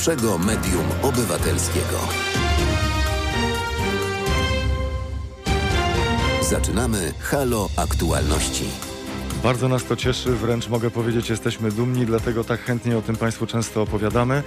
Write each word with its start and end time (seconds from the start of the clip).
pierwszego 0.00 0.38
medium 0.38 0.84
obywatelskiego. 1.02 1.98
Zaczynamy 6.42 7.12
Halo 7.18 7.68
Aktualności. 7.76 8.64
Bardzo 9.42 9.68
nas 9.68 9.84
to 9.84 9.96
cieszy, 9.96 10.30
wręcz 10.30 10.68
mogę 10.68 10.90
powiedzieć, 10.90 11.30
jesteśmy 11.30 11.70
dumni, 11.70 12.06
dlatego 12.06 12.44
tak 12.44 12.60
chętnie 12.60 12.98
o 12.98 13.02
tym 13.02 13.16
Państwu 13.16 13.46
często 13.46 13.82
opowiadamy. 13.82 14.42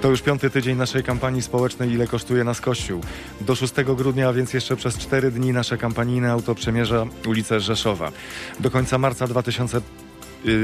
To 0.00 0.08
już 0.10 0.22
piąty 0.22 0.50
tydzień 0.50 0.76
naszej 0.76 1.02
kampanii 1.02 1.42
społecznej 1.42 1.92
Ile 1.92 2.06
kosztuje 2.06 2.44
nas 2.44 2.60
Kościół. 2.60 3.00
Do 3.40 3.54
6 3.54 3.74
grudnia, 3.96 4.28
a 4.28 4.32
więc 4.32 4.54
jeszcze 4.54 4.76
przez 4.76 4.98
4 4.98 5.30
dni 5.30 5.52
nasze 5.52 5.78
kampanijne 5.78 6.32
auto 6.32 6.54
przemierza 6.54 7.06
ulicę 7.26 7.60
Rzeszowa. 7.60 8.12
Do 8.60 8.70
końca 8.70 8.98
marca 8.98 9.26
2000 9.26 9.80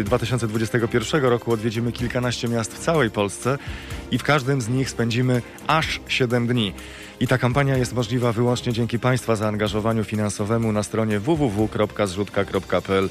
2021 0.05 1.25
roku 1.25 1.53
odwiedzimy 1.53 1.93
kilkanaście 1.93 2.49
miast 2.49 2.75
w 2.75 2.79
całej 2.79 3.11
Polsce 3.11 3.59
i 4.11 4.19
w 4.19 4.23
każdym 4.23 4.61
z 4.61 4.69
nich 4.69 4.91
spędzimy 4.91 5.43
aż 5.67 6.01
7 6.09 6.47
dni. 6.47 6.73
I 7.21 7.27
ta 7.27 7.39
kampania 7.39 7.77
jest 7.77 7.95
możliwa 7.95 8.33
wyłącznie 8.33 8.73
dzięki 8.73 8.99
Państwa 8.99 9.37
zaangażowaniu 9.37 10.05
finansowemu 10.05 10.73
na 10.73 10.83
stronie 10.83 11.21
www.zrzutka.pl 11.21 13.09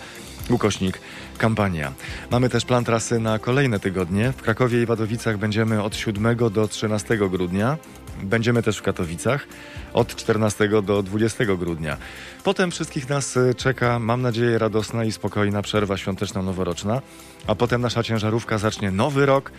ukośnik 0.49 0.99
kampania. 1.37 1.93
Mamy 2.31 2.49
też 2.49 2.65
plan 2.65 2.83
trasy 2.83 3.19
na 3.19 3.39
kolejne 3.39 3.79
tygodnie. 3.79 4.31
W 4.31 4.41
Krakowie 4.41 4.81
i 4.81 4.85
Wadowicach 4.85 5.37
będziemy 5.37 5.83
od 5.83 5.95
7 5.95 6.37
do 6.51 6.67
13 6.67 7.17
grudnia. 7.17 7.77
Będziemy 8.23 8.63
też 8.63 8.77
w 8.77 8.81
Katowicach 8.81 9.47
od 9.93 10.15
14 10.15 10.69
do 10.81 11.03
20 11.03 11.45
grudnia. 11.45 11.97
Potem 12.43 12.71
wszystkich 12.71 13.09
nas 13.09 13.37
y, 13.37 13.55
czeka, 13.55 13.99
mam 13.99 14.21
nadzieję, 14.21 14.57
radosna 14.57 15.05
i 15.05 15.11
spokojna 15.11 15.61
przerwa 15.61 15.97
świąteczno-noworoczna, 15.97 17.01
a 17.47 17.55
potem 17.55 17.81
nasza 17.81 18.03
ciężarówka 18.03 18.57
zacznie 18.57 18.91
nowy 18.91 19.25
rok 19.25 19.51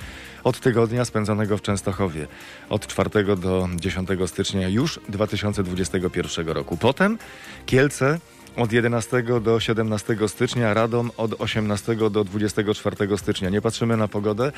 od 0.44 0.60
tygodnia 0.60 1.04
spędzonego 1.04 1.58
w 1.58 1.62
Częstochowie. 1.62 2.26
Od 2.68 2.86
4 2.86 3.36
do 3.36 3.68
10 3.76 4.08
stycznia 4.26 4.68
już 4.68 5.00
2021 5.08 6.48
roku. 6.48 6.76
Potem 6.76 7.18
Kielce 7.66 8.18
od 8.56 8.72
11 8.72 9.22
do 9.40 9.60
17 9.60 10.16
stycznia, 10.28 10.74
Radom 10.74 11.10
od 11.16 11.40
18 11.40 11.96
do 11.96 12.24
24 12.24 13.18
stycznia. 13.18 13.50
Nie 13.50 13.60
patrzymy 13.60 13.96
na 13.96 14.08
pogodę, 14.08 14.52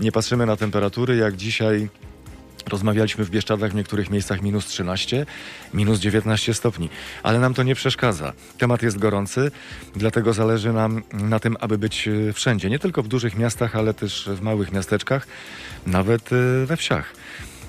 nie 0.00 0.12
patrzymy 0.12 0.46
na 0.46 0.56
temperatury, 0.56 1.16
jak 1.16 1.36
dzisiaj 1.36 1.88
Rozmawialiśmy 2.68 3.24
w 3.24 3.30
Bieszczadach 3.30 3.72
w 3.72 3.74
niektórych 3.74 4.10
miejscach 4.10 4.42
minus 4.42 4.66
13, 4.66 5.26
minus 5.74 6.00
19 6.00 6.54
stopni, 6.54 6.88
ale 7.22 7.38
nam 7.38 7.54
to 7.54 7.62
nie 7.62 7.74
przeszkadza. 7.74 8.32
Temat 8.58 8.82
jest 8.82 8.98
gorący, 8.98 9.50
dlatego 9.96 10.32
zależy 10.32 10.72
nam 10.72 11.02
na 11.12 11.38
tym, 11.38 11.56
aby 11.60 11.78
być 11.78 12.08
e, 12.08 12.32
wszędzie, 12.32 12.70
nie 12.70 12.78
tylko 12.78 13.02
w 13.02 13.08
dużych 13.08 13.38
miastach, 13.38 13.76
ale 13.76 13.94
też 13.94 14.28
w 14.32 14.40
małych 14.40 14.72
miasteczkach, 14.72 15.26
nawet 15.86 16.30
e, 16.32 16.66
we 16.66 16.76
wsiach. 16.76 17.14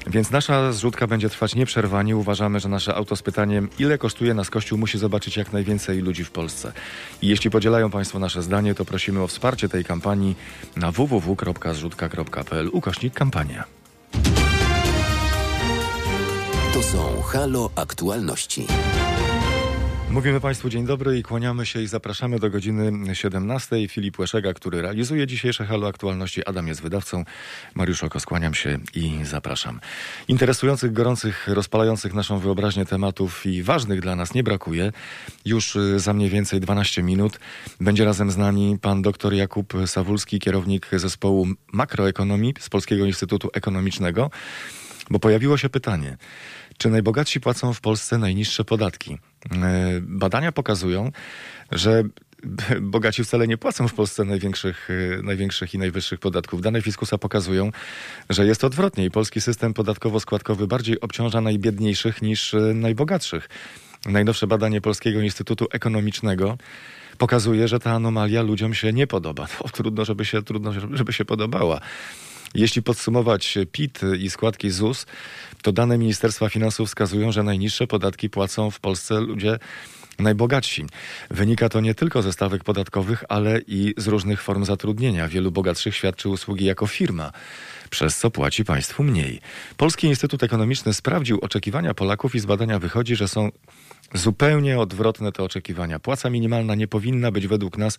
Więc 0.08 0.32
nasza 0.32 0.72
zrzutka 0.72 1.08
będzie 1.08 1.30
trwać 1.30 1.56
nieprzerwanie. 1.56 2.18
Uważamy, 2.18 2.60
że 2.60 2.70
nasze 2.70 2.96
auto 2.96 3.16
z 3.16 3.22
pytaniem, 3.22 3.70
ile 3.80 3.98
kosztuje 3.98 4.34
nas 4.34 4.50
Kościół, 4.50 4.78
musi 4.78 4.98
zobaczyć 4.98 5.38
jak 5.38 5.54
najwięcej 5.54 6.00
ludzi 6.00 6.24
w 6.24 6.32
Polsce. 6.32 6.72
I 7.22 7.28
jeśli 7.28 7.50
podzielają 7.50 7.90
Państwo 7.90 8.20
nasze 8.20 8.42
zdanie, 8.42 8.76
to 8.76 8.86
prosimy 8.86 9.22
o 9.22 9.28
wsparcie 9.28 9.70
tej 9.70 9.86
kampanii 9.86 10.36
na 10.76 10.92
www.zrzutka.pl 10.92 12.70
ukośnik 12.72 13.14
kampania. 13.14 13.64
Są 16.92 17.22
Halo 17.22 17.70
Aktualności. 17.76 18.68
Mówimy 20.10 20.40
Państwu 20.40 20.70
dzień 20.70 20.86
dobry 20.86 21.18
i 21.18 21.24
kłaniamy 21.24 21.66
się 21.66 21.82
i 21.82 21.88
zapraszamy 21.88 22.40
do 22.40 22.50
godziny 22.50 23.16
17. 23.16 23.88
Filip 23.88 24.20
Łeszega, 24.20 24.54
który 24.54 24.82
realizuje 24.82 25.28
dzisiejsze 25.28 25.66
Halo 25.66 25.88
Aktualności. 25.88 26.46
Adam 26.46 26.68
jest 26.68 26.82
wydawcą. 26.82 27.24
Mariusz 27.76 28.04
Oko, 28.04 28.20
skłaniam 28.20 28.54
się 28.54 28.80
i 28.96 29.20
zapraszam. 29.24 29.80
Interesujących, 30.28 30.94
gorących, 30.94 31.48
rozpalających 31.48 32.14
naszą 32.14 32.40
wyobraźnię 32.40 32.86
tematów 32.86 33.46
i 33.46 33.64
ważnych 33.64 34.02
dla 34.02 34.16
nas 34.16 34.34
nie 34.34 34.44
brakuje. 34.44 34.92
Już 35.46 35.76
y, 35.76 36.00
za 36.00 36.14
mniej 36.14 36.30
więcej 36.30 36.60
12 36.60 37.04
minut 37.04 37.40
będzie 37.80 38.06
razem 38.06 38.32
z 38.32 38.38
nami 38.38 38.78
pan 38.82 39.02
dr 39.02 39.34
Jakub 39.34 39.74
Sawulski, 39.86 40.40
kierownik 40.40 40.90
zespołu 40.92 41.48
makroekonomii 41.74 42.54
z 42.60 42.70
Polskiego 42.70 43.06
Instytutu 43.06 43.50
Ekonomicznego, 43.54 44.32
bo 45.10 45.20
pojawiło 45.20 45.58
się 45.58 45.70
pytanie– 45.70 46.18
czy 46.78 46.90
najbogatsi 46.90 47.40
płacą 47.40 47.74
w 47.74 47.82
Polsce 47.82 48.18
najniższe 48.18 48.66
podatki? 48.66 49.18
E, 49.52 50.02
badania 50.02 50.52
pokazują, 50.52 51.12
że 51.72 52.04
bogaci 52.82 53.24
wcale 53.24 53.48
nie 53.48 53.58
płacą 53.58 53.88
w 53.88 53.94
Polsce 53.94 54.24
największych, 54.24 54.90
e, 55.20 55.24
największych 55.24 55.74
i 55.74 55.78
najwyższych 55.78 56.20
podatków. 56.20 56.62
Dane 56.62 56.82
Fiskusa 56.82 57.18
pokazują, 57.18 57.72
że 58.30 58.46
jest 58.46 58.64
odwrotnie 58.64 59.06
i 59.06 59.12
polski 59.12 59.42
system 59.42 59.74
podatkowo-składkowy 59.74 60.68
bardziej 60.68 61.00
obciąża 61.00 61.42
najbiedniejszych 61.42 62.22
niż 62.22 62.54
e, 62.54 62.58
najbogatszych. 62.58 63.50
Najnowsze 64.06 64.48
badanie 64.48 64.82
Polskiego 64.82 65.22
Instytutu 65.22 65.68
Ekonomicznego 65.72 66.58
pokazuje, 67.18 67.68
że 67.68 67.80
ta 67.80 67.92
anomalia 67.92 68.42
ludziom 68.42 68.74
się 68.74 68.94
nie 68.94 69.08
podoba. 69.08 69.48
No, 69.64 69.70
trudno, 69.70 70.06
żeby 70.06 70.26
się, 70.26 70.44
trudno, 70.44 70.72
żeby 70.94 71.14
się 71.14 71.26
podobała. 71.26 71.80
Jeśli 72.54 72.84
podsumować 72.84 73.58
PIT 73.72 74.02
i 74.20 74.30
składki 74.30 74.70
ZUS, 74.70 75.06
to 75.62 75.72
dane 75.72 75.98
Ministerstwa 75.98 76.50
Finansów 76.50 76.88
wskazują, 76.88 77.32
że 77.32 77.44
najniższe 77.44 77.88
podatki 77.88 78.30
płacą 78.30 78.72
w 78.72 78.80
Polsce 78.80 79.20
ludzie 79.22 79.60
najbogatsi. 80.20 80.86
Wynika 81.32 81.70
to 81.70 81.82
nie 81.82 81.96
tylko 81.96 82.22
ze 82.22 82.34
stawek 82.34 82.64
podatkowych, 82.64 83.24
ale 83.30 83.60
i 83.68 83.94
z 83.98 84.08
różnych 84.08 84.42
form 84.42 84.66
zatrudnienia. 84.66 85.28
Wielu 85.28 85.52
bogatszych 85.52 85.96
świadczy 85.96 86.30
usługi 86.30 86.66
jako 86.66 86.88
firma, 86.88 87.32
przez 87.94 88.18
co 88.18 88.32
płaci 88.32 88.66
państwu 88.66 89.04
mniej. 89.04 89.42
Polski 89.78 90.08
Instytut 90.08 90.44
Ekonomiczny 90.44 90.94
sprawdził 90.94 91.40
oczekiwania 91.42 91.94
Polaków 91.94 92.36
i 92.36 92.40
z 92.40 92.46
badania 92.46 92.80
wychodzi, 92.80 93.16
że 93.16 93.28
są 93.28 93.50
zupełnie 94.14 94.80
odwrotne 94.80 95.32
te 95.32 95.44
oczekiwania. 95.44 96.00
Płaca 96.00 96.30
minimalna 96.30 96.76
nie 96.76 96.88
powinna 96.88 97.32
być 97.32 97.48
według 97.48 97.78
nas 97.78 97.98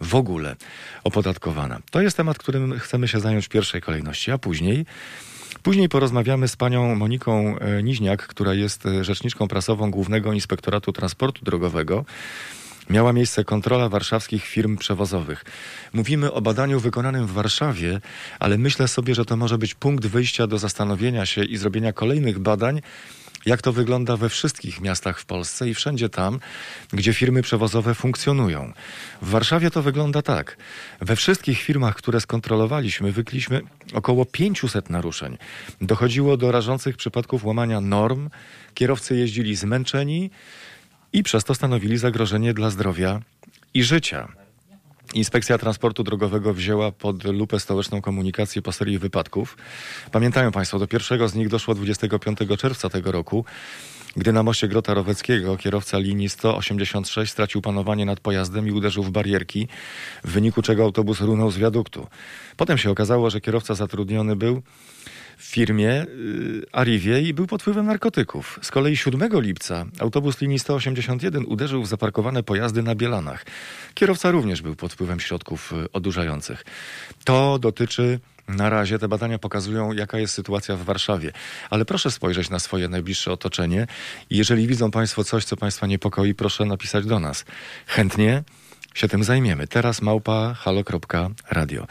w 0.00 0.14
ogóle 0.14 0.56
opodatkowana. 1.04 1.78
To 1.90 2.00
jest 2.00 2.16
temat, 2.16 2.38
którym 2.38 2.78
chcemy 2.78 3.08
się 3.08 3.20
zająć 3.20 3.46
w 3.46 3.48
pierwszej 3.48 3.80
kolejności, 3.80 4.30
a 4.30 4.38
później 4.38 4.86
Później 5.62 5.88
porozmawiamy 5.88 6.48
z 6.48 6.56
panią 6.56 6.94
Moniką 6.94 7.58
e, 7.58 7.82
Niźniak, 7.82 8.26
która 8.26 8.54
jest 8.54 8.86
e, 8.86 9.04
rzeczniczką 9.04 9.48
prasową 9.48 9.90
Głównego 9.90 10.32
Inspektoratu 10.32 10.92
Transportu 10.92 11.44
Drogowego. 11.44 12.04
Miała 12.90 13.12
miejsce 13.12 13.44
kontrola 13.44 13.88
warszawskich 13.88 14.44
firm 14.44 14.76
przewozowych. 14.76 15.44
Mówimy 15.92 16.32
o 16.32 16.40
badaniu 16.40 16.80
wykonanym 16.80 17.26
w 17.26 17.32
Warszawie, 17.32 18.00
ale 18.38 18.58
myślę 18.58 18.88
sobie, 18.88 19.14
że 19.14 19.24
to 19.24 19.36
może 19.36 19.58
być 19.58 19.74
punkt 19.74 20.06
wyjścia 20.06 20.46
do 20.46 20.58
zastanowienia 20.58 21.26
się 21.26 21.44
i 21.44 21.56
zrobienia 21.56 21.92
kolejnych 21.92 22.38
badań 22.38 22.80
jak 23.46 23.62
to 23.62 23.72
wygląda 23.72 24.16
we 24.16 24.28
wszystkich 24.28 24.80
miastach 24.80 25.20
w 25.20 25.24
Polsce 25.24 25.68
i 25.68 25.74
wszędzie 25.74 26.08
tam, 26.08 26.40
gdzie 26.92 27.14
firmy 27.14 27.42
przewozowe 27.42 27.94
funkcjonują. 27.94 28.72
W 29.22 29.30
Warszawie 29.30 29.70
to 29.70 29.82
wygląda 29.82 30.22
tak. 30.22 30.56
We 31.00 31.16
wszystkich 31.16 31.60
firmach, 31.60 31.96
które 31.96 32.20
skontrolowaliśmy, 32.20 33.12
wykliśmy 33.12 33.60
około 33.92 34.24
500 34.24 34.90
naruszeń. 34.90 35.38
Dochodziło 35.80 36.36
do 36.36 36.52
rażących 36.52 36.96
przypadków 36.96 37.44
łamania 37.44 37.80
norm, 37.80 38.30
kierowcy 38.74 39.16
jeździli 39.16 39.56
zmęczeni 39.56 40.30
i 41.14 41.22
przez 41.22 41.44
to 41.44 41.54
stanowili 41.54 41.98
zagrożenie 41.98 42.54
dla 42.54 42.70
zdrowia 42.70 43.20
i 43.74 43.84
życia. 43.84 44.28
Inspekcja 45.14 45.58
Transportu 45.58 46.04
Drogowego 46.04 46.54
wzięła 46.54 46.92
pod 46.92 47.24
lupę 47.24 47.60
stołeczną 47.60 48.00
komunikację 48.00 48.62
po 48.62 48.72
serii 48.72 48.98
wypadków. 48.98 49.56
Pamiętają 50.12 50.52
Państwo, 50.52 50.78
do 50.78 50.86
pierwszego 50.86 51.28
z 51.28 51.34
nich 51.34 51.48
doszło 51.48 51.74
25 51.74 52.38
czerwca 52.58 52.88
tego 52.88 53.12
roku, 53.12 53.44
gdy 54.16 54.32
na 54.32 54.42
moście 54.42 54.68
Grota 54.68 54.94
Roweckiego 54.94 55.56
kierowca 55.56 55.98
linii 55.98 56.28
186 56.28 57.32
stracił 57.32 57.62
panowanie 57.62 58.04
nad 58.04 58.20
pojazdem 58.20 58.68
i 58.68 58.72
uderzył 58.72 59.02
w 59.02 59.10
barierki, 59.10 59.68
w 60.24 60.30
wyniku 60.30 60.62
czego 60.62 60.82
autobus 60.82 61.20
runął 61.20 61.50
z 61.50 61.58
wiaduktu. 61.58 62.06
Potem 62.56 62.78
się 62.78 62.90
okazało, 62.90 63.30
że 63.30 63.40
kierowca 63.40 63.74
zatrudniony 63.74 64.36
był 64.36 64.62
w 65.36 65.44
firmie 65.44 66.02
y, 66.02 66.66
Arrivie 66.72 67.20
i 67.20 67.34
był 67.34 67.46
pod 67.46 67.62
wpływem 67.62 67.86
narkotyków. 67.86 68.58
Z 68.62 68.70
kolei 68.70 68.96
7 68.96 69.40
lipca 69.40 69.86
autobus 69.98 70.40
linii 70.40 70.58
181 70.58 71.44
uderzył 71.46 71.82
w 71.82 71.86
zaparkowane 71.86 72.42
pojazdy 72.42 72.82
na 72.82 72.94
Bielanach. 72.94 73.46
Kierowca 73.94 74.30
również 74.30 74.62
był 74.62 74.76
pod 74.76 74.92
wpływem 74.92 75.20
środków 75.20 75.72
y, 75.72 75.92
odurzających. 75.92 76.64
To 77.24 77.58
dotyczy 77.58 78.20
na 78.48 78.70
razie 78.70 78.98
te 78.98 79.08
badania 79.08 79.38
pokazują, 79.38 79.92
jaka 79.92 80.18
jest 80.18 80.34
sytuacja 80.34 80.76
w 80.76 80.84
Warszawie. 80.84 81.32
Ale 81.70 81.84
proszę 81.84 82.10
spojrzeć 82.10 82.50
na 82.50 82.58
swoje 82.58 82.88
najbliższe 82.88 83.32
otoczenie 83.32 83.86
jeżeli 84.30 84.66
widzą 84.66 84.90
Państwo 84.90 85.24
coś, 85.24 85.44
co 85.44 85.56
Państwa 85.56 85.86
niepokoi, 85.86 86.34
proszę 86.34 86.64
napisać 86.64 87.06
do 87.06 87.20
nas. 87.20 87.44
Chętnie 87.86 88.42
się 88.94 89.08
tym 89.08 89.24
zajmiemy. 89.24 89.66
Teraz 89.66 90.02
małpa 90.02 90.54
halo.radio. 90.54 91.86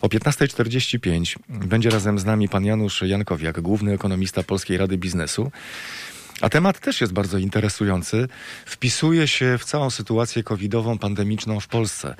O 0.00 0.08
15.45 0.08 1.36
będzie 1.48 1.90
razem 1.90 2.18
z 2.18 2.24
nami 2.24 2.48
pan 2.48 2.64
Janusz 2.64 3.02
Jankowiak, 3.02 3.60
główny 3.60 3.92
ekonomista 3.92 4.42
Polskiej 4.42 4.76
Rady 4.78 4.98
Biznesu. 4.98 5.50
A 6.40 6.48
temat 6.48 6.80
też 6.80 7.00
jest 7.00 7.12
bardzo 7.12 7.38
interesujący. 7.38 8.28
Wpisuje 8.66 9.28
się 9.28 9.58
w 9.58 9.64
całą 9.64 9.90
sytuację 9.90 10.42
covidową, 10.42 10.98
pandemiczną 10.98 11.60
w 11.60 11.66
Polsce. 11.66 12.14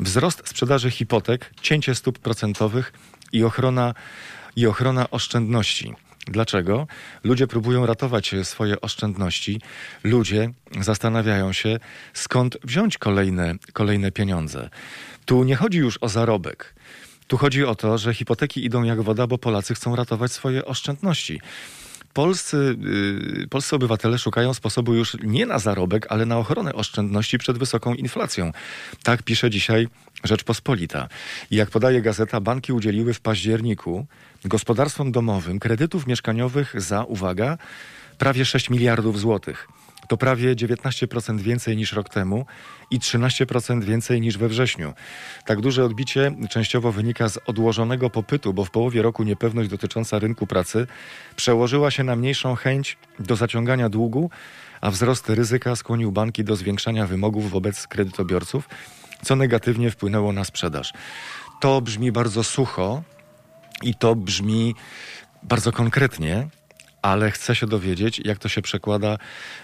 Wzrost 0.00 0.48
sprzedaży 0.48 0.90
hipotek, 0.90 1.50
cięcie 1.62 1.94
stóp 1.94 2.18
procentowych 2.18 2.92
i 3.32 3.44
ochrona, 3.44 3.94
i 4.56 4.66
ochrona 4.66 5.10
oszczędności. 5.10 5.94
Dlaczego? 6.26 6.86
Ludzie 7.24 7.46
próbują 7.46 7.86
ratować 7.86 8.34
swoje 8.42 8.80
oszczędności. 8.80 9.60
Ludzie 10.04 10.50
zastanawiają 10.80 11.52
się, 11.52 11.78
skąd 12.14 12.58
wziąć 12.64 12.98
kolejne, 12.98 13.54
kolejne 13.72 14.12
pieniądze. 14.12 14.70
Tu 15.24 15.44
nie 15.44 15.56
chodzi 15.56 15.78
już 15.78 15.98
o 16.00 16.08
zarobek. 16.08 16.74
Tu 17.26 17.36
chodzi 17.36 17.64
o 17.64 17.74
to, 17.74 17.98
że 17.98 18.14
hipoteki 18.14 18.64
idą 18.64 18.82
jak 18.82 19.02
woda, 19.02 19.26
bo 19.26 19.38
Polacy 19.38 19.74
chcą 19.74 19.96
ratować 19.96 20.32
swoje 20.32 20.64
oszczędności. 20.64 21.40
Polscy, 22.12 22.76
yy, 23.38 23.46
polscy 23.48 23.76
obywatele 23.76 24.18
szukają 24.18 24.54
sposobu 24.54 24.94
już 24.94 25.16
nie 25.22 25.46
na 25.46 25.58
zarobek, 25.58 26.06
ale 26.08 26.26
na 26.26 26.38
ochronę 26.38 26.72
oszczędności 26.72 27.38
przed 27.38 27.58
wysoką 27.58 27.94
inflacją. 27.94 28.52
Tak 29.02 29.22
pisze 29.22 29.50
dzisiaj 29.50 29.88
Rzeczpospolita. 30.24 31.08
I 31.50 31.56
jak 31.56 31.70
podaje 31.70 32.02
gazeta, 32.02 32.40
banki 32.40 32.72
udzieliły 32.72 33.14
w 33.14 33.20
październiku 33.20 34.06
gospodarstwom 34.44 35.12
domowym 35.12 35.58
kredytów 35.58 36.06
mieszkaniowych 36.06 36.80
za, 36.80 37.04
uwaga, 37.04 37.58
prawie 38.18 38.44
6 38.44 38.70
miliardów 38.70 39.20
złotych. 39.20 39.68
To 40.08 40.16
prawie 40.16 40.56
19% 40.56 41.40
więcej 41.40 41.76
niż 41.76 41.92
rok 41.92 42.08
temu 42.08 42.46
i 42.90 42.98
13% 42.98 43.84
więcej 43.84 44.20
niż 44.20 44.38
we 44.38 44.48
wrześniu. 44.48 44.92
Tak 45.46 45.60
duże 45.60 45.84
odbicie 45.84 46.34
częściowo 46.50 46.92
wynika 46.92 47.28
z 47.28 47.38
odłożonego 47.46 48.10
popytu, 48.10 48.54
bo 48.54 48.64
w 48.64 48.70
połowie 48.70 49.02
roku 49.02 49.22
niepewność 49.22 49.70
dotycząca 49.70 50.18
rynku 50.18 50.46
pracy 50.46 50.86
przełożyła 51.36 51.90
się 51.90 52.04
na 52.04 52.16
mniejszą 52.16 52.54
chęć 52.54 52.98
do 53.18 53.36
zaciągania 53.36 53.88
długu, 53.88 54.30
a 54.80 54.90
wzrost 54.90 55.30
ryzyka 55.30 55.76
skłonił 55.76 56.12
banki 56.12 56.44
do 56.44 56.56
zwiększania 56.56 57.06
wymogów 57.06 57.50
wobec 57.50 57.86
kredytobiorców, 57.86 58.68
co 59.22 59.36
negatywnie 59.36 59.90
wpłynęło 59.90 60.32
na 60.32 60.44
sprzedaż. 60.44 60.92
To 61.60 61.80
brzmi 61.80 62.12
bardzo 62.12 62.44
sucho 62.44 63.02
i 63.82 63.94
to 63.94 64.14
brzmi 64.14 64.74
bardzo 65.42 65.72
konkretnie, 65.72 66.48
ale 67.02 67.30
chcę 67.30 67.54
się 67.54 67.66
dowiedzieć, 67.66 68.20
jak 68.24 68.38
to 68.38 68.48
się 68.48 68.62
przekłada 68.62 69.18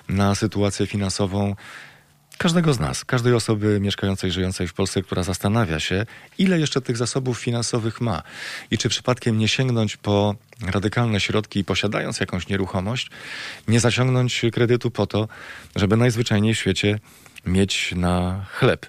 na 0.09 0.35
sytuację 0.35 0.87
finansową 0.87 1.55
każdego 2.39 2.75
z 2.75 2.81
nas, 2.81 3.05
każdej 3.05 3.35
osoby 3.35 3.81
mieszkającej, 3.81 4.31
żyjącej 4.31 4.69
w 4.69 4.75
Polsce, 4.75 5.03
która 5.03 5.23
zastanawia 5.23 5.81
się, 5.81 6.07
ile 6.39 6.61
jeszcze 6.61 6.81
tych 6.81 6.97
zasobów 6.97 7.39
finansowych 7.39 8.01
ma 8.01 8.23
i 8.71 8.79
czy 8.79 8.89
przypadkiem 8.89 9.39
nie 9.39 9.49
sięgnąć 9.49 9.97
po 9.97 10.35
radykalne 10.67 11.21
środki, 11.21 11.65
posiadając 11.65 12.21
jakąś 12.21 12.49
nieruchomość, 12.49 13.11
nie 13.69 13.81
zaciągnąć 13.81 14.43
kredytu 14.53 14.91
po 14.91 15.07
to, 15.07 15.29
żeby 15.77 15.97
najzwyczajniej 15.97 16.55
w 16.55 16.59
świecie 16.59 16.99
mieć 17.49 17.95
na 17.97 18.45
chleb. 18.53 18.87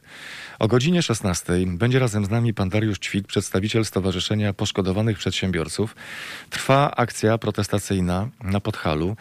O 0.59 0.67
godzinie 0.67 1.01
16 1.01 1.53
będzie 1.67 1.99
razem 1.99 2.25
z 2.25 2.29
nami 2.29 2.53
pan 2.53 2.69
Dariusz 2.69 2.99
Ćwik, 2.99 3.27
przedstawiciel 3.27 3.85
Stowarzyszenia 3.85 4.53
Poszkodowanych 4.53 5.17
Przedsiębiorców. 5.17 5.95
Trwa 6.49 6.91
akcja 6.95 7.37
protestacyjna 7.37 8.29
na 8.43 8.59
Podhalu. 8.59 9.15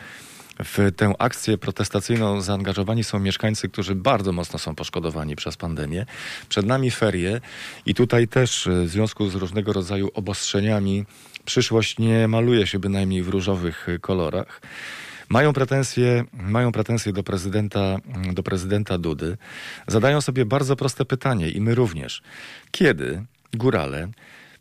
W 0.64 0.92
tę 0.96 1.12
akcję 1.18 1.58
protestacyjną 1.58 2.40
zaangażowani 2.40 3.04
są 3.04 3.18
mieszkańcy, 3.18 3.68
którzy 3.68 3.94
bardzo 3.94 4.32
mocno 4.32 4.58
są 4.58 4.74
poszkodowani 4.74 5.36
przez 5.36 5.56
pandemię. 5.56 6.06
Przed 6.48 6.66
nami 6.66 6.90
ferie 6.90 7.40
i 7.86 7.94
tutaj 7.94 8.28
też 8.28 8.68
w 8.84 8.88
związku 8.88 9.30
z 9.30 9.34
różnego 9.34 9.72
rodzaju 9.72 10.10
obostrzeniami 10.14 11.04
przyszłość 11.44 11.98
nie 11.98 12.28
maluje 12.28 12.66
się 12.66 12.78
bynajmniej 12.78 13.22
w 13.22 13.28
różowych 13.28 13.86
kolorach. 14.00 14.60
Mają 15.28 15.52
pretensje, 15.52 16.24
mają 16.32 16.72
pretensje 16.72 17.12
do 17.12 17.22
prezydenta, 17.22 17.96
do 18.32 18.42
prezydenta 18.42 18.98
Dudy. 18.98 19.36
Zadają 19.86 20.20
sobie 20.20 20.44
bardzo 20.44 20.76
proste 20.76 21.04
pytanie 21.04 21.50
i 21.50 21.60
my 21.60 21.74
również. 21.74 22.22
Kiedy 22.70 23.24
górale 23.54 24.08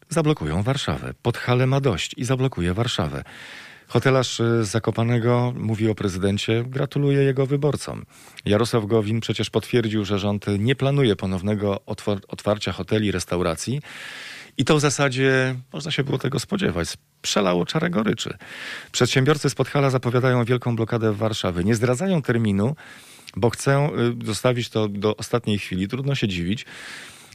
zablokują 0.10 0.64
Warszawę? 0.64 1.14
Podhale 1.22 1.68
ma 1.68 1.80
dość 1.80 2.14
i 2.18 2.26
zablokuje 2.26 2.74
Warszawę. 2.74 3.24
Hotelarz 3.88 4.38
z 4.38 4.68
Zakopanego 4.68 5.54
mówi 5.56 5.90
o 5.90 5.96
prezydencie, 5.96 6.64
gratuluje 6.68 7.24
jego 7.24 7.46
wyborcom. 7.46 8.06
Jarosław 8.46 8.86
Gowin 8.86 9.20
przecież 9.20 9.50
potwierdził, 9.50 10.06
że 10.06 10.20
rząd 10.20 10.46
nie 10.60 10.76
planuje 10.76 11.16
ponownego 11.16 11.82
otwarcia 12.28 12.72
hoteli, 12.72 13.12
restauracji. 13.12 13.82
I 14.58 14.66
to 14.66 14.76
w 14.76 14.80
zasadzie 14.80 15.56
można 15.74 15.92
się 15.92 16.04
było 16.04 16.18
tego 16.18 16.40
spodziewać. 16.40 16.98
Przelało 17.22 17.66
czarę 17.66 17.90
goryczy. 17.90 18.38
Przedsiębiorcy 18.92 19.50
z 19.50 19.56
Podhala 19.56 19.90
zapowiadają 19.90 20.46
wielką 20.46 20.76
blokadę 20.76 21.14
w 21.14 21.18
Warszawie. 21.18 21.64
Nie 21.64 21.76
zdradzają 21.76 22.22
terminu, 22.22 22.76
bo 23.36 23.50
chcą 23.50 23.92
y, 24.22 24.26
zostawić 24.26 24.70
to 24.70 24.88
do 24.88 25.18
ostatniej 25.18 25.60
chwili. 25.60 25.88
Trudno 25.88 26.16
się 26.16 26.28
dziwić, 26.28 26.66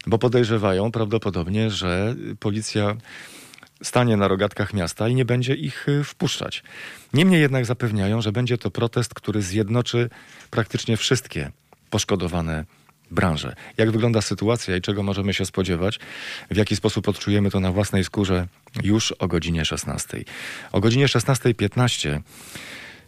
bo 0.07 0.19
podejrzewają 0.19 0.93
prawdopodobnie, 0.93 1.71
że 1.71 2.15
policja 2.41 2.97
stanie 3.83 4.17
na 4.17 4.29
rogatkach 4.29 4.75
miasta 4.75 5.09
i 5.09 5.15
nie 5.15 5.25
będzie 5.25 5.55
ich 5.55 5.89
y, 5.89 6.05
wpuszczać. 6.05 6.63
Niemniej 7.13 7.41
jednak 7.41 7.67
zapewniają, 7.67 8.23
że 8.23 8.33
będzie 8.33 8.59
to 8.59 8.71
protest, 8.71 9.15
który 9.15 9.43
zjednoczy 9.43 10.11
praktycznie 10.51 10.97
wszystkie 10.97 11.51
poszkodowane 11.91 12.65
branżę. 13.13 13.55
Jak 13.77 13.91
wygląda 13.91 14.21
sytuacja 14.21 14.77
i 14.77 14.81
czego 14.81 15.03
możemy 15.03 15.35
się 15.35 15.45
spodziewać? 15.47 16.01
W 16.51 16.57
jaki 16.57 16.77
sposób 16.77 17.09
odczujemy 17.09 17.51
to 17.51 17.61
na 17.61 17.73
własnej 17.73 18.05
skórze 18.05 18.47
już 18.83 19.13
o 19.13 19.29
godzinie 19.29 19.65
16. 19.65 20.25
O 20.73 20.81
godzinie 20.81 21.07
16.15 21.07 22.21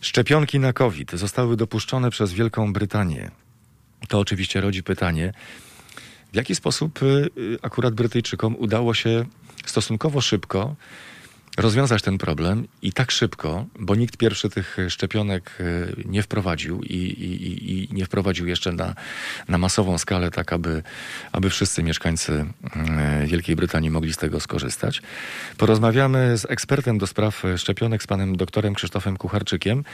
szczepionki 0.00 0.58
na 0.58 0.72
COVID 0.72 1.12
zostały 1.12 1.56
dopuszczone 1.56 2.10
przez 2.10 2.32
Wielką 2.32 2.72
Brytanię. 2.72 3.30
To 4.08 4.18
oczywiście 4.18 4.60
rodzi 4.60 4.82
pytanie, 4.82 5.32
w 6.32 6.36
jaki 6.36 6.54
sposób 6.54 7.02
y, 7.02 7.30
akurat 7.62 7.94
Brytyjczykom 7.94 8.56
udało 8.58 8.94
się 8.94 9.24
stosunkowo 9.66 10.20
szybko 10.20 10.76
rozwiązać 11.56 12.02
ten 12.02 12.18
problem 12.18 12.66
i 12.82 12.92
tak 12.92 13.10
szybko, 13.10 13.66
bo 13.78 13.94
nikt 13.94 14.16
pierwszy 14.16 14.50
tych 14.50 14.76
szczepionek 14.88 15.58
e, 15.60 15.64
nie 16.04 16.22
wprowadził 16.22 16.82
i, 16.82 16.94
i, 16.94 17.72
i 17.72 17.94
nie 17.94 18.04
wprowadził 18.06 18.46
jeszcze 18.46 18.72
na, 18.72 18.94
na 19.48 19.58
masową 19.58 19.98
skalę, 19.98 20.30
tak 20.30 20.52
aby, 20.52 20.82
aby 21.32 21.50
wszyscy 21.50 21.82
mieszkańcy 21.82 22.46
e, 22.76 23.26
Wielkiej 23.26 23.56
Brytanii 23.56 23.90
mogli 23.90 24.12
z 24.12 24.16
tego 24.16 24.40
skorzystać. 24.40 25.02
Porozmawiamy 25.56 26.38
z 26.38 26.50
ekspertem 26.50 26.98
do 26.98 27.06
spraw 27.06 27.42
szczepionek, 27.56 28.02
z 28.02 28.06
panem 28.06 28.36
doktorem 28.36 28.74
Krzysztofem 28.74 29.16
Kucharczykiem. 29.16 29.84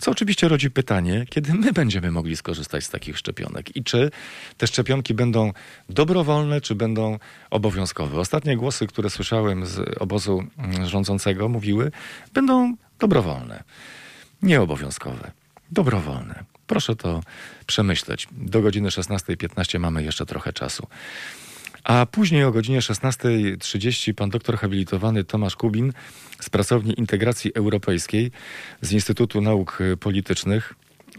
Co 0.00 0.10
oczywiście 0.10 0.48
rodzi 0.48 0.70
pytanie, 0.70 1.26
kiedy 1.30 1.54
my 1.54 1.72
będziemy 1.72 2.10
mogli 2.10 2.36
skorzystać 2.36 2.84
z 2.84 2.88
takich 2.90 3.18
szczepionek 3.18 3.76
i 3.76 3.84
czy 3.84 4.10
te 4.56 4.66
szczepionki 4.66 5.14
będą 5.14 5.52
dobrowolne, 5.88 6.60
czy 6.60 6.74
będą 6.74 7.18
obowiązkowe. 7.50 8.20
Ostatnie 8.20 8.56
głosy, 8.56 8.86
które 8.86 9.10
słyszałem 9.10 9.66
z 9.66 9.98
obozu 9.98 10.44
mm, 10.58 10.86
rządzącego, 10.86 11.48
mówiły, 11.48 11.92
będą 12.34 12.76
dobrowolne, 12.98 13.64
nieobowiązkowe, 14.42 15.30
dobrowolne. 15.70 16.44
Proszę 16.66 16.96
to 16.96 17.20
przemyśleć. 17.66 18.28
Do 18.32 18.62
godziny 18.62 18.88
16.15 18.88 19.78
mamy 19.78 20.04
jeszcze 20.04 20.26
trochę 20.26 20.52
czasu. 20.52 20.86
A 21.84 22.06
później 22.06 22.44
o 22.44 22.52
godzinie 22.52 22.80
16.30 22.80 24.14
pan 24.14 24.30
doktor 24.30 24.58
habilitowany 24.58 25.24
Tomasz 25.24 25.56
Kubin 25.56 25.92
z 26.40 26.50
pracowni 26.50 26.94
integracji 26.98 27.54
europejskiej 27.54 28.30
z 28.80 28.92
Instytutu 28.92 29.40
Nauk 29.40 29.78
Politycznych 30.00 30.74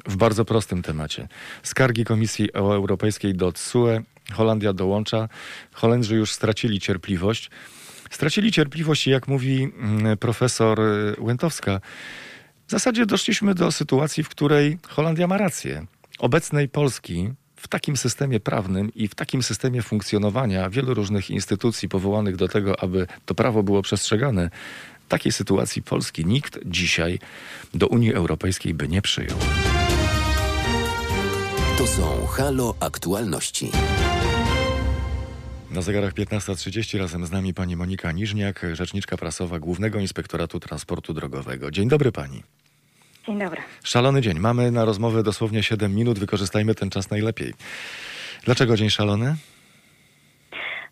w 0.06 0.16
bardzo 0.16 0.46
prostym 0.46 0.82
temacie. 0.82 1.28
Skargi 1.64 2.06
Komisji 2.06 2.54
Europejskiej 2.54 3.36
do 3.36 3.52
TSUE, 3.52 4.02
Holandia 4.34 4.74
dołącza. 4.74 5.30
Holendrzy 5.74 6.16
już 6.16 6.32
stracili 6.32 6.80
cierpliwość. 6.80 7.50
Stracili 8.12 8.52
cierpliwość 8.52 9.08
jak 9.08 9.28
mówi 9.28 9.64
mm, 9.64 10.18
profesor 10.18 10.80
Łętowska, 11.20 11.82
w 12.68 12.72
zasadzie 12.72 13.06
doszliśmy 13.06 13.56
do 13.56 13.72
sytuacji, 13.72 14.24
w 14.24 14.30
której 14.30 14.78
Holandia 14.88 15.28
ma 15.28 15.38
rację. 15.38 15.86
Obecnej 16.20 16.70
Polski 16.70 17.34
w 17.62 17.68
takim 17.68 17.98
systemie 17.98 18.40
prawnym 18.40 18.92
i 18.96 19.08
w 19.08 19.16
takim 19.16 19.44
systemie 19.44 19.82
funkcjonowania 19.82 20.70
wielu 20.70 20.94
różnych 20.94 21.30
instytucji 21.30 21.90
powołanych 21.90 22.36
do 22.36 22.48
tego, 22.48 22.80
aby 22.84 23.08
to 23.26 23.36
prawo 23.36 23.64
było 23.64 23.82
przestrzegane, 23.82 24.50
takiej 25.10 25.32
sytuacji 25.32 25.82
Polski 25.82 26.26
nikt 26.26 26.60
dzisiaj 26.66 27.20
do 27.74 27.88
Unii 27.88 28.14
Europejskiej 28.14 28.74
by 28.74 28.88
nie 28.88 29.02
przyjął. 29.02 29.38
To 31.78 31.88
są 31.88 32.26
Halo 32.26 32.76
Aktualności. 32.80 33.72
Na 35.72 35.82
zegarach 35.82 36.14
15.30 36.14 37.00
razem 37.00 37.26
z 37.26 37.32
nami 37.32 37.54
pani 37.54 37.76
Monika 37.76 38.12
Niżniak, 38.12 38.66
rzeczniczka 38.74 39.18
prasowa 39.18 39.60
Głównego 39.60 40.00
Inspektoratu 40.00 40.60
Transportu 40.60 41.14
Drogowego. 41.14 41.72
Dzień 41.72 41.90
dobry 41.90 42.12
pani. 42.12 42.44
Dzień 43.26 43.40
dobry. 43.40 43.62
Szalony 43.84 44.22
dzień. 44.22 44.40
Mamy 44.40 44.72
na 44.72 44.86
rozmowę 44.86 45.24
dosłownie 45.24 45.64
7 45.64 45.96
minut. 45.96 46.20
Wykorzystajmy 46.20 46.76
ten 46.76 46.90
czas 46.90 47.10
najlepiej. 47.10 47.54
Dlaczego 48.46 48.78
dzień 48.78 48.90
szalony? 48.90 49.36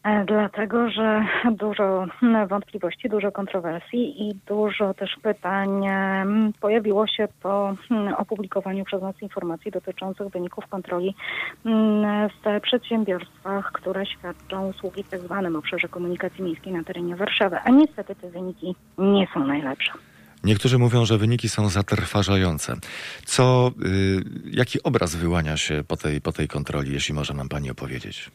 E, 0.03 0.25
dlatego, 0.25 0.89
że 0.89 1.25
dużo 1.51 2.05
wątpliwości, 2.49 3.09
dużo 3.09 3.31
kontrowersji 3.31 4.29
i 4.29 4.35
dużo 4.47 4.93
też 4.93 5.15
pytań 5.21 5.69
pojawiło 6.61 7.07
się 7.07 7.27
po 7.41 7.75
mm, 7.91 8.13
opublikowaniu 8.13 8.85
przez 8.85 9.01
nas 9.01 9.21
informacji 9.21 9.71
dotyczących 9.71 10.27
wyników 10.27 10.67
kontroli 10.67 11.15
mm, 11.65 12.29
w 12.29 12.61
przedsiębiorstwach, 12.61 13.71
które 13.71 14.05
świadczą 14.05 14.69
usługi 14.69 15.03
w 15.03 15.09
tak 15.09 15.19
zwanym 15.19 15.55
obszarze 15.55 15.87
komunikacji 15.87 16.43
miejskiej 16.43 16.73
na 16.73 16.83
terenie 16.83 17.15
Warszawy. 17.15 17.57
A 17.63 17.69
niestety 17.69 18.15
te 18.15 18.29
wyniki 18.29 18.75
nie 18.97 19.27
są 19.33 19.47
najlepsze. 19.47 19.91
Niektórzy 20.43 20.77
mówią, 20.77 21.05
że 21.05 21.17
wyniki 21.17 21.49
są 21.49 21.69
zatrważające. 21.69 22.75
Co, 23.25 23.71
y, 23.85 24.23
jaki 24.45 24.83
obraz 24.83 25.15
wyłania 25.15 25.57
się 25.57 25.83
po 25.87 25.97
tej, 25.97 26.21
po 26.21 26.31
tej 26.31 26.47
kontroli, 26.47 26.93
jeśli 26.93 27.13
może 27.13 27.33
nam 27.33 27.49
pani 27.49 27.71
opowiedzieć? 27.71 28.31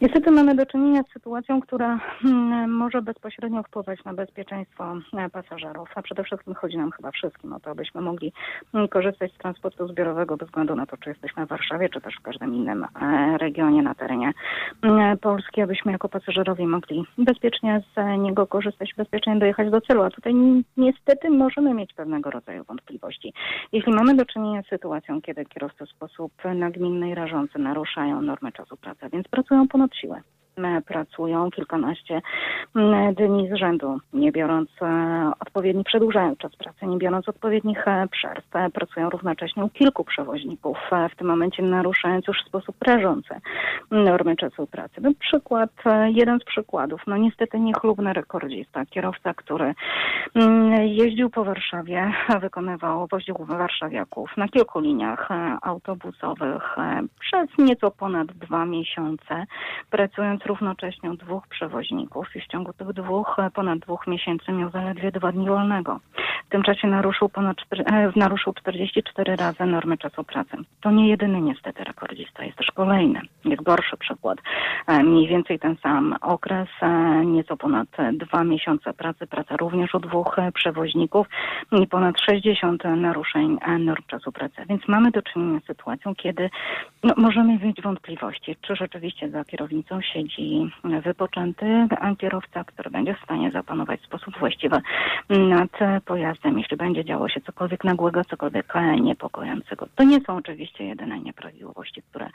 Niestety 0.00 0.30
mamy 0.30 0.54
do 0.54 0.66
czynienia 0.66 1.02
z 1.02 1.12
sytuacją, 1.12 1.60
która 1.60 2.00
mm, 2.24 2.70
może 2.70 3.02
bezpośrednio 3.02 3.62
wpływać 3.62 4.04
na 4.04 4.14
bezpieczeństwo 4.14 4.96
e, 5.12 5.30
pasażerów, 5.30 5.88
a 5.94 6.02
przede 6.02 6.24
wszystkim 6.24 6.54
chodzi 6.54 6.78
nam 6.78 6.90
chyba 6.90 7.10
wszystkim 7.10 7.52
o 7.52 7.60
to, 7.60 7.70
abyśmy 7.70 8.00
mogli 8.00 8.32
mm, 8.74 8.88
korzystać 8.88 9.32
z 9.32 9.38
transportu 9.38 9.88
zbiorowego 9.88 10.36
bez 10.36 10.48
względu 10.48 10.74
na 10.74 10.86
to, 10.86 10.96
czy 10.96 11.08
jesteśmy 11.08 11.46
w 11.46 11.48
Warszawie, 11.48 11.88
czy 11.88 12.00
też 12.00 12.14
w 12.14 12.22
każdym 12.22 12.54
innym 12.54 12.84
e, 12.84 13.38
regionie 13.38 13.82
na 13.82 13.94
terenie 13.94 14.32
mm, 14.82 15.18
Polski, 15.18 15.62
abyśmy 15.62 15.92
jako 15.92 16.08
pasażerowie 16.08 16.66
mogli 16.66 17.04
bezpiecznie 17.18 17.82
z 17.94 18.18
niego 18.18 18.46
korzystać, 18.46 18.94
bezpiecznie 18.96 19.36
dojechać 19.36 19.70
do 19.70 19.80
celu, 19.80 20.02
a 20.02 20.10
tutaj 20.10 20.34
ni- 20.34 20.64
niestety 20.76 21.30
możemy 21.30 21.74
mieć 21.74 21.92
pewnego 21.94 22.30
rodzaju 22.30 22.64
wątpliwości. 22.64 23.32
Jeśli 23.72 23.92
mamy 23.92 24.14
do 24.14 24.24
czynienia 24.24 24.62
z 24.62 24.66
sytuacją, 24.66 25.22
kiedy 25.22 25.44
kierowcy 25.44 25.86
w 25.86 25.90
sposób 25.90 26.32
nagminny 26.54 27.10
i 27.10 27.14
rażący 27.14 27.58
naruszają 27.58 28.22
normy 28.22 28.52
czasu 28.52 28.76
pracy, 28.76 29.08
więc 29.12 29.28
pracują 29.28 29.68
ponad 29.68 29.89
skończyłem. 29.90 30.22
M, 30.64 30.82
Pracują 30.82 31.50
kilkanaście 31.50 32.22
m, 32.76 33.14
dni 33.14 33.48
z 33.48 33.54
rzędu, 33.54 33.98
nie 34.12 34.32
biorąc 34.32 34.70
e, 34.82 35.30
odpowiednich, 35.40 35.86
przedłużając 35.86 36.38
czas 36.38 36.56
pracy, 36.56 36.86
nie 36.86 36.98
biorąc 36.98 37.28
odpowiednich 37.28 37.88
e, 37.88 38.08
przerw. 38.10 38.56
E, 38.56 38.70
Pracują 38.70 39.10
równocześnie 39.10 39.64
u 39.64 39.68
kilku 39.68 40.04
przewoźników, 40.04 40.78
e, 40.92 41.08
w 41.08 41.16
tym 41.16 41.26
momencie 41.26 41.62
naruszając 41.62 42.26
już 42.26 42.42
w 42.42 42.48
sposób 42.48 42.76
rażący 42.82 43.34
normy 43.90 44.36
czasu 44.36 44.66
pracy. 44.66 45.00
No, 45.00 45.10
przykład, 45.18 45.70
e, 45.86 46.10
jeden 46.10 46.40
z 46.40 46.44
przykładów, 46.44 47.00
no 47.06 47.16
niestety 47.16 47.60
niechlubny 47.60 48.12
rekordzista, 48.12 48.86
kierowca, 48.86 49.34
który 49.34 49.74
mm, 50.34 50.72
jeździł 50.86 51.30
po 51.30 51.44
Warszawie, 51.44 52.12
wykonywał, 52.40 53.06
woził 53.06 53.34
warszawiaków 53.38 54.36
na 54.36 54.48
kilku 54.48 54.80
liniach 54.80 55.30
e, 55.30 55.56
autobusowych 55.62 56.78
e, 56.78 57.02
przez 57.20 57.48
nieco 57.58 57.90
ponad 57.90 58.26
dwa 58.26 58.66
miesiące, 58.66 59.44
pracując 59.90 60.44
równocześnie 60.50 61.10
dwóch 61.10 61.46
przewoźników 61.46 62.36
i 62.36 62.40
w 62.40 62.46
ciągu 62.46 62.72
tych 62.72 62.92
dwóch, 62.92 63.38
e, 63.38 63.50
ponad 63.50 63.78
dwóch 63.78 64.06
miesięcy 64.06 64.52
miał 64.52 64.70
zaledwie 64.70 65.12
dwa 65.12 65.32
dni 65.32 65.48
wolnego. 65.48 66.00
W 66.46 66.50
tym 66.50 66.62
czasie 66.62 66.88
naruszył 66.88 67.28
ponad 67.28 67.56
e, 67.72 68.12
naruszył 68.16 68.52
44 68.52 69.36
razy 69.36 69.66
normy 69.66 69.98
czasu 69.98 70.24
pracy. 70.24 70.56
To 70.80 70.90
nie 70.90 71.08
jedyny 71.08 71.40
niestety 71.40 71.84
rekordzista, 71.84 72.44
jest 72.44 72.58
też 72.58 72.70
kolejny, 72.70 73.20
jest 73.44 73.62
gorszy 73.62 73.96
przykład. 73.96 74.38
E, 74.86 75.02
Mniej 75.02 75.28
więcej 75.28 75.58
ten 75.58 75.76
sam 75.82 76.16
okres, 76.20 76.68
nieco 77.24 77.56
ponad 77.56 77.88
dwa 78.12 78.44
miesiące 78.44 78.92
pracy, 78.94 79.26
praca 79.26 79.56
również 79.56 79.94
u 79.94 80.00
dwóch 80.00 80.36
przewoźników 80.54 81.26
i 81.72 81.86
ponad 81.86 82.20
60 82.20 82.84
naruszeń 82.84 83.58
norm 83.78 84.02
czasu 84.06 84.32
pracy. 84.32 84.62
Więc 84.68 84.88
mamy 84.88 85.10
do 85.10 85.22
czynienia 85.22 85.60
z 85.60 85.66
sytuacją, 85.66 86.14
kiedy 86.14 86.50
no, 87.02 87.14
możemy 87.16 87.58
mieć 87.58 87.82
wątpliwości, 87.82 88.56
czy 88.60 88.76
rzeczywiście 88.76 89.30
za 89.30 89.44
kierownicą 89.44 90.00
siedzi 90.00 90.29
wypoczęty 91.04 91.66
e, 91.66 92.16
kierowca, 92.16 92.64
który 92.64 92.90
będzie 92.90 93.14
w 93.14 93.24
stanie 93.24 93.50
zapanować 93.50 94.00
w 94.00 94.06
sposób 94.06 94.38
właściwy 94.38 94.76
nad 95.28 95.70
pojazdem, 96.04 96.58
jeśli 96.58 96.76
będzie 96.76 97.04
działo 97.04 97.28
się 97.28 97.40
cokolwiek 97.40 97.84
nagłego, 97.84 98.24
cokolwiek 98.24 98.74
niepokojącego. 99.00 99.86
To 99.94 100.04
nie 100.04 100.20
są 100.20 100.36
oczywiście 100.36 100.84
jedyne 100.84 101.20
nieprawidłowości, 101.20 102.02
które 102.10 102.28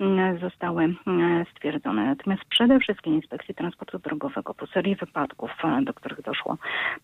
mm, 0.00 0.38
zostały 0.38 0.94
mm, 1.06 1.44
stwierdzone. 1.56 2.04
Natomiast 2.04 2.44
przede 2.44 2.78
wszystkim 2.78 3.14
Inspekcji 3.14 3.54
Transportu 3.54 3.98
Drogowego 3.98 4.54
po 4.54 4.66
serii 4.66 4.96
wypadków, 4.96 5.50
e, 5.64 5.82
do 5.82 5.94
których 5.94 6.22
doszło 6.22 6.56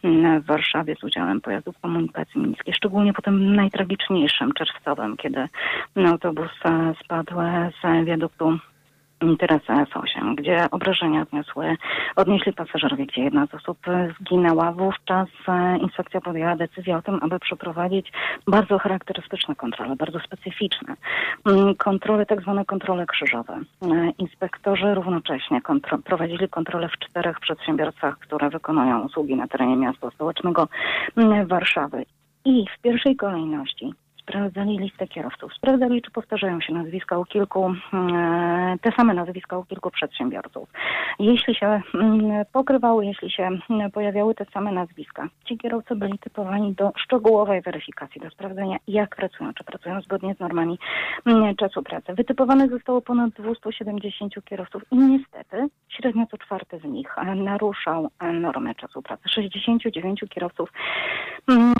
mm, 0.02 0.40
w 0.40 0.46
Warszawie 0.46 0.96
z 1.00 1.04
udziałem 1.04 1.40
pojazdów 1.40 1.78
komunikacji 1.80 2.40
miejskiej, 2.40 2.74
szczególnie 2.74 3.12
po 3.12 3.22
tym 3.22 3.56
najtragiczniejszym 3.56 4.52
czerwcowym, 4.52 5.16
kiedy 5.16 5.48
autobus 6.06 6.50
e, 6.64 6.94
spadł 7.04 7.34
z 7.82 8.06
wiaduktu 8.06 8.58
teraz 9.38 9.62
F8, 9.62 10.34
gdzie 10.34 10.70
obrażenia 10.70 11.22
odniosły, 11.22 11.76
odnieśli 12.16 12.52
pasażerowie, 12.52 13.06
gdzie 13.06 13.22
jedna 13.22 13.46
z 13.46 13.54
osób 13.54 13.78
zginęła. 14.20 14.72
Wówczas 14.72 15.28
e, 15.48 15.78
inspekcja 15.78 16.20
podjęła 16.20 16.56
decyzję 16.56 16.96
o 16.96 17.02
tym, 17.02 17.18
aby 17.22 17.38
przeprowadzić 17.38 18.12
bardzo 18.46 18.78
charakterystyczne 18.78 19.54
kontrole, 19.54 19.96
bardzo 19.96 20.18
specyficzne. 20.20 20.94
Mm, 21.46 21.74
Kontrole, 21.74 22.26
tak 22.26 22.40
zwane 22.40 22.64
kontrole 22.64 23.06
krzyżowe. 23.06 23.60
E, 23.82 24.10
Inspektorzy 24.18 24.94
równocześnie 24.94 25.60
kontro- 25.60 26.02
prowadzili 26.02 26.48
kontrole 26.48 26.88
w 26.88 26.98
czterech 26.98 27.40
przedsiębiorstwach, 27.40 28.18
które 28.18 28.50
wykonują 28.50 29.00
usługi 29.00 29.36
na 29.36 29.48
terenie 29.48 29.76
miasta 29.76 30.10
stołecznego 30.10 30.68
mm, 31.16 31.46
Warszawy. 31.46 32.04
I 32.44 32.64
w 32.78 32.82
pierwszej 32.82 33.16
kolejności 33.16 33.94
sprawdzali 34.28 34.78
listę 34.78 35.08
kierowców, 35.08 35.54
sprawdzali, 35.54 36.02
czy 36.02 36.10
powtarzają 36.10 36.60
się 36.60 36.72
nazwiska 36.74 37.18
u 37.18 37.24
kilku, 37.24 37.74
e, 37.92 38.76
te 38.82 38.92
same 38.92 39.14
nazwiska 39.14 39.58
u 39.58 39.64
kilku 39.64 39.90
przedsiębiorców. 39.90 40.68
Jeśli 41.18 41.54
się 41.54 41.80
mm, 41.94 42.44
pokrywały, 42.52 43.06
jeśli 43.06 43.30
się 43.30 43.48
mm, 43.70 43.90
pojawiały 43.90 44.34
te 44.34 44.44
same 44.44 44.72
nazwiska, 44.72 45.28
ci 45.44 45.58
kierowcy 45.58 45.94
byli 45.96 46.18
typowani 46.18 46.74
do 46.74 46.92
szczegółowej 46.96 47.62
weryfikacji, 47.62 48.20
do 48.20 48.30
sprawdzenia, 48.30 48.76
jak 48.88 49.16
pracują, 49.16 49.54
czy 49.54 49.64
pracują 49.64 50.00
zgodnie 50.00 50.34
z 50.34 50.40
normami 50.40 50.78
mm, 51.26 51.56
czasu 51.56 51.82
pracy. 51.82 52.14
Wytypowanych 52.14 52.70
zostało 52.70 53.00
ponad 53.00 53.30
270 53.30 54.34
kierowców 54.44 54.82
i 54.90 54.96
niestety 54.96 55.68
średnio 55.88 56.26
co 56.30 56.38
czwarty 56.38 56.78
z 56.78 56.84
nich 56.84 57.18
e, 57.18 57.34
naruszał 57.34 58.10
e, 58.20 58.32
normę 58.32 58.74
czasu 58.74 59.02
pracy. 59.02 59.28
69 59.28 60.24
kierowców 60.30 60.72
mm, 61.48 61.74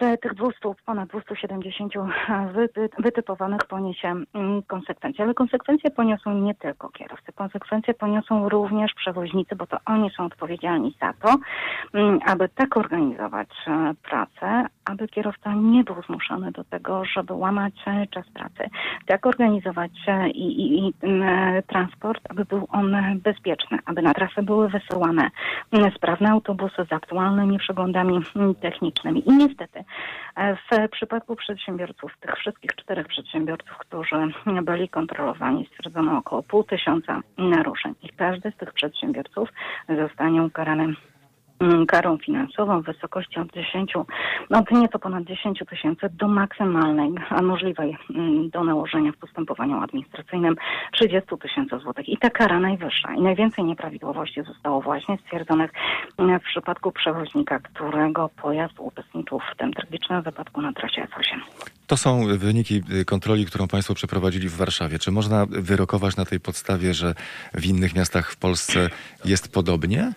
z 0.00 0.20
tych 0.20 0.34
200, 0.34 0.58
ponad 0.86 1.08
270 1.08 1.91
wyty, 2.52 2.88
wytypowanych 2.98 3.60
poniesie 3.68 4.08
mm, 4.34 4.62
konsekwencje. 4.62 5.24
Ale 5.24 5.34
konsekwencje 5.34 5.90
poniosą 5.90 6.34
nie 6.34 6.54
tylko 6.54 6.88
kierowcy. 6.88 7.32
Konsekwencje 7.32 7.94
poniosą 7.94 8.48
również 8.48 8.94
przewoźnicy, 8.94 9.56
bo 9.56 9.66
to 9.66 9.76
oni 9.86 10.10
są 10.10 10.24
odpowiedzialni 10.24 10.96
za 11.00 11.12
to, 11.12 11.36
mm, 11.94 12.18
aby 12.26 12.48
tak 12.48 12.76
organizować 12.76 13.48
e, 13.66 13.94
pracę, 14.02 14.66
aby 14.84 15.08
kierowca 15.08 15.54
nie 15.54 15.84
był 15.84 16.02
zmuszony 16.02 16.52
do 16.52 16.64
tego, 16.64 17.04
żeby 17.04 17.34
łamać 17.34 17.74
e, 17.86 18.06
czas 18.06 18.30
pracy. 18.34 18.70
Tak 19.06 19.26
organizować 19.26 19.92
e, 20.06 20.28
i, 20.28 20.62
i, 20.62 20.78
i 20.78 20.94
mm, 21.02 21.62
transport, 21.62 22.22
aby 22.28 22.44
był 22.44 22.68
on 22.70 22.96
bezpieczny, 23.14 23.78
aby 23.84 24.02
na 24.02 24.14
trasę 24.14 24.42
były 24.42 24.68
wysyłane 24.68 25.30
sprawne 25.96 26.30
autobusy 26.30 26.84
z 26.90 26.92
aktualnymi 26.92 27.58
przeglądami 27.58 28.20
technicznymi. 28.60 29.28
I 29.28 29.32
niestety 29.32 29.84
w 30.36 30.88
przypadku 30.88 31.36
przedsiębiorców, 31.82 32.12
tych 32.20 32.36
wszystkich 32.36 32.70
czterech 32.76 33.08
przedsiębiorców, 33.08 33.78
którzy 33.78 34.16
byli 34.62 34.88
kontrolowani, 34.88 35.66
stwierdzono 35.66 36.18
około 36.18 36.42
pół 36.42 36.64
tysiąca 36.64 37.20
naruszeń. 37.38 37.94
I 38.02 38.08
każdy 38.08 38.50
z 38.50 38.56
tych 38.56 38.72
przedsiębiorców 38.72 39.48
zostanie 39.88 40.42
ukarany 40.42 40.94
karą 41.88 42.18
finansową 42.18 42.82
w 42.82 42.84
wysokości 42.84 43.40
od 43.40 43.52
10, 43.52 43.92
no 44.50 44.58
od 44.58 44.70
nieco 44.70 44.98
ponad 44.98 45.24
10 45.24 45.62
tysięcy 45.70 46.08
do 46.10 46.28
maksymalnej, 46.28 47.10
a 47.30 47.42
możliwej 47.42 47.96
mm, 48.14 48.50
do 48.50 48.64
nałożenia 48.64 49.12
w 49.12 49.16
postępowaniu 49.16 49.80
administracyjnym 49.82 50.56
30 50.92 51.28
tysięcy 51.42 51.78
złotych. 51.78 52.08
I 52.08 52.18
ta 52.18 52.30
kara 52.30 52.60
najwyższa 52.60 53.14
i 53.14 53.22
najwięcej 53.22 53.64
nieprawidłowości 53.64 54.42
zostało 54.42 54.80
właśnie 54.80 55.18
stwierdzonych 55.18 55.70
mm, 56.18 56.40
w 56.40 56.42
przypadku 56.42 56.92
przewoźnika, 56.92 57.58
którego 57.58 58.30
pojazd 58.42 58.74
uczestniczył 58.78 59.40
w 59.52 59.56
tym 59.56 59.72
tragicznym 59.72 60.22
wypadku 60.22 60.62
na 60.62 60.72
trasie 60.72 61.02
F8. 61.02 61.40
To 61.86 61.96
są 61.96 62.26
wyniki 62.38 62.82
y, 63.00 63.04
kontroli, 63.04 63.46
którą 63.46 63.68
Państwo 63.68 63.94
przeprowadzili 63.94 64.48
w 64.48 64.56
Warszawie. 64.56 64.98
Czy 64.98 65.10
można 65.10 65.46
wyrokować 65.46 66.16
na 66.16 66.24
tej 66.24 66.40
podstawie, 66.40 66.94
że 66.94 67.14
w 67.54 67.66
innych 67.66 67.94
miastach 67.94 68.30
w 68.30 68.36
Polsce 68.36 68.90
jest 69.24 69.52
podobnie? 69.52 70.12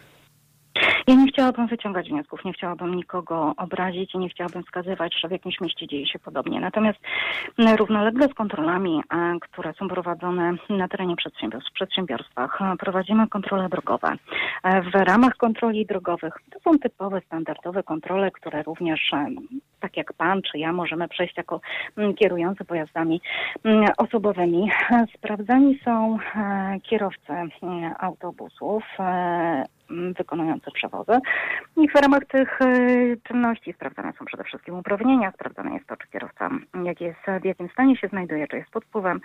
Ja 1.07 1.15
nie 1.15 1.27
chciałabym 1.27 1.67
wyciągać 1.67 2.09
wniosków, 2.09 2.45
nie 2.45 2.53
chciałabym 2.53 2.95
nikogo 2.95 3.53
obrazić 3.57 4.13
i 4.13 4.17
nie 4.17 4.29
chciałabym 4.29 4.63
wskazywać, 4.63 5.15
że 5.21 5.27
w 5.27 5.31
jakimś 5.31 5.62
mieście 5.62 5.88
dzieje 5.88 6.07
się 6.07 6.19
podobnie. 6.19 6.59
Natomiast 6.59 7.00
m, 7.57 7.75
równolegle 7.75 8.27
z 8.27 8.33
kontrolami, 8.33 9.01
e, 9.13 9.38
które 9.41 9.74
są 9.74 9.88
prowadzone 9.88 10.53
na 10.69 10.88
terenie 10.88 11.15
przedsiębiorstw, 11.15 11.69
w 11.71 11.74
przedsiębiorstwach, 11.74 12.62
e, 12.62 12.75
prowadzimy 12.77 13.27
kontrole 13.27 13.69
drogowe. 13.69 14.15
E, 14.63 14.81
W 14.81 14.93
ramach 14.93 15.35
kontroli 15.38 15.85
drogowych 15.85 16.33
to 16.51 16.59
są 16.59 16.79
typowe, 16.79 17.21
standardowe 17.21 17.83
kontrole, 17.83 18.31
które 18.31 18.63
również, 18.63 19.12
tak 19.79 19.98
jak 19.98 20.13
pan 20.13 20.41
czy 20.41 20.58
ja, 20.58 20.74
możemy 20.74 21.08
przejść 21.08 21.38
jako 21.38 21.62
mm, 21.98 22.13
kierujący 22.13 22.65
pojazdami 22.65 23.22
mm, 23.63 23.86
osobowymi. 23.98 24.72
Sprawdzani 25.17 25.79
są 25.86 26.17
e, 26.36 26.79
kierowcy 26.84 27.34
mm, 27.62 27.94
autobusów 28.00 28.84
e, 29.00 29.63
wykonujący 30.17 30.72
przewozy. 30.72 31.20
I 31.77 31.89
w 31.89 31.96
ramach 31.96 32.25
tych 32.25 32.62
e, 32.62 32.65
czynności 33.24 33.74
sprawdzane 33.74 34.13
są 34.20 34.25
przede 34.25 34.44
wszystkim 34.44 34.75
uprawnienia, 34.75 35.32
sprawdzane 35.32 35.74
jest 35.74 35.88
to, 35.88 35.98
czy 35.98 36.08
kierowca 36.08 36.50
jak 36.84 37.01
jest, 37.01 37.20
w 37.41 37.46
jakim 37.46 37.70
stanie 37.70 37.98
się 37.98 38.08
znajduje, 38.08 38.48
czy 38.48 38.58
jest 38.58 38.70
pod 38.70 38.86
wpływem 38.86 39.22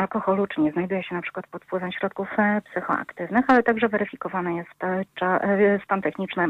alkoholu, 0.00 0.46
czy 0.46 0.60
nie 0.60 0.72
znajduje 0.72 1.02
się 1.02 1.14
na 1.14 1.22
przykład 1.22 1.46
pod 1.46 1.64
wpływem 1.64 1.92
środków 1.92 2.28
psychoaktywnych, 2.70 3.44
ale 3.48 3.62
także 3.62 3.88
weryfikowany 3.88 4.54
jest 4.54 4.70
stan 5.84 6.02
techniczny 6.02 6.46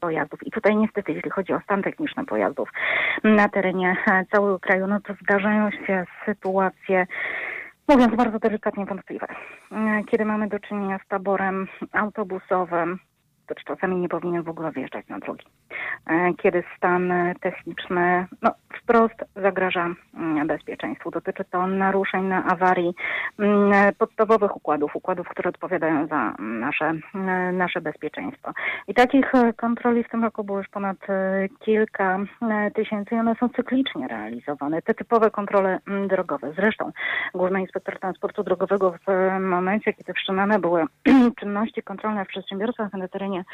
pojazdów. 0.00 0.46
I 0.46 0.50
tutaj 0.50 0.76
niestety, 0.76 1.12
jeśli 1.12 1.30
chodzi 1.30 1.52
o 1.52 1.60
stan 1.60 1.82
techniczny 1.82 2.24
pojazdów 2.24 2.57
na 3.24 3.48
terenie 3.48 3.96
e, 4.06 4.24
całego 4.32 4.58
kraju, 4.58 4.86
no 4.86 5.00
to 5.00 5.14
zdarzają 5.22 5.70
się 5.70 6.04
sytuacje, 6.26 7.06
mówiąc 7.88 8.14
bardzo 8.16 8.38
delikatnie, 8.38 8.86
wątpliwe. 8.86 9.26
E, 9.72 10.04
Kiedy 10.10 10.24
mamy 10.24 10.48
do 10.48 10.58
czynienia 10.60 10.98
z 11.04 11.08
taborem 11.08 11.68
autobusowym, 11.92 12.98
to 13.46 13.54
czasami 13.54 13.96
nie 13.96 14.08
powinien 14.08 14.42
w 14.42 14.48
ogóle 14.48 14.72
wjeżdżać 14.72 15.08
na 15.08 15.18
drogi. 15.18 15.46
E, 16.06 16.34
Kiedy 16.34 16.64
stan 16.76 17.12
techniczny 17.40 18.26
no, 18.42 18.54
wprost 18.82 19.24
zagraża 19.36 19.94
mm, 20.14 20.46
bezpieczeństwu. 20.46 21.10
Dotyczy 21.10 21.44
to 21.44 21.66
naruszeń 21.66 22.24
na 22.24 22.44
awarii 22.44 22.94
mm, 23.38 23.94
podstawowych 23.98 24.56
układów, 24.56 24.96
układów, 24.96 25.28
które 25.28 25.50
odpowiadają 25.50 26.06
za 26.06 26.34
mm, 26.38 26.60
nasze, 26.60 26.94
e, 27.14 27.52
nasze 27.52 27.80
bezpieczeństwo. 27.80 28.52
I 28.88 28.94
takich 28.94 29.34
e, 29.34 29.52
kontroli 29.52 30.04
w 30.04 30.08
tym 30.08 30.24
roku 30.24 30.44
było 30.44 30.58
już 30.58 30.68
ponad 30.68 30.96
e, 31.10 31.48
kilka 31.60 32.18
tysięcy 32.74 33.14
i 33.14 33.18
one 33.18 33.34
są 33.34 33.48
cyklicznie 33.48 34.08
realizowane. 34.08 34.82
Te 34.82 34.94
typowe 34.94 35.30
kontrole 35.30 35.78
mm, 35.88 36.08
drogowe. 36.08 36.52
Zresztą 36.56 36.92
Główny 37.34 37.60
Inspektor 37.60 37.98
Transportu 37.98 38.42
Drogowego 38.42 38.94
w 39.06 39.40
momencie, 39.40 39.92
kiedy 39.92 40.12
wszczynane 40.12 40.58
były 40.58 40.84
czynności 41.40 41.82
kontrolne 41.82 42.24
w 42.24 42.28
przedsiębiorstwach 42.28 42.92
na 42.92 43.08
terenie 43.08 43.44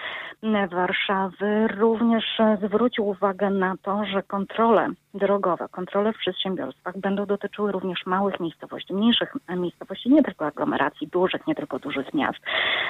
Warszawy, 0.71 1.69
również 1.69 2.04
e, 2.13 2.59
zwrócił 2.67 3.09
uwagę 3.09 3.51
na 3.51 3.75
to, 3.83 4.05
że 4.05 4.23
kontrole 4.23 4.89
drogowe, 5.15 5.69
kontrole 5.69 6.13
w 6.13 6.19
przedsiębiorstwach 6.19 6.99
będą 6.99 7.27
dotyczyły 7.27 7.73
również 7.73 8.07
małych 8.07 8.41
miejscowości, 8.41 8.95
mniejszych 8.95 9.33
e, 9.49 9.57
miejscowości, 9.57 10.11
nie 10.11 10.23
tylko 10.23 10.47
aglomeracji 10.47 11.07
dużych, 11.09 11.47
nie 11.47 11.55
tylko 11.55 11.79
dużych 11.79 12.15
miast, 12.15 12.39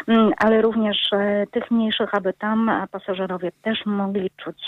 mm, 0.07 0.33
ale 0.39 0.63
również 0.63 1.13
e, 1.13 1.47
tych 1.51 1.71
mniejszych, 1.71 2.15
aby 2.15 2.33
tam 2.33 2.71
pasażerowie 2.91 3.53
też 3.63 3.87
mogli 3.87 4.31
czuć 4.37 4.63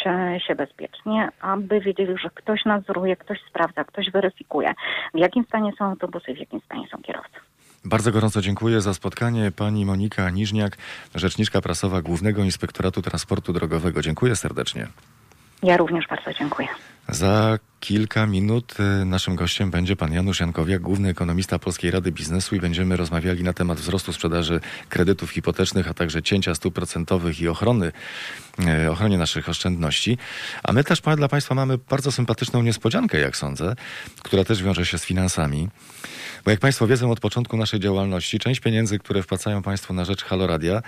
się 0.46 0.54
bezpiecznie, 0.54 1.28
aby 1.40 1.80
wiedzieli, 1.80 2.18
że 2.18 2.30
ktoś 2.30 2.64
nadzoruje, 2.64 3.16
ktoś 3.16 3.38
sprawdza, 3.48 3.84
ktoś 3.84 4.10
weryfikuje, 4.10 4.74
w 5.14 5.18
jakim 5.18 5.44
stanie 5.44 5.72
są 5.78 5.84
autobusy, 5.84 6.34
w 6.34 6.38
jakim 6.38 6.60
stanie 6.60 6.88
są 6.88 7.02
kierowcy. 7.02 7.40
Bardzo 7.86 8.12
gorąco 8.12 8.40
dziękuję 8.40 8.80
za 8.80 8.94
spotkanie. 8.94 9.52
Pani 9.56 9.84
Monika 9.84 10.30
Niżniak, 10.30 10.76
rzeczniczka 11.14 11.60
prasowa 11.60 12.02
Głównego 12.02 12.44
Inspektoratu 12.44 13.02
Transportu 13.02 13.52
Drogowego. 13.52 14.02
Dziękuję 14.02 14.36
serdecznie. 14.36 14.86
Ja 15.62 15.76
również 15.76 16.06
bardzo 16.08 16.32
dziękuję. 16.38 16.68
Za 17.08 17.58
kilka 17.80 18.26
minut 18.26 18.74
y, 19.02 19.04
naszym 19.04 19.36
gościem 19.36 19.70
będzie 19.70 19.96
pan 19.96 20.12
Janusz 20.12 20.40
Jankowiak, 20.40 20.82
główny 20.82 21.08
ekonomista 21.08 21.58
Polskiej 21.58 21.90
Rady 21.90 22.12
Biznesu 22.12 22.56
i 22.56 22.60
będziemy 22.60 22.96
rozmawiali 22.96 23.42
na 23.42 23.52
temat 23.52 23.78
wzrostu 23.78 24.12
sprzedaży 24.12 24.60
kredytów 24.88 25.30
hipotecznych, 25.30 25.88
a 25.88 25.94
także 25.94 26.22
cięcia 26.22 26.54
stóp 26.54 26.74
procentowych 26.74 27.40
i 27.40 27.48
ochrony, 27.48 27.92
y, 28.84 28.90
ochronie 28.90 29.18
naszych 29.18 29.48
oszczędności. 29.48 30.18
A 30.62 30.72
my 30.72 30.84
też 30.84 31.00
dla 31.16 31.28
państwa 31.28 31.54
mamy 31.54 31.78
bardzo 31.78 32.12
sympatyczną 32.12 32.62
niespodziankę, 32.62 33.18
jak 33.18 33.36
sądzę, 33.36 33.76
która 34.22 34.44
też 34.44 34.62
wiąże 34.62 34.86
się 34.86 34.98
z 34.98 35.04
finansami. 35.04 35.68
Bo 36.46 36.50
jak 36.50 36.60
Państwo 36.60 36.86
wiedzą, 36.86 37.10
od 37.10 37.20
początku 37.20 37.56
naszej 37.56 37.80
działalności 37.80 38.38
część 38.38 38.60
pieniędzy, 38.60 38.98
które 38.98 39.22
wpłacają 39.22 39.62
Państwo 39.62 39.94
na 39.94 40.04
rzecz 40.04 40.24
Haloradia, 40.24 40.82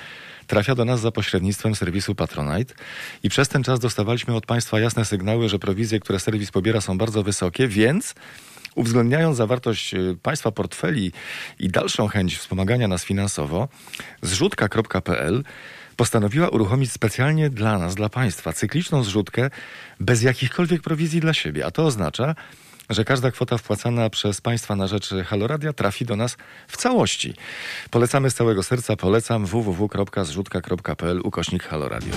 trafia 0.46 0.74
do 0.74 0.84
nas 0.84 1.00
za 1.00 1.10
pośrednictwem 1.10 1.74
serwisu 1.74 2.14
Patronite 2.14 2.74
i 3.22 3.28
przez 3.28 3.48
ten 3.48 3.62
czas 3.62 3.80
dostawaliśmy 3.80 4.34
od 4.34 4.46
Państwa 4.46 4.80
jasne 4.80 5.04
sygnały, 5.04 5.48
że 5.48 5.58
prowizje, 5.58 6.00
które 6.00 6.20
serwis 6.20 6.50
pobiera 6.50 6.80
są 6.80 6.98
bardzo 6.98 7.22
wysokie, 7.22 7.68
więc 7.68 8.14
uwzględniając 8.74 9.36
zawartość 9.36 9.94
y, 9.94 10.16
Państwa 10.22 10.50
portfeli 10.50 11.12
i 11.58 11.68
dalszą 11.68 12.08
chęć 12.08 12.36
wspomagania 12.36 12.88
nas 12.88 13.04
finansowo, 13.04 13.68
zrzutka.pl 14.22 15.44
postanowiła 15.96 16.48
uruchomić 16.48 16.92
specjalnie 16.92 17.50
dla 17.50 17.78
nas, 17.78 17.94
dla 17.94 18.08
Państwa, 18.08 18.52
cykliczną 18.52 19.04
zrzutkę 19.04 19.50
bez 20.00 20.22
jakichkolwiek 20.22 20.82
prowizji 20.82 21.20
dla 21.20 21.32
siebie. 21.32 21.66
A 21.66 21.70
to 21.70 21.86
oznacza, 21.86 22.34
że 22.90 23.04
każda 23.04 23.30
kwota 23.30 23.58
wpłacana 23.58 24.10
przez 24.10 24.40
Państwa 24.40 24.76
na 24.76 24.86
rzecz 24.86 25.14
Haloradia 25.26 25.72
trafi 25.72 26.04
do 26.04 26.16
nas 26.16 26.36
w 26.68 26.76
całości. 26.76 27.34
Polecamy 27.90 28.30
z 28.30 28.34
całego 28.34 28.62
serca, 28.62 28.96
polecam 28.96 29.46
www.zrzutka.pl 29.46 31.20
ukośnik 31.24 31.62
Haloradio. 31.62 32.14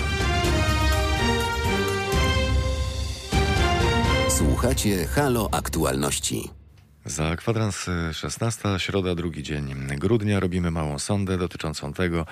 Słuchacie 4.29 5.05
Halo 5.05 5.49
Aktualności. 5.51 6.60
Za 7.05 7.35
kwadrans 7.35 7.87
y, 7.87 8.13
16, 8.13 8.69
środa, 8.77 9.15
drugi 9.15 9.43
dzień 9.43 9.75
grudnia 9.97 10.39
robimy 10.39 10.71
małą 10.71 10.99
sondę 10.99 11.37
dotyczącą 11.37 11.93
tego, 11.93 12.25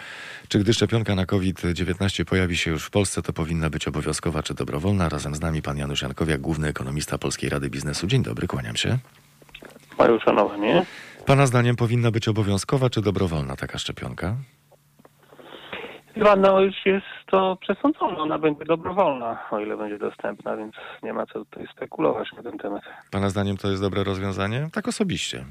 czy 0.48 0.60
gdy 0.60 0.74
szczepionka 0.74 1.16
na 1.16 1.26
COVID-19 1.26 2.26
pojawi 2.26 2.58
się 2.58 2.72
już 2.72 2.84
w 2.84 2.90
Polsce, 2.90 3.22
to 3.22 3.34
powinna 3.34 3.70
być 3.70 3.88
obowiązkowa 3.88 4.44
czy 4.44 4.54
dobrowolna. 4.54 5.10
Razem 5.10 5.36
z 5.36 5.42
nami 5.42 5.62
pan 5.62 5.78
Janusz 5.78 6.02
Jankowiak, 6.02 6.42
główny 6.42 6.68
ekonomista 6.68 7.18
Polskiej 7.18 7.50
Rady 7.50 7.70
Biznesu. 7.70 8.08
Dzień 8.08 8.24
dobry, 8.24 8.48
kłaniam 8.48 8.76
się. 8.76 8.98
Moje 9.98 10.14
uszanowanie. 10.14 10.86
Pana 11.26 11.48
zdaniem 11.48 11.76
powinna 11.76 12.12
być 12.12 12.28
obowiązkowa 12.28 12.90
czy 12.90 13.02
dobrowolna 13.02 13.56
taka 13.56 13.78
szczepionka? 13.78 14.36
No 16.38 16.62
już 16.62 16.86
jest 16.86 17.06
to 17.32 17.58
przesądzone, 17.62 18.18
ona 18.18 18.40
będzie 18.40 18.66
dobrowolna, 18.66 19.40
o 19.52 19.60
ile 19.60 19.78
będzie 19.78 19.98
dostępna, 19.98 20.58
więc 20.58 20.76
nie 21.04 21.14
ma 21.14 21.26
co 21.26 21.34
tutaj 21.46 21.68
spekulować 21.76 22.32
na 22.38 22.44
ten 22.44 22.58
temat. 22.58 22.82
Pana 23.12 23.30
zdaniem 23.30 23.58
to 23.58 23.68
jest 23.70 23.82
dobre 23.82 24.04
rozwiązanie? 24.04 24.68
Tak 24.74 24.88
osobiście. 24.88 25.46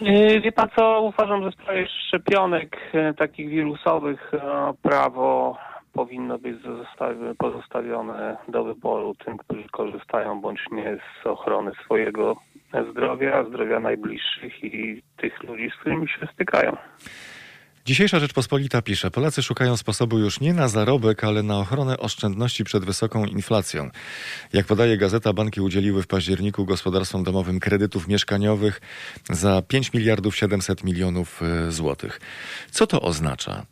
Yy, 0.00 0.40
Wie 0.40 0.52
pan 0.52 0.68
co, 0.76 1.00
uważam, 1.00 1.42
że 1.42 1.50
w 1.50 1.54
sprawie 1.54 1.86
szczepionek 1.88 2.76
e, 2.92 3.14
takich 3.14 3.48
wirusowych 3.48 4.32
prawo 4.82 5.58
powinno 5.92 6.38
być 6.38 6.56
zostawi- 6.62 7.34
pozostawione 7.38 8.36
do 8.48 8.64
wyboru 8.64 9.14
tym, 9.24 9.36
którzy 9.38 9.64
korzystają 9.72 10.40
bądź 10.40 10.60
nie 10.72 10.98
z 11.22 11.26
ochrony 11.26 11.72
swojego 11.84 12.36
zdrowia, 12.90 13.44
zdrowia 13.44 13.80
najbliższych 13.80 14.64
i 14.64 15.02
tych 15.16 15.42
ludzi, 15.42 15.70
z 15.70 15.80
którymi 15.80 16.08
się 16.08 16.26
stykają. 16.34 16.76
Dzisiejsza 17.86 18.20
Rzeczpospolita 18.20 18.82
pisze, 18.82 19.10
Polacy 19.10 19.42
szukają 19.42 19.76
sposobu 19.76 20.18
już 20.18 20.40
nie 20.40 20.54
na 20.54 20.68
zarobek, 20.68 21.24
ale 21.24 21.42
na 21.42 21.58
ochronę 21.58 21.98
oszczędności 21.98 22.64
przed 22.64 22.84
wysoką 22.84 23.24
inflacją. 23.24 23.90
Jak 24.52 24.66
podaje 24.66 24.98
gazeta, 24.98 25.32
banki 25.32 25.60
udzieliły 25.60 26.02
w 26.02 26.06
październiku 26.06 26.64
gospodarstwom 26.64 27.24
domowym 27.24 27.60
kredytów 27.60 28.08
mieszkaniowych 28.08 28.80
za 29.30 29.62
5 29.62 29.92
miliardów 29.92 30.36
700 30.36 30.84
milionów 30.84 31.42
e, 31.42 31.72
złotych. 31.72 32.20
Co 32.70 32.86
to 32.86 33.00
oznacza? 33.00 33.66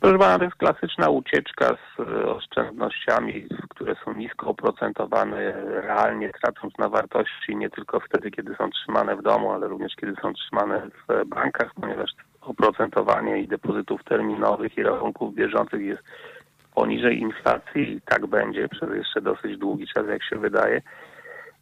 Proszę 0.00 0.18
pana, 0.18 0.38
to 0.38 0.44
jest 0.44 0.56
klasyczna 0.56 1.10
ucieczka 1.10 1.66
z 1.66 2.00
e, 2.00 2.26
oszczędnościami, 2.26 3.46
które 3.70 3.94
są 4.04 4.14
nisko 4.14 4.46
oprocentowane, 4.46 5.52
realnie 5.62 6.30
tracąc 6.30 6.78
na 6.78 6.88
wartości 6.88 7.56
nie 7.56 7.70
tylko 7.70 8.00
wtedy, 8.00 8.30
kiedy 8.30 8.54
są 8.54 8.70
trzymane 8.70 9.16
w 9.16 9.22
domu, 9.22 9.52
ale 9.52 9.68
również 9.68 9.96
kiedy 9.96 10.14
są 10.22 10.32
trzymane 10.32 10.80
w 10.80 11.28
bankach, 11.28 11.74
ponieważ 11.80 12.10
oprocentowanie 12.40 13.38
i 13.38 13.48
depozytów 13.48 14.04
terminowych 14.04 14.78
i 14.78 14.82
rachunków 14.82 15.34
bieżących 15.34 15.80
jest 15.80 16.02
poniżej 16.74 17.20
inflacji 17.20 17.92
i 17.92 18.00
tak 18.00 18.26
będzie 18.26 18.68
przez 18.68 18.90
jeszcze 18.94 19.20
dosyć 19.20 19.58
długi 19.58 19.86
czas, 19.86 20.06
jak 20.08 20.24
się 20.24 20.36
wydaje. 20.36 20.82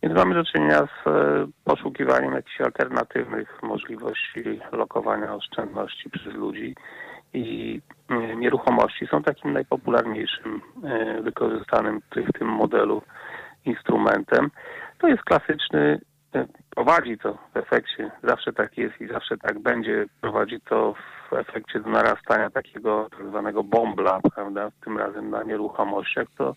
Więc 0.03 0.15
mamy 0.15 0.35
do 0.35 0.45
czynienia 0.45 0.79
z 0.79 1.07
e, 1.07 1.47
poszukiwaniem 1.65 2.33
jakichś 2.33 2.61
alternatywnych 2.61 3.63
możliwości 3.63 4.61
lokowania 4.73 5.35
oszczędności 5.35 6.11
przez 6.11 6.35
ludzi 6.35 6.75
i 7.37 7.81
e, 8.09 8.37
nieruchomości. 8.37 9.07
Są 9.07 9.23
takim 9.23 9.53
najpopularniejszym 9.53 10.61
e, 10.85 11.23
wykorzystanym 11.23 12.01
w 12.17 12.39
tym 12.39 12.49
modelu 12.49 13.03
instrumentem. 13.65 14.51
To 14.99 15.09
jest 15.09 15.23
klasyczny 15.23 16.01
e, 16.35 16.47
prowadzi 16.71 17.19
to 17.19 17.39
w 17.55 17.57
efekcie, 17.57 18.11
zawsze 18.23 18.53
tak 18.53 18.79
jest 18.79 19.01
i 19.01 19.07
zawsze 19.07 19.37
tak 19.39 19.59
będzie, 19.59 20.07
prowadzi 20.21 20.61
to 20.61 20.95
w 21.31 21.33
efekcie 21.33 21.81
do 21.81 21.91
narastania 21.91 22.51
takiego 22.51 23.09
tak 23.11 23.29
zwanego 23.29 23.65
bombla, 23.65 24.21
prawda, 24.35 24.71
tym 24.85 24.99
razem 24.99 25.31
na 25.31 25.43
nieruchomościach, 25.43 26.29
to 26.39 26.55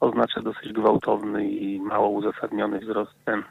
oznacza 0.00 0.40
dosyć 0.40 0.72
gwałtowny 0.72 1.48
i 1.48 1.80
mało 1.80 2.08
uzasadniony 2.08 2.78
wzrost 2.78 3.12
cen. 3.24 3.42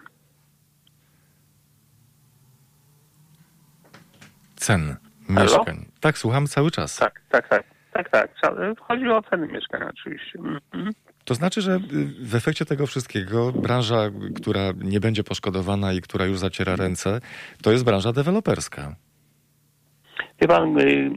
Cen 4.56 5.11
mieszkań. 5.32 5.86
Tak, 6.00 6.18
słucham 6.18 6.48
cały 6.48 6.72
czas. 6.72 6.98
Tak, 6.98 7.22
tak, 7.30 7.48
tak. 7.48 7.64
Tak, 7.94 8.10
tak. 8.10 8.32
Chodzi 8.80 9.08
o 9.08 9.22
ceny 9.22 9.48
mieszkań 9.48 9.82
oczywiście. 9.84 10.40
Mhm. 10.40 10.94
To 11.26 11.36
znaczy, 11.36 11.62
że 11.62 11.80
w 12.22 12.36
efekcie 12.36 12.66
tego 12.66 12.88
wszystkiego 12.88 13.52
branża, 13.52 14.10
która 14.36 14.62
nie 14.78 15.00
będzie 15.00 15.24
poszkodowana 15.24 15.94
i 15.94 16.02
która 16.02 16.26
już 16.26 16.40
zaciera 16.40 16.76
ręce, 16.76 17.20
to 17.64 17.72
jest 17.72 17.86
branża 17.86 18.14
deweloperska. 18.14 18.96
Wie 20.42 20.48
pan, 20.48 20.80
y, 20.80 21.12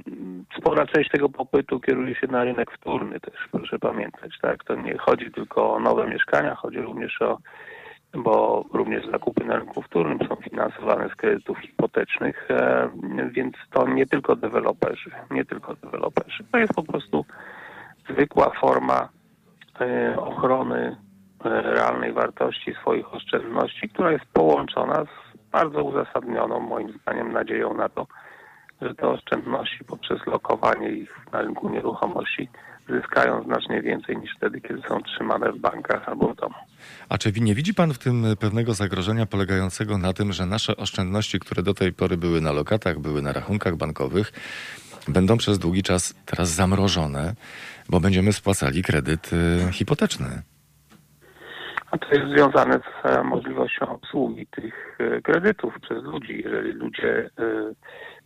spora 0.58 0.86
część 0.86 1.10
tego 1.10 1.28
popytu 1.28 1.80
kieruje 1.80 2.14
się 2.14 2.26
na 2.26 2.44
rynek 2.44 2.70
wtórny 2.70 3.20
też, 3.20 3.34
proszę 3.52 3.78
pamiętać. 3.78 4.38
Tak? 4.42 4.64
To 4.64 4.74
nie 4.74 4.98
chodzi 4.98 5.30
tylko 5.30 5.74
o 5.74 5.80
nowe 5.80 6.06
mieszkania, 6.06 6.54
chodzi 6.54 6.78
również 6.78 7.22
o, 7.22 7.38
bo 8.16 8.64
również 8.72 9.06
zakupy 9.06 9.44
na 9.44 9.56
rynku 9.56 9.82
wtórnym 9.82 10.18
są 10.28 10.36
finansowane 10.36 11.08
z 11.08 11.14
kredytów 11.14 11.58
hipotecznych, 11.58 12.48
e, 12.50 12.90
więc 13.30 13.54
to 13.70 13.88
nie 13.88 14.06
tylko 14.06 14.36
deweloperzy, 14.36 15.10
nie 15.30 15.44
tylko 15.44 15.74
deweloperzy. 15.74 16.44
To 16.52 16.58
jest 16.58 16.72
po 16.74 16.82
prostu 16.82 17.24
zwykła 18.10 18.50
forma 18.60 19.08
e, 19.80 20.16
ochrony 20.16 20.96
e, 21.44 21.62
realnej 21.62 22.12
wartości 22.12 22.74
swoich 22.74 23.14
oszczędności, 23.14 23.88
która 23.88 24.12
jest 24.12 24.24
połączona 24.32 25.04
z 25.04 25.50
bardzo 25.50 25.84
uzasadnioną, 25.84 26.60
moim 26.60 26.92
zdaniem, 26.92 27.32
nadzieją 27.32 27.74
na 27.74 27.88
to, 27.88 28.06
że 28.82 28.94
te 28.94 29.08
oszczędności 29.08 29.84
poprzez 29.84 30.26
lokowanie 30.26 30.88
ich 30.88 31.26
na 31.32 31.42
rynku 31.42 31.68
nieruchomości 31.68 32.48
zyskają 32.88 33.42
znacznie 33.42 33.82
więcej 33.82 34.16
niż 34.16 34.36
wtedy, 34.36 34.60
kiedy 34.60 34.82
są 34.88 35.02
trzymane 35.02 35.52
w 35.52 35.58
bankach 35.58 36.08
albo 36.08 36.28
w 36.28 36.36
domu. 36.36 36.54
A 37.08 37.18
czy 37.18 37.32
nie 37.32 37.54
widzi 37.54 37.74
Pan 37.74 37.94
w 37.94 37.98
tym 37.98 38.24
pewnego 38.40 38.74
zagrożenia 38.74 39.26
polegającego 39.26 39.98
na 39.98 40.12
tym, 40.12 40.32
że 40.32 40.46
nasze 40.46 40.76
oszczędności, 40.76 41.40
które 41.40 41.62
do 41.62 41.74
tej 41.74 41.92
pory 41.92 42.16
były 42.16 42.40
na 42.40 42.52
lokatach, 42.52 42.98
były 42.98 43.22
na 43.22 43.32
rachunkach 43.32 43.76
bankowych, 43.76 44.32
będą 45.08 45.36
przez 45.36 45.58
długi 45.58 45.82
czas 45.82 46.14
teraz 46.26 46.48
zamrożone, 46.48 47.34
bo 47.88 48.00
będziemy 48.00 48.32
spłacali 48.32 48.82
kredyt 48.82 49.30
y, 49.32 49.72
hipoteczny? 49.72 50.42
A 51.94 51.98
to 51.98 52.14
jest 52.14 52.30
związane 52.30 52.80
z 52.80 53.06
e, 53.06 53.24
możliwością 53.24 53.88
obsługi 53.88 54.46
tych 54.46 54.98
e, 54.98 55.22
kredytów 55.22 55.74
przez 55.80 56.04
ludzi. 56.04 56.42
Jeżeli 56.44 56.72
ludzie 56.72 57.30
e, 57.38 57.72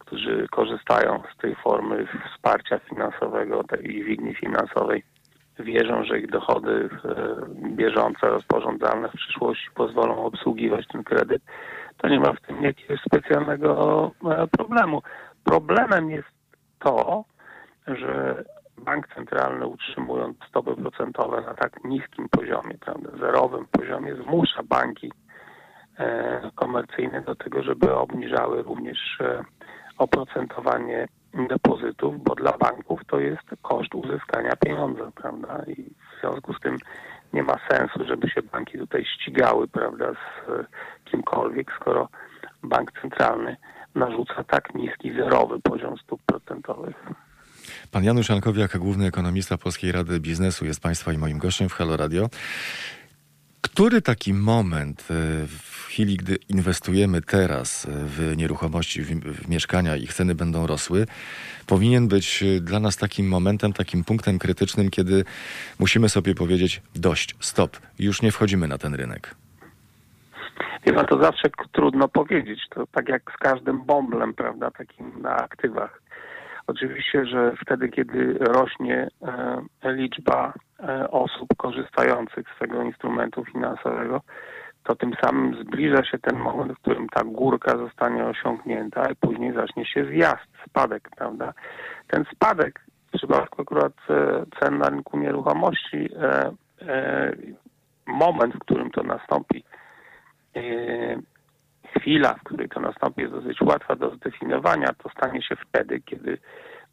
którzy 0.08 0.46
korzystają 0.50 1.22
z 1.34 1.36
tej 1.36 1.54
formy 1.54 2.06
wsparcia 2.30 2.78
finansowego, 2.78 3.64
tej 3.64 4.04
wigni 4.04 4.34
finansowej, 4.34 5.02
wierzą, 5.58 6.04
że 6.04 6.18
ich 6.18 6.30
dochody 6.30 6.88
e, 7.04 7.16
bieżące, 7.70 8.28
rozporządzalne 8.28 9.08
w 9.08 9.12
przyszłości 9.12 9.68
pozwolą 9.74 10.24
obsługiwać 10.24 10.86
ten 10.92 11.04
kredyt, 11.04 11.42
to 11.96 12.08
nie 12.08 12.20
ma 12.20 12.32
w 12.32 12.40
tym 12.40 12.62
jakiegoś 12.62 13.00
specjalnego 13.00 14.10
e, 14.24 14.46
problemu. 14.46 15.02
Problemem 15.44 16.10
jest 16.10 16.28
to, 16.78 17.24
że 17.86 18.44
bank 18.78 19.08
centralny 19.14 19.66
utrzymując 19.66 20.36
stopy 20.48 20.76
procentowe 20.76 21.40
na 21.40 21.54
tak 21.54 21.84
niskim 21.84 22.28
poziomie, 22.28 22.74
prawda, 22.80 23.10
zerowym 23.20 23.66
poziomie, 23.66 24.14
zmusza 24.14 24.62
banki 24.62 25.12
e, 25.98 26.50
komercyjne 26.54 27.20
do 27.20 27.34
tego, 27.34 27.62
żeby 27.62 27.94
obniżały 27.94 28.62
również 28.62 29.18
oprocentowanie 29.98 31.08
depozytów, 31.48 32.24
bo 32.24 32.34
dla 32.34 32.58
banków 32.58 33.00
to 33.06 33.20
jest 33.20 33.46
koszt 33.62 33.94
uzyskania 33.94 34.56
pieniądza, 34.56 35.10
prawda? 35.14 35.62
I 35.66 35.82
w 35.82 36.20
związku 36.20 36.54
z 36.54 36.60
tym 36.60 36.76
nie 37.32 37.42
ma 37.42 37.56
sensu, 37.70 38.04
żeby 38.08 38.28
się 38.30 38.42
banki 38.42 38.78
tutaj 38.78 39.04
ścigały, 39.04 39.68
prawda, 39.68 40.12
z 40.12 40.66
kimkolwiek, 41.10 41.72
skoro 41.80 42.08
bank 42.62 42.92
centralny 43.02 43.56
narzuca 43.94 44.44
tak 44.44 44.74
niski, 44.74 45.12
zerowy 45.12 45.60
poziom 45.60 45.98
stóp 45.98 46.22
procentowych. 46.26 46.96
Pan 47.90 48.04
Janusz 48.04 48.28
Jankowiak, 48.28 48.78
główny 48.78 49.06
ekonomista 49.06 49.58
Polskiej 49.58 49.92
Rady 49.92 50.20
Biznesu, 50.20 50.64
jest 50.64 50.80
Państwa 50.82 51.12
i 51.12 51.18
moim 51.18 51.38
gościem 51.38 51.68
w 51.68 51.72
Halo 51.72 51.96
Radio. 51.96 52.28
Który 53.60 54.02
taki 54.02 54.34
moment 54.34 55.00
e, 55.00 55.04
w 55.46 55.84
chwili, 55.86 56.16
gdy 56.16 56.36
inwestujemy 56.48 57.22
teraz 57.22 57.84
e, 57.84 57.90
w 57.92 58.36
nieruchomości, 58.36 59.02
w, 59.02 59.08
w, 59.08 59.48
mieszkania, 59.48 59.96
ich 59.96 60.14
ceny 60.14 60.34
będą 60.34 60.66
rosły, 60.66 61.06
powinien 61.66 62.08
być 62.08 62.42
e, 62.42 62.60
dla 62.60 62.80
nas 62.80 62.96
takim 62.96 63.28
momentem, 63.28 63.72
takim 63.72 64.04
punktem 64.04 64.38
krytycznym, 64.38 64.90
kiedy 64.90 65.24
musimy 65.78 66.08
sobie 66.08 66.34
powiedzieć 66.34 66.82
dość, 66.94 67.36
stop, 67.40 67.76
już 67.98 68.22
nie 68.22 68.32
wchodzimy 68.32 68.68
na 68.68 68.78
ten 68.78 68.94
rynek? 68.94 69.34
Wie 70.86 70.92
pan, 70.92 71.06
to 71.06 71.22
zawsze 71.22 71.48
trudno 71.72 72.08
powiedzieć. 72.08 72.60
To 72.70 72.86
tak 72.86 73.08
jak 73.08 73.22
z 73.34 73.36
każdym 73.36 73.84
bąblem, 73.84 74.34
prawda, 74.34 74.70
takim 74.70 75.22
na 75.22 75.36
aktywach. 75.36 76.02
Oczywiście, 76.68 77.26
że 77.26 77.52
wtedy, 77.62 77.88
kiedy 77.88 78.38
rośnie 78.40 79.08
e, 79.82 79.92
liczba 79.92 80.52
e, 80.80 81.10
osób 81.10 81.48
korzystających 81.56 82.46
z 82.56 82.58
tego 82.58 82.82
instrumentu 82.82 83.44
finansowego, 83.44 84.20
to 84.84 84.96
tym 84.96 85.12
samym 85.22 85.62
zbliża 85.62 86.04
się 86.04 86.18
ten 86.18 86.38
moment, 86.38 86.72
w 86.72 86.80
którym 86.80 87.08
ta 87.08 87.24
górka 87.24 87.78
zostanie 87.78 88.24
osiągnięta 88.24 89.10
i 89.10 89.16
później 89.16 89.52
zacznie 89.52 89.86
się 89.86 90.04
zjazd, 90.04 90.48
spadek, 90.66 91.08
prawda? 91.16 91.52
Ten 92.06 92.24
spadek 92.34 92.80
w 93.08 93.16
przypadku 93.16 93.62
akurat 93.62 93.92
e, 94.10 94.44
cen 94.60 94.78
na 94.78 94.88
rynku 94.88 95.18
nieruchomości, 95.18 96.08
moment, 98.06 98.54
w 98.54 98.58
którym 98.58 98.90
to 98.90 99.02
nastąpi, 99.02 99.64
chwila, 102.00 102.34
w 102.34 102.42
której 102.42 102.68
to 102.68 102.80
nastąpi, 102.80 103.20
jest 103.20 103.34
dosyć 103.34 103.60
łatwa 103.60 103.96
do 103.96 104.10
zdefiniowania. 104.16 104.88
To 105.02 105.08
stanie 105.08 105.42
się 105.42 105.56
wtedy, 105.56 106.00
kiedy 106.00 106.38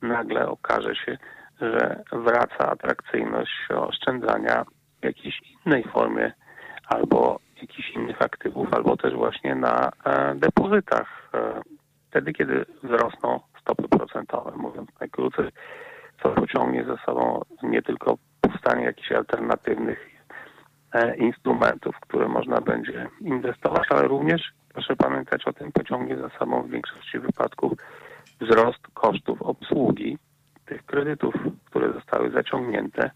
nagle 0.01 0.47
okaże 0.47 0.95
się, 0.95 1.17
że 1.61 2.03
wraca 2.11 2.71
atrakcyjność 2.71 3.51
oszczędzania 3.75 4.65
w 5.01 5.05
jakiejś 5.05 5.41
innej 5.65 5.83
formie 5.83 6.31
albo 6.87 7.39
jakichś 7.61 7.89
innych 7.89 8.21
aktywów, 8.21 8.73
albo 8.73 8.97
też 8.97 9.13
właśnie 9.13 9.55
na 9.55 9.91
e, 10.05 10.35
depozytach. 10.35 11.29
E, 11.33 11.61
wtedy, 12.09 12.33
kiedy 12.33 12.65
wzrosną 12.83 13.39
stopy 13.61 13.89
procentowe, 13.89 14.51
mówiąc 14.57 14.89
najkrócej, 14.99 15.49
co 16.23 16.29
pociągnie 16.29 16.85
za 16.85 16.97
sobą 16.97 17.41
nie 17.63 17.81
tylko 17.81 18.17
powstanie 18.41 18.85
jakichś 18.85 19.11
alternatywnych 19.11 20.09
e, 20.93 21.15
instrumentów, 21.15 21.95
które 21.99 22.27
można 22.27 22.61
będzie 22.61 23.07
inwestować, 23.21 23.87
ale 23.89 24.07
również, 24.07 24.53
proszę 24.75 24.95
pamiętać 24.95 25.47
o 25.47 25.53
tym, 25.53 25.71
pociągnie 25.71 26.17
za 26.17 26.29
sobą 26.39 26.63
w 26.63 26.69
większości 26.69 27.19
wypadków 27.19 27.73
wzrost 28.41 28.87
kosztów 28.93 29.41
obsługi 29.41 30.17
tych 30.65 30.85
kredytów, 30.85 31.35
które 31.65 31.93
zostały 31.93 32.31
zaciągnięte 32.31 33.11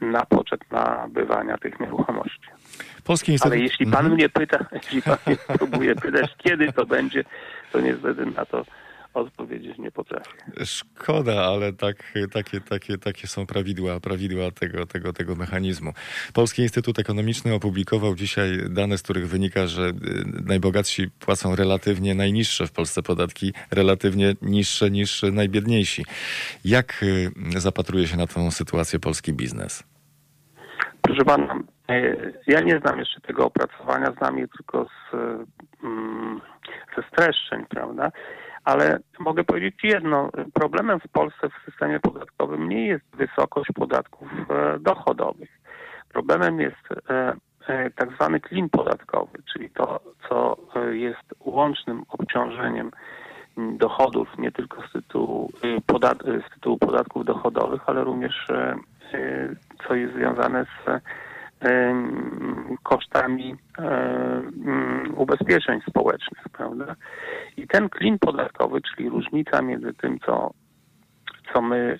na 0.00 0.26
poczet 0.26 0.60
nabywania 0.70 1.58
tych 1.58 1.80
nieruchomości. 1.80 2.48
Instytut... 3.08 3.42
Ale 3.42 3.58
jeśli 3.58 3.86
pan 3.86 3.94
mhm. 3.94 4.14
mnie 4.14 4.28
pyta, 4.28 4.58
jeśli 4.72 5.02
pan 5.02 5.18
mnie 5.26 5.36
próbuje 5.58 5.94
pytać, 5.94 6.34
kiedy 6.38 6.72
to 6.72 6.86
będzie, 6.86 7.24
to 7.72 7.80
niestety 7.80 8.26
na 8.26 8.44
to 8.44 8.64
odpowiedzieć 9.14 9.78
nie 9.78 9.90
potrafię. 9.90 10.64
Szkoda, 10.64 11.44
ale 11.44 11.72
tak, 11.72 11.96
takie, 12.32 12.60
takie, 12.60 12.98
takie 12.98 13.26
są 13.26 13.46
prawidła, 13.46 14.00
prawidła 14.00 14.50
tego, 14.50 14.86
tego, 14.86 15.12
tego 15.12 15.34
mechanizmu. 15.34 15.92
Polski 16.34 16.62
Instytut 16.62 16.98
Ekonomiczny 16.98 17.54
opublikował 17.54 18.14
dzisiaj 18.14 18.58
dane, 18.70 18.98
z 18.98 19.02
których 19.02 19.28
wynika, 19.28 19.66
że 19.66 19.88
y, 19.88 19.94
najbogatsi 20.46 21.10
płacą 21.10 21.56
relatywnie 21.56 22.14
najniższe 22.14 22.66
w 22.66 22.72
Polsce 22.72 23.02
podatki, 23.02 23.52
relatywnie 23.70 24.34
niższe 24.42 24.90
niż 24.90 25.22
najbiedniejsi. 25.22 26.04
Jak 26.64 27.02
y, 27.02 27.30
zapatruje 27.60 28.06
się 28.06 28.16
na 28.16 28.26
tę 28.26 28.50
sytuację 28.50 28.98
polski 28.98 29.32
biznes? 29.32 29.84
Proszę 31.02 31.24
pana, 31.24 31.62
e, 31.88 32.16
ja 32.46 32.60
nie 32.60 32.78
znam 32.78 32.98
jeszcze 32.98 33.20
tego 33.20 33.46
opracowania, 33.46 34.12
znam 34.12 34.38
je 34.38 34.48
tylko 34.48 34.84
z, 34.84 35.14
mm, 35.84 36.40
ze 36.96 37.02
streszczeń, 37.02 37.64
prawda? 37.68 38.10
Ale 38.68 38.98
mogę 39.18 39.44
powiedzieć 39.44 39.74
jedno. 39.82 40.30
Problemem 40.54 41.00
w 41.00 41.08
Polsce 41.08 41.48
w 41.48 41.64
systemie 41.64 42.00
podatkowym 42.00 42.68
nie 42.68 42.86
jest 42.86 43.04
wysokość 43.16 43.70
podatków 43.74 44.28
e, 44.32 44.78
dochodowych. 44.78 45.50
Problemem 46.12 46.60
jest 46.60 47.10
e, 47.10 47.90
tak 47.96 48.12
zwany 48.14 48.40
klin 48.40 48.68
podatkowy, 48.68 49.38
czyli 49.52 49.70
to, 49.70 50.00
co 50.28 50.56
jest 50.90 51.34
łącznym 51.40 52.02
obciążeniem 52.08 52.90
dochodów 53.56 54.28
nie 54.38 54.52
tylko 54.52 54.82
z 54.88 54.92
tytułu, 54.92 55.52
podat 55.86 56.18
z 56.22 56.54
tytułu 56.54 56.78
podatków 56.78 57.24
dochodowych, 57.24 57.82
ale 57.86 58.04
również 58.04 58.46
co 59.88 59.94
jest 59.94 60.14
związane 60.14 60.64
z 60.64 61.00
kosztami 62.82 63.56
ubezpieczeń 65.16 65.80
społecznych, 65.88 66.48
prawda? 66.52 66.96
I 67.56 67.66
ten 67.66 67.88
klin 67.88 68.18
podatkowy, 68.18 68.80
czyli 68.80 69.08
różnica 69.08 69.62
między 69.62 69.94
tym, 69.94 70.18
co, 70.18 70.50
co 71.52 71.62
my 71.62 71.98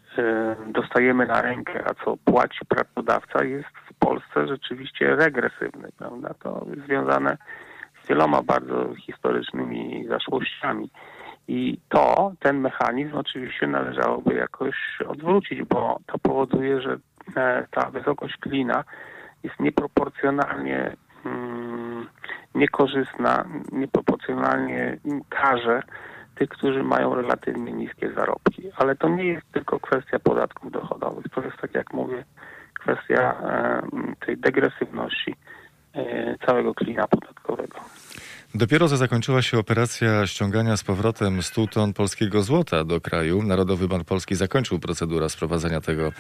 dostajemy 0.66 1.26
na 1.26 1.42
rękę, 1.42 1.84
a 1.86 2.04
co 2.04 2.16
płaci 2.24 2.58
pracodawca, 2.68 3.44
jest 3.44 3.68
w 3.90 3.94
Polsce 3.98 4.48
rzeczywiście 4.48 5.16
regresywny, 5.16 5.88
prawda? 5.98 6.34
To 6.42 6.66
jest 6.70 6.86
związane 6.86 7.36
z 8.04 8.08
wieloma 8.08 8.42
bardzo 8.42 8.94
historycznymi 8.94 10.06
zaszłościami. 10.08 10.90
I 11.48 11.78
to, 11.88 12.32
ten 12.40 12.60
mechanizm 12.60 13.16
oczywiście 13.16 13.66
należałoby 13.66 14.34
jakoś 14.34 14.76
odwrócić, 15.08 15.62
bo 15.62 15.98
to 16.06 16.18
powoduje, 16.18 16.80
że 16.80 16.98
e, 17.36 17.66
ta 17.70 17.90
wysokość 17.90 18.36
klina 18.36 18.84
jest 19.42 19.60
nieproporcjonalnie 19.60 20.96
mm, 21.24 22.06
niekorzystna, 22.54 23.44
nieproporcjonalnie 23.72 24.98
karze 25.28 25.82
tych, 26.34 26.48
którzy 26.48 26.82
mają 26.82 27.14
relatywnie 27.14 27.72
niskie 27.72 28.12
zarobki. 28.12 28.62
Ale 28.76 28.96
to 28.96 29.08
nie 29.08 29.24
jest 29.24 29.52
tylko 29.52 29.80
kwestia 29.80 30.18
podatków 30.18 30.72
dochodowych. 30.72 31.24
To 31.34 31.42
jest, 31.42 31.56
tak 31.56 31.74
jak 31.74 31.92
mówię, 31.92 32.24
kwestia 32.80 33.42
tej 34.26 34.36
degresywności 34.36 35.34
e, 35.94 36.36
całego 36.46 36.74
klina 36.74 37.08
podatkowego. 37.08 37.78
Dopiero 38.54 38.88
co 38.88 38.96
zakończyła 38.96 39.42
się 39.42 39.58
operacja 39.58 40.26
ściągania 40.26 40.76
z 40.76 40.84
powrotem 40.84 41.42
100 41.42 41.66
ton 41.66 41.92
polskiego 41.92 42.42
złota 42.42 42.84
do 42.84 43.00
kraju. 43.00 43.42
Narodowy 43.42 43.88
Bank 43.88 44.04
Polski 44.04 44.34
zakończył 44.34 44.78
procedurę 44.78 45.28
sprowadzania 45.28 45.80
tego, 45.80 46.12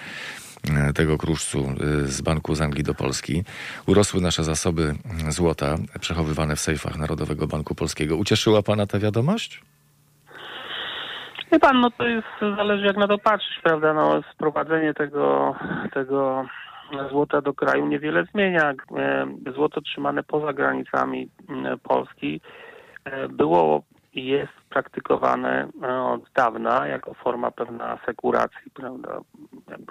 tego 0.94 1.18
kruszcu 1.18 1.58
e, 1.58 2.06
z 2.06 2.20
banku 2.20 2.54
z 2.54 2.60
Anglii 2.60 2.84
do 2.84 2.94
Polski. 2.94 3.44
Urosły 3.86 4.20
nasze 4.20 4.44
zasoby 4.44 4.94
złota 5.28 5.76
przechowywane 6.00 6.56
w 6.56 6.60
sejfach 6.60 6.98
Narodowego 6.98 7.46
Banku 7.46 7.74
Polskiego. 7.74 8.16
Ucieszyła 8.16 8.62
pana 8.62 8.86
ta 8.86 8.98
wiadomość? 8.98 9.62
Wie 11.52 11.58
pan, 11.58 11.80
no 11.80 11.90
to 11.90 12.06
jest, 12.06 12.56
zależy 12.56 12.86
jak 12.86 12.96
na 12.96 13.08
to 13.08 13.18
patrzeć, 13.18 13.60
prawda? 13.62 13.94
No, 13.94 14.22
sprowadzenie 14.34 14.94
tego, 14.94 15.54
tego 15.92 16.46
złota 17.10 17.40
do 17.40 17.54
kraju 17.54 17.86
niewiele 17.86 18.24
zmienia. 18.24 18.74
E, 18.96 19.26
złoto 19.54 19.80
trzymane 19.80 20.22
poza 20.22 20.52
granicami 20.52 21.28
Polski 21.82 22.40
e, 23.04 23.28
było 23.28 23.82
jest 24.26 24.52
praktykowane 24.70 25.68
e, 25.82 26.02
od 26.02 26.30
dawna 26.34 26.86
jako 26.86 27.14
forma 27.14 27.50
pewna 27.50 27.88
asekuracji, 27.88 28.70
prawda? 28.74 29.20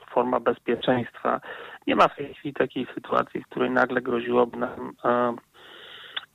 forma 0.10 0.40
bezpieczeństwa. 0.40 1.42
Nie 1.88 1.96
ma 1.96 2.08
w 2.08 2.16
tej 2.16 2.34
chwili 2.34 2.54
takiej 2.54 2.88
sytuacji, 2.96 3.42
w 3.42 3.48
której 3.48 3.72
nagle 3.72 4.02
groziłoby 4.02 4.58
nam 4.58 4.94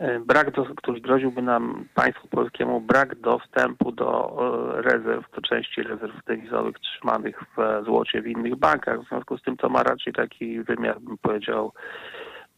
E, 0.02 0.20
brak, 0.20 0.50
do, 0.50 0.64
który 0.64 1.00
groziłby 1.00 1.42
nam 1.42 1.88
państwu 1.94 2.28
polskiemu 2.28 2.80
brak 2.80 3.14
dostępu 3.14 3.92
do 3.92 4.36
e, 4.78 4.82
rezerw, 4.82 5.30
do 5.30 5.40
części 5.40 5.82
rezerw 5.82 6.24
dewizowych 6.24 6.78
trzymanych 6.78 7.40
w 7.56 7.84
złocie 7.84 8.22
w 8.22 8.26
innych 8.26 8.56
bankach. 8.56 9.00
W 9.00 9.08
związku 9.08 9.38
z 9.38 9.42
tym 9.42 9.56
to 9.56 9.68
ma 9.68 9.82
raczej 9.82 10.12
taki 10.12 10.62
wymiar, 10.62 11.00
bym 11.00 11.18
powiedział, 11.18 11.72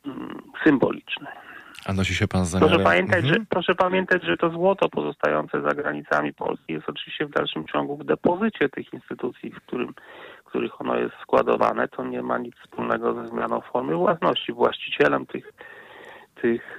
mm, 0.06 0.42
symboliczny. 0.64 1.26
A 1.86 1.92
nosi 1.92 2.14
się 2.14 2.28
pan 2.28 2.44
zamiarem... 2.44 2.70
Proszę 2.70 2.84
pamiętać, 2.84 3.24
mhm. 3.24 3.34
że, 3.34 3.46
proszę 3.48 3.74
pamiętać, 3.74 4.22
że 4.22 4.36
to 4.36 4.50
złoto 4.50 4.88
pozostające 4.88 5.62
za 5.62 5.74
granicami 5.74 6.34
Polski 6.34 6.72
jest 6.72 6.88
oczywiście 6.88 7.26
w 7.26 7.30
dalszym 7.30 7.66
ciągu 7.66 7.96
w 7.96 8.04
depozycie 8.04 8.68
tych 8.68 8.92
instytucji, 8.92 9.50
w 9.50 9.56
którym, 9.56 9.94
w 10.44 10.48
których 10.48 10.80
ono 10.80 10.96
jest 10.96 11.14
składowane. 11.22 11.88
To 11.88 12.04
nie 12.04 12.22
ma 12.22 12.38
nic 12.38 12.54
wspólnego 12.64 13.14
ze 13.14 13.28
zmianą 13.28 13.60
formy 13.60 13.96
własności. 13.96 14.52
Właścicielem 14.52 15.26
tych 15.26 15.52
tych 16.42 16.76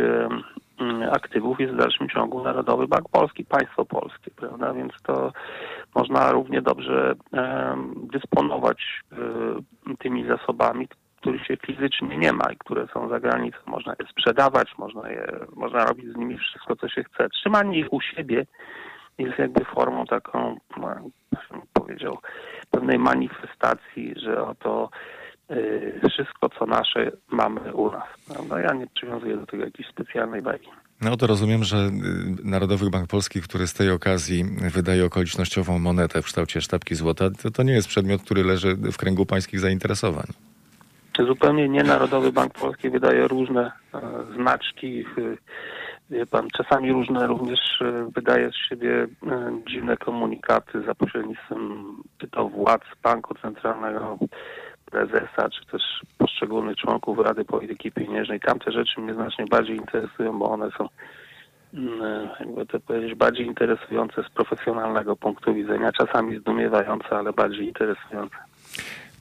aktywów 1.12 1.60
jest 1.60 1.74
w 1.74 1.78
dalszym 1.78 2.10
ciągu 2.10 2.44
Narodowy 2.44 2.88
Bank 2.88 3.10
Polski, 3.10 3.46
państwo 3.46 3.86
polskie, 3.86 4.32
prawda? 4.32 4.74
Więc 4.74 4.94
to 5.04 5.32
można 5.96 6.32
równie 6.32 6.62
dobrze 6.62 7.14
dysponować 8.14 9.02
tymi 10.00 10.28
zasobami, 10.28 10.88
których 11.26 11.46
się 11.46 11.58
fizycznie 11.58 12.18
nie 12.18 12.34
ma 12.34 12.52
i 12.54 12.58
które 12.58 12.88
są 12.94 13.10
za 13.10 13.20
granicą. 13.20 13.58
Można 13.66 13.96
je 14.00 14.08
sprzedawać, 14.08 14.78
można, 14.78 15.10
je, 15.10 15.28
można 15.56 15.86
robić 15.86 16.14
z 16.14 16.16
nimi 16.16 16.38
wszystko, 16.38 16.76
co 16.76 16.90
się 16.90 17.04
chce. 17.04 17.30
Trzymanie 17.30 17.80
ich 17.80 17.94
u 17.94 18.02
siebie 18.02 18.46
jest 19.18 19.40
jakby 19.40 19.66
formą 19.66 20.06
taką, 20.06 20.58
no, 20.78 20.96
powiedział, 21.74 22.18
pewnej 22.72 23.00
manifestacji, 23.00 24.14
że 24.18 24.48
oto 24.48 24.90
Y, 25.52 26.10
wszystko, 26.10 26.50
co 26.60 26.66
nasze, 26.66 27.12
mamy 27.32 27.74
u 27.74 27.92
nas. 27.92 28.04
No, 28.50 28.58
ja 28.58 28.74
nie 28.74 28.88
przywiązuję 28.88 29.38
do 29.38 29.46
tego 29.46 29.66
jakiejś 29.66 29.90
specjalnej 29.90 30.42
wagi. 30.42 30.68
No 31.02 31.18
to 31.18 31.28
rozumiem, 31.28 31.64
że 31.64 31.78
y, 31.78 31.92
Narodowy 32.44 32.90
Bank 32.90 33.08
Polski, 33.08 33.42
który 33.42 33.68
z 33.68 33.74
tej 33.74 33.90
okazji 33.90 34.46
wydaje 34.74 35.06
okolicznościową 35.06 35.80
monetę 35.80 36.22
w 36.22 36.26
kształcie 36.26 36.62
sztabki 36.62 36.96
złota, 36.96 37.30
to, 37.30 37.52
to 37.52 37.64
nie 37.64 37.74
jest 37.74 37.88
przedmiot, 37.88 38.22
który 38.22 38.44
leży 38.44 38.76
w 38.76 38.98
kręgu 38.98 39.26
pańskich 39.26 39.60
zainteresowań. 39.60 40.26
Zupełnie 41.24 41.70
nie. 41.70 41.84
Narodowy 41.84 42.32
Bank 42.32 42.54
Polski 42.54 42.90
wydaje 42.90 43.28
różne 43.28 43.72
e, 43.94 44.02
znaczki. 44.36 45.06
Wie 46.10 46.26
pan, 46.26 46.48
czasami 46.58 46.92
różne 46.92 47.28
również 47.28 47.60
e, 47.82 48.10
wydaje 48.16 48.52
z 48.52 48.70
siebie 48.70 49.08
e, 49.28 49.62
dziwne 49.68 49.98
komunikaty 49.98 50.82
za 50.82 50.96
pośrednictwem 50.96 51.86
czy 52.18 52.28
to 52.28 52.50
władz 52.50 52.84
Banku 53.04 53.36
Centralnego, 53.36 54.18
prezesa, 54.86 55.50
czy 55.50 55.66
też 55.72 55.82
poszczególnych 56.18 56.78
członków 56.78 57.20
Rady 57.20 57.46
Polityki 57.46 57.92
Pieniężnej. 57.92 58.40
Tamte 58.40 58.72
rzeczy 58.72 59.02
mnie 59.02 59.14
znacznie 59.14 59.46
bardziej 59.46 59.78
interesują, 59.78 60.40
bo 60.40 60.52
one 60.52 60.70
są 60.78 60.90
mm, 61.74 62.30
jakby 62.40 62.66
to 62.66 62.80
powiedzieć, 62.80 63.16
bardziej 63.16 63.46
interesujące 63.46 64.24
z 64.24 64.30
profesjonalnego 64.30 65.16
punktu 65.16 65.54
widzenia, 65.54 65.92
czasami 65.92 66.40
zdumiewające, 66.40 67.10
ale 67.10 67.34
bardziej 67.34 67.68
interesujące. 67.68 68.36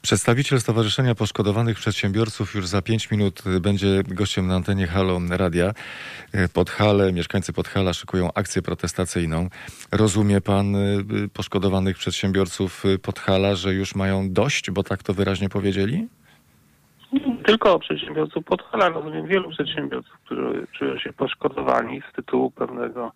Przedstawiciel 0.04 0.60
Stowarzyszenia 0.60 1.14
Poszkodowanych 1.14 1.76
Przedsiębiorców 1.76 2.54
już 2.54 2.66
za 2.66 2.82
5 2.82 3.10
minut 3.10 3.42
będzie 3.60 4.02
gościem 4.06 4.46
na 4.46 4.54
antenie 4.54 4.86
Halo 4.86 5.18
Radia. 5.30 5.72
Podhale, 6.54 7.12
mieszkańcy 7.12 7.52
Podhala 7.52 7.92
szykują 7.92 8.28
akcję 8.34 8.62
protestacyjną. 8.62 9.48
Rozumie 9.92 10.40
pan 10.40 10.74
y, 10.74 11.28
poszkodowanych 11.34 11.96
przedsiębiorców 11.96 12.82
Podhala, 13.02 13.54
że 13.54 13.74
już 13.74 13.94
mają 13.94 14.32
dość, 14.32 14.70
bo 14.70 14.82
tak 14.82 15.02
to 15.02 15.14
wyraźnie 15.14 15.48
powiedzieli? 15.48 16.08
Tylko 17.46 17.78
przedsiębiorców 17.78 18.44
Podhala, 18.44 18.88
rozumiem 18.88 19.26
wielu 19.26 19.50
przedsiębiorców, 19.50 20.14
którzy 20.24 20.66
czują 20.72 20.98
się 20.98 21.12
poszkodowani 21.12 22.02
z 22.10 22.16
tytułu 22.16 22.50
pewnego, 22.50 23.12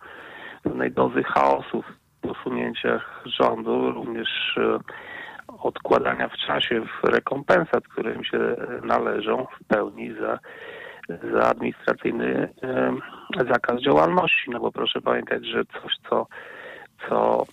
pewnej 0.63 0.93
dozy 0.93 1.23
chaosu 1.23 1.83
w 1.83 2.21
posunięciach 2.21 3.25
rządu, 3.39 3.93
również 3.93 4.29
y, 4.57 5.18
odkładania 5.63 6.29
w 6.29 6.37
czasie 6.47 6.81
w 6.81 7.05
rekompensat, 7.09 7.89
które 7.89 8.15
im 8.15 8.25
się 8.25 8.39
należą 8.83 9.47
w 9.61 9.65
pełni 9.65 10.15
za, 10.21 10.39
za 11.33 11.49
administracyjny 11.49 12.49
zakaz 13.49 13.81
działalności. 13.81 14.51
No 14.51 14.61
bo 14.61 14.73
proszę 14.73 15.01
pamiętać, 15.01 15.47
że 15.47 15.65
coś, 15.65 15.93
co, 16.11 16.27
co 17.09 17.47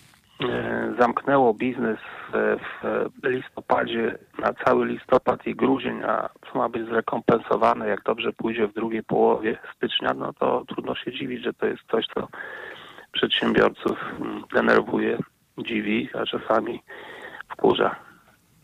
zamknęło 0.98 1.54
biznes 1.54 1.98
w 2.32 3.28
listopadzie 3.28 4.18
na 4.38 4.52
cały 4.64 4.86
listopad 4.86 5.46
i 5.46 5.54
grudzień, 5.54 6.02
a 6.04 6.28
co 6.52 6.58
ma 6.58 6.68
być 6.68 6.88
zrekompensowane, 6.88 7.88
jak 7.88 8.02
dobrze 8.02 8.32
pójdzie 8.32 8.66
w 8.68 8.74
drugiej 8.74 9.02
połowie 9.02 9.58
stycznia, 9.76 10.14
no 10.14 10.32
to 10.32 10.64
trudno 10.68 10.94
się 10.94 11.12
dziwić, 11.12 11.44
że 11.44 11.52
to 11.52 11.66
jest 11.66 11.82
coś, 11.90 12.06
co 12.14 12.28
przedsiębiorców 13.12 13.98
denerwuje, 14.54 15.18
dziwi, 15.58 16.08
a 16.14 16.26
czasami 16.26 16.82
wkurza. 17.58 17.96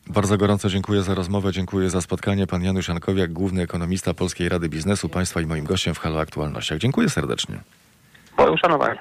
Bardzo 0.06 0.38
gorąco 0.38 0.68
dziękuję 0.68 1.02
za 1.02 1.14
rozmowę, 1.14 1.52
dziękuję 1.52 1.90
za 1.90 2.00
spotkanie. 2.00 2.46
Pan 2.46 2.64
Janusz 2.64 2.88
Jankowiak, 2.88 3.32
główny 3.32 3.62
ekonomista 3.62 4.14
Polskiej 4.14 4.48
Rady 4.48 4.68
Biznesu, 4.68 5.08
Państwa 5.08 5.40
i 5.40 5.46
moim 5.46 5.64
gościem 5.64 5.94
w 5.94 5.98
Halo 5.98 6.20
Aktualnościach. 6.20 6.78
Dziękuję 6.78 7.08
serdecznie. 7.08 7.58
Moje 8.38 8.50
uszanowanie. 8.50 8.98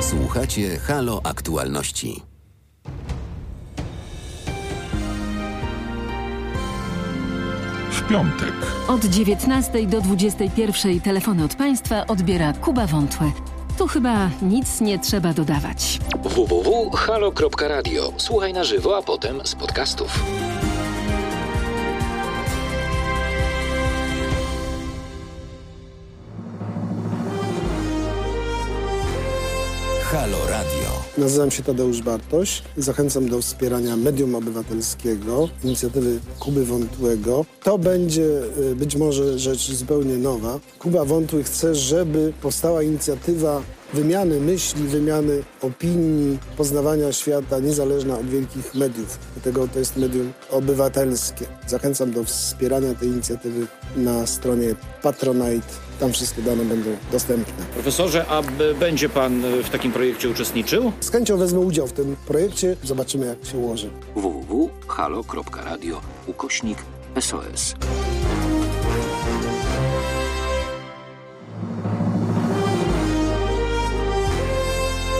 Słuchacie 0.00 0.78
Halo 0.78 1.20
Aktualności. 1.24 2.22
W 7.90 8.08
piątek. 8.08 8.52
Od 8.88 9.04
19 9.04 9.86
do 9.86 10.00
21 10.00 11.00
telefony 11.00 11.44
od 11.44 11.54
Państwa 11.54 12.06
odbiera 12.06 12.52
Kuba 12.52 12.86
Wątłe. 12.86 13.32
Tu 13.80 13.86
chyba 13.86 14.30
nic 14.42 14.80
nie 14.80 14.98
trzeba 14.98 15.32
dodawać. 15.32 15.98
www.halo.radio. 16.24 18.12
Słuchaj 18.16 18.52
na 18.52 18.64
żywo, 18.64 18.96
a 18.96 19.02
potem 19.02 19.40
z 19.44 19.54
podcastów. 19.54 20.24
Halo 30.02 30.38
Radio. 30.48 31.09
Nazywam 31.18 31.50
się 31.50 31.62
Tadeusz 31.62 32.02
Bartoś 32.02 32.62
zachęcam 32.76 33.28
do 33.28 33.40
wspierania 33.40 33.96
medium 33.96 34.34
obywatelskiego, 34.34 35.48
inicjatywy 35.64 36.20
Kuby 36.38 36.64
Wątłego. 36.64 37.44
To 37.62 37.78
będzie 37.78 38.42
y, 38.72 38.76
być 38.76 38.96
może 38.96 39.38
rzecz 39.38 39.72
zupełnie 39.72 40.16
nowa. 40.16 40.60
Kuba 40.78 41.04
Wątły 41.04 41.44
chce, 41.44 41.74
żeby 41.74 42.32
powstała 42.42 42.82
inicjatywa 42.82 43.62
wymiany 43.94 44.40
myśli, 44.40 44.82
wymiany 44.82 45.42
opinii, 45.62 46.38
poznawania 46.56 47.12
świata 47.12 47.58
niezależna 47.58 48.18
od 48.18 48.26
wielkich 48.26 48.74
mediów. 48.74 49.18
Dlatego 49.34 49.68
to 49.68 49.78
jest 49.78 49.96
medium 49.96 50.32
obywatelskie. 50.50 51.46
Zachęcam 51.66 52.12
do 52.12 52.24
wspierania 52.24 52.94
tej 52.94 53.08
inicjatywy 53.08 53.66
na 53.96 54.26
stronie 54.26 54.74
Patronite. 55.02 55.66
Tam 56.00 56.12
wszystkie 56.12 56.42
dane 56.42 56.64
będą 56.64 56.90
dostępne. 57.12 57.64
Profesorze, 57.74 58.26
a 58.28 58.42
będzie 58.80 59.08
pan 59.08 59.42
w 59.64 59.70
takim 59.70 59.92
projekcie 59.92 60.28
uczestniczył? 60.28 60.92
Z 61.00 61.10
chęcią 61.10 61.36
wezmę 61.36 61.60
udział 61.60 61.86
w 61.86 61.92
tym 61.92 62.16
projekcie. 62.26 62.76
Zobaczymy, 62.84 63.26
jak 63.26 63.44
się 63.44 63.58
ułoży. 63.58 63.90
www.halo.radio 64.14 66.00
ukośnik 66.26 66.78
SOS. 67.20 67.74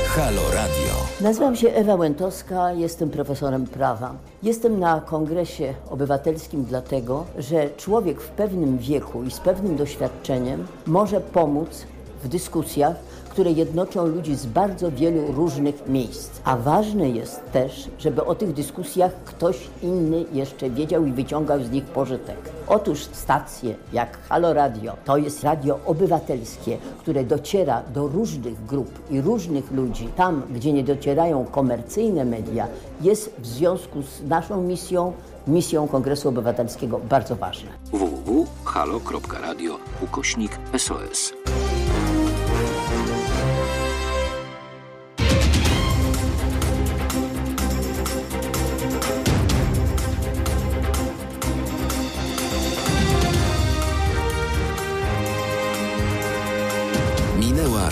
Halo 0.07 0.43
Radio. 0.55 0.95
Nazywam 1.21 1.57
się 1.57 1.69
Ewa 1.69 1.95
Łętowska, 1.95 2.73
jestem 2.73 3.11
profesorem 3.11 3.66
prawa. 3.66 4.14
Jestem 4.43 4.81
na 4.81 5.01
kongresie 5.01 5.75
obywatelskim 5.90 6.64
dlatego, 6.64 7.25
że 7.38 7.71
człowiek 7.77 8.21
w 8.21 8.29
pewnym 8.29 8.79
wieku 8.79 9.25
i 9.25 9.31
z 9.31 9.40
pewnym 9.40 9.77
doświadczeniem 9.77 10.66
może 10.87 11.21
pomóc 11.21 11.87
w 12.25 12.29
dyskusjach, 12.29 12.97
które 13.31 13.51
jednoczą 13.51 14.07
ludzi 14.07 14.35
z 14.35 14.47
bardzo 14.47 14.90
wielu 14.90 15.33
różnych 15.33 15.88
miejsc. 15.88 16.40
A 16.45 16.57
ważne 16.57 17.09
jest 17.09 17.53
też, 17.53 17.88
żeby 17.99 18.25
o 18.25 18.35
tych 18.35 18.53
dyskusjach 18.53 19.12
ktoś 19.25 19.57
inny 19.83 20.25
jeszcze 20.33 20.71
wiedział 20.71 21.07
i 21.07 21.12
wyciągał 21.12 21.62
z 21.62 21.71
nich 21.71 21.85
pożytek. 21.85 22.37
Otóż 22.69 22.99
stacje 23.12 23.75
jak 23.93 24.19
Halo 24.29 24.53
Radio 24.53 24.97
to 25.05 25.16
jest 25.16 25.45
radio 25.45 25.79
obywatelskie, 25.87 26.79
które 26.99 27.25
dociera 27.25 27.83
do 27.95 28.09
różnych 28.09 28.66
grup 28.66 29.11
i 29.11 29.21
różnych 29.21 29.71
ludzi. 29.71 30.09
Tam, 30.16 30.43
gdzie 30.55 30.73
nie 30.73 30.85
docierają 30.85 31.45
komercyjne 31.45 32.25
media, 32.25 32.69
jest 33.01 33.35
w 33.38 33.47
związku 33.47 34.03
z 34.03 34.23
naszą 34.29 34.62
misją, 34.62 35.12
misją 35.47 35.88
Kongresu 35.88 36.29
Obywatelskiego 36.29 37.01
bardzo 37.09 37.37
ważne. 37.37 37.71
www.halo.radio 37.93 39.79
ukośnik 40.03 40.59
SOS. 40.79 41.33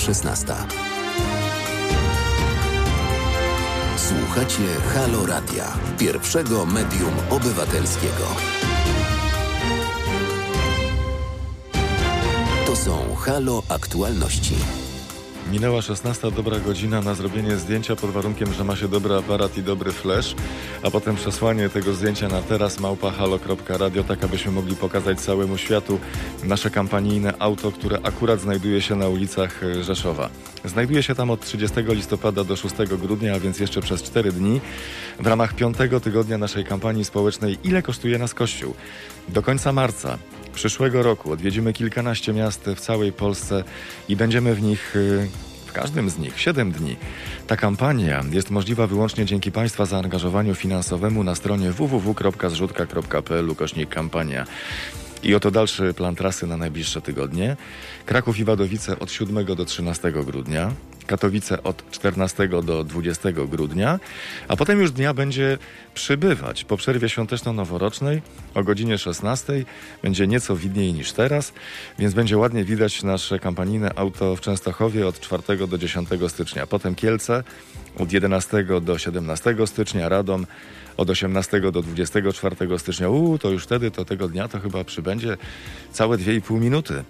16. 0.09 0.55
Słuchacie 3.97 4.63
Halo 4.95 5.27
Radia, 5.27 5.73
pierwszego 5.99 6.67
medium 6.67 7.13
obywatelskiego. 7.31 8.27
To 12.67 12.77
są 12.77 13.15
Halo 13.15 13.63
Aktualności. 13.69 14.55
Minęła 15.53 15.83
16, 15.83 16.31
dobra 16.33 16.61
godzina 16.61 17.01
na 17.01 17.15
zrobienie 17.15 17.57
zdjęcia 17.57 17.97
pod 17.97 18.11
warunkiem, 18.11 18.55
że 18.55 18.65
ma 18.65 18.77
się 18.77 18.89
dobry 18.89 19.15
aparat 19.15 19.59
i 19.59 19.63
dobry 19.63 19.93
flash, 19.93 20.35
a 20.83 20.91
potem 20.91 21.17
przesłanie 21.17 21.69
tego 21.69 21.95
zdjęcia 21.95 22.29
na 22.29 22.43
teraz 22.43 22.81
małpahalo.radio, 22.81 24.05
tak 24.05 24.25
abyśmy 24.25 24.53
mogli 24.53 24.77
pokazać 24.77 25.21
całemu 25.21 25.59
światu 25.59 25.99
nasze 26.45 26.71
kampanijne 26.71 27.33
auto, 27.39 27.73
które 27.73 27.99
akurat 28.03 28.41
znajduje 28.41 28.83
się 28.83 28.97
na 28.97 29.09
ulicach 29.09 29.63
e, 29.63 29.85
Rzeszowa. 29.85 30.29
Znajduje 30.65 31.03
się 31.03 31.15
tam 31.15 31.31
od 31.31 31.41
30 31.41 31.77
listopada 31.89 32.45
do 32.45 32.57
6 32.57 32.75
grudnia, 33.03 33.35
a 33.35 33.41
więc 33.41 33.61
jeszcze 33.61 33.81
przez 33.81 34.03
4 34.03 34.33
dni 34.33 34.61
w 35.21 35.27
ramach 35.27 35.55
piątego 35.55 36.01
tygodnia 36.01 36.39
naszej 36.39 36.65
kampanii 36.65 37.05
społecznej 37.05 37.59
Ile 37.65 37.83
kosztuje 37.83 38.19
nas 38.19 38.35
Kościół? 38.35 38.75
Do 39.29 39.43
końca 39.43 39.73
marca 39.73 40.19
przyszłego 40.59 41.03
roku 41.03 41.33
odwiedzimy 41.33 41.73
kilkanaście 41.73 42.33
miast 42.33 42.65
w 42.77 42.81
całej 42.81 43.13
Polsce 43.13 43.65
i 44.09 44.17
będziemy 44.17 44.55
w 44.55 44.63
nich, 44.63 44.97
y, 44.97 45.29
w 45.67 45.73
każdym 45.73 46.11
z 46.11 46.19
nich, 46.19 46.41
7 46.41 46.73
dni. 46.73 46.97
Ta 47.47 47.57
kampania 47.57 48.25
jest 48.31 48.51
możliwa 48.51 48.87
wyłącznie 48.87 49.25
dzięki 49.25 49.53
Państwa 49.53 49.87
zaangażowaniu 49.87 50.55
finansowemu 50.55 51.25
na 51.25 51.35
stronie 51.35 51.73
www.zrzutka.pl 51.73 53.51
ukośnik 53.51 53.89
kampania. 53.89 54.47
I 55.23 55.35
oto 55.35 55.51
dalszy 55.51 55.95
plan 55.95 56.15
trasy 56.15 56.47
na 56.47 56.57
najbliższe 56.57 57.01
tygodnie. 57.01 57.57
Kraków 58.07 58.39
i 58.39 58.45
Wadowice 58.45 58.99
od 58.99 59.13
7 59.13 59.45
do 59.45 59.65
13 59.65 60.13
grudnia. 60.13 60.73
Katowice 61.09 61.63
od 61.63 61.91
14 61.91 62.49
do 62.49 62.85
20 62.85 63.33
grudnia, 63.33 64.01
a 64.49 64.57
potem 64.57 64.81
już 64.81 64.93
dnia 64.93 65.15
będzie 65.15 65.59
przybywać. 65.95 66.65
Po 66.65 66.77
przerwie 66.77 67.09
świąteczno-noworocznej 67.09 68.23
o 68.55 68.65
godzinie 68.65 68.99
16 68.99 69.65
będzie 70.03 70.27
nieco 70.27 70.57
widniej 70.57 70.93
niż 70.93 71.13
teraz, 71.13 71.53
więc 71.99 72.15
będzie 72.15 72.39
ładnie 72.39 72.65
widać 72.65 73.03
nasze 73.03 73.39
kampanijne 73.39 73.91
auto 73.97 74.37
w 74.37 74.41
Częstochowie 74.41 75.07
od 75.07 75.21
4 75.21 75.67
do 75.67 75.79
10 75.79 76.09
stycznia. 76.29 76.67
Potem 76.67 76.95
Kielce 76.95 77.45
od 77.99 78.13
11 78.13 78.65
do 78.81 78.99
17 78.99 79.57
stycznia, 79.67 80.09
Radom 80.09 80.47
od 80.97 81.11
18 81.11 81.61
do 81.61 81.83
24 81.83 82.79
stycznia. 82.79 83.09
Uuu, 83.09 83.39
to 83.39 83.51
już 83.51 83.65
wtedy, 83.65 83.91
to 83.91 84.05
tego 84.05 84.29
dnia 84.29 84.49
to 84.49 84.61
chyba 84.61 84.85
przybędzie 84.85 85.37
całe 85.93 86.19
2,5 86.19 86.61
minuty. 86.61 87.05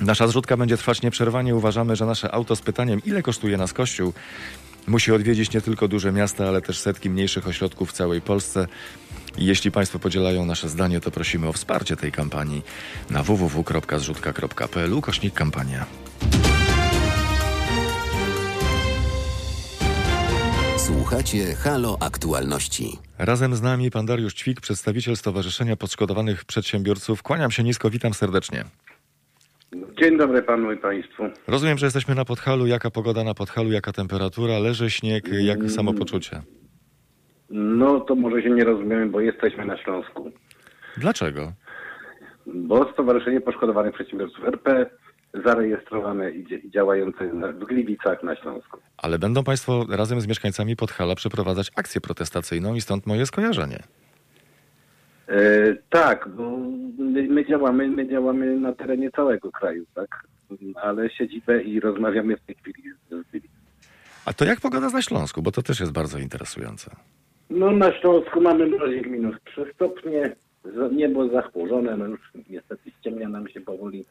Nasza 0.00 0.28
zrzutka 0.28 0.56
będzie 0.56 0.76
trwać 0.76 1.02
nieprzerwanie. 1.02 1.54
Uważamy, 1.54 1.96
że 1.96 2.06
nasze 2.06 2.34
auto 2.34 2.56
z 2.56 2.60
pytaniem, 2.60 3.00
ile 3.04 3.22
kosztuje 3.22 3.56
nas 3.56 3.72
kościół, 3.72 4.12
musi 4.86 5.12
odwiedzić 5.12 5.52
nie 5.52 5.60
tylko 5.60 5.88
duże 5.88 6.12
miasta, 6.12 6.48
ale 6.48 6.62
też 6.62 6.78
setki 6.78 7.10
mniejszych 7.10 7.48
ośrodków 7.48 7.90
w 7.90 7.92
całej 7.92 8.20
Polsce. 8.20 8.66
Jeśli 9.38 9.70
Państwo 9.70 9.98
podzielają 9.98 10.46
nasze 10.46 10.68
zdanie, 10.68 11.00
to 11.00 11.10
prosimy 11.10 11.48
o 11.48 11.52
wsparcie 11.52 11.96
tej 11.96 12.12
kampanii 12.12 12.62
na 13.10 13.22
www.zrzutka.pl 13.22 15.00
kośnik 15.00 15.34
kampania. 15.34 15.86
Słuchacie 20.78 21.54
Halo 21.54 21.96
Aktualności. 22.00 22.98
Razem 23.18 23.56
z 23.56 23.62
nami 23.62 23.90
pan 23.90 24.06
Dariusz 24.06 24.34
Ćwik, 24.34 24.60
przedstawiciel 24.60 25.16
Stowarzyszenia 25.16 25.76
Podszkodowanych 25.76 26.44
Przedsiębiorców. 26.44 27.22
Kłaniam 27.22 27.50
się 27.50 27.62
nisko, 27.62 27.90
witam 27.90 28.14
serdecznie. 28.14 28.64
Dzień 30.00 30.18
dobry 30.18 30.42
panu 30.42 30.72
i 30.72 30.76
państwu. 30.76 31.22
Rozumiem, 31.46 31.78
że 31.78 31.86
jesteśmy 31.86 32.14
na 32.14 32.24
Podhalu. 32.24 32.66
Jaka 32.66 32.90
pogoda 32.90 33.24
na 33.24 33.34
Podhalu, 33.34 33.72
jaka 33.72 33.92
temperatura? 33.92 34.58
Leży 34.58 34.90
śnieg, 34.90 35.24
jak 35.32 35.70
samopoczucie? 35.70 36.42
No 37.50 38.00
to 38.00 38.14
może 38.14 38.42
się 38.42 38.50
nie 38.50 38.64
rozumiemy, 38.64 39.06
bo 39.06 39.20
jesteśmy 39.20 39.66
na 39.66 39.76
Śląsku. 39.78 40.30
Dlaczego? 40.96 41.52
Bo 42.46 42.92
Stowarzyszenie 42.92 43.40
Poszkodowanych 43.40 43.94
Przedsiębiorców 43.94 44.44
RP 44.44 44.86
zarejestrowane 45.44 46.30
i 46.30 46.44
dzia- 46.46 46.70
działające 46.70 47.28
w 47.60 47.64
Gliwicach 47.64 48.22
na 48.22 48.36
Śląsku. 48.36 48.78
Ale 48.96 49.18
będą 49.18 49.44
Państwo 49.44 49.86
razem 49.90 50.20
z 50.20 50.26
mieszkańcami 50.26 50.76
Podhala 50.76 51.14
przeprowadzać 51.14 51.70
akcję 51.76 52.00
protestacyjną 52.00 52.74
i 52.74 52.80
stąd 52.80 53.06
moje 53.06 53.26
skojarzenie. 53.26 53.78
E, 55.28 55.74
tak, 55.90 56.28
bo 56.28 56.58
my, 56.98 57.22
my 57.22 57.46
działamy, 57.46 57.88
my 57.88 58.08
działamy 58.08 58.56
na 58.56 58.72
terenie 58.72 59.10
całego 59.10 59.50
kraju, 59.50 59.84
tak? 59.94 60.24
Ale 60.74 61.10
siedzibę 61.10 61.62
i 61.62 61.80
rozmawiamy 61.80 62.36
w 62.36 62.40
tej 62.40 62.54
chwili 62.54 62.82
z 63.10 63.30
Gliwic. 63.30 63.50
A 64.24 64.32
to 64.32 64.44
jak 64.44 64.60
pogoda 64.60 64.90
na 64.90 65.02
Śląsku? 65.02 65.42
Bo 65.42 65.52
to 65.52 65.62
też 65.62 65.80
jest 65.80 65.92
bardzo 65.92 66.18
interesujące. 66.18 66.90
No 67.50 67.70
na 67.70 67.92
Śląsku 67.92 68.40
mamy 68.40 68.66
mrozik 68.66 69.06
minus 69.06 69.36
3 69.44 69.72
stopnie, 69.74 70.36
niebo 70.92 71.28
zachmurzone, 71.28 71.96
no 71.96 72.06
już 72.06 72.20
niestety 72.50 72.90
ściemnia 72.90 73.28
nam 73.28 73.48
się 73.48 73.60
powoli. 73.60 74.04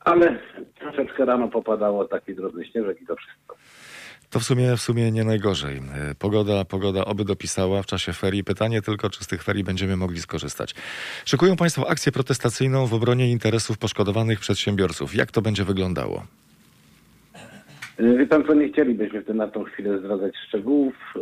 Ale 0.00 0.38
troszeczkę 0.78 1.24
rano 1.24 1.48
popadało 1.48 2.04
taki 2.04 2.34
drobny 2.34 2.64
śnieżek 2.64 3.02
i 3.02 3.06
to 3.06 3.16
wszystko. 3.16 3.56
To 4.32 4.40
w 4.40 4.44
sumie, 4.44 4.76
w 4.76 4.80
sumie 4.80 5.10
nie 5.12 5.24
najgorzej. 5.24 5.76
E, 5.76 6.14
Pogoda, 6.14 6.64
pogoda 6.64 7.04
oby 7.04 7.24
dopisała 7.24 7.82
w 7.82 7.86
czasie 7.86 8.12
ferii. 8.12 8.44
Pytanie 8.44 8.82
tylko, 8.82 9.10
czy 9.10 9.24
z 9.24 9.26
tych 9.26 9.42
ferii 9.42 9.64
będziemy 9.64 9.96
mogli 9.96 10.20
skorzystać. 10.20 10.74
Szykują 11.24 11.56
Państwo 11.56 11.90
akcję 11.90 12.12
protestacyjną 12.12 12.86
w 12.86 12.94
obronie 12.94 13.30
interesów 13.30 13.78
poszkodowanych 13.78 14.40
przedsiębiorców. 14.40 15.14
Jak 15.14 15.30
to 15.30 15.42
będzie 15.42 15.64
wyglądało? 15.64 16.26
Y, 18.00 18.18
Wie 18.18 18.26
pan 18.26 18.44
co, 18.44 18.54
nie 18.54 18.68
chcielibyśmy 18.72 19.34
na 19.34 19.48
tą 19.48 19.64
chwilę 19.64 19.98
zdradzać 19.98 20.32
szczegółów. 20.48 20.94
Y, 21.16 21.20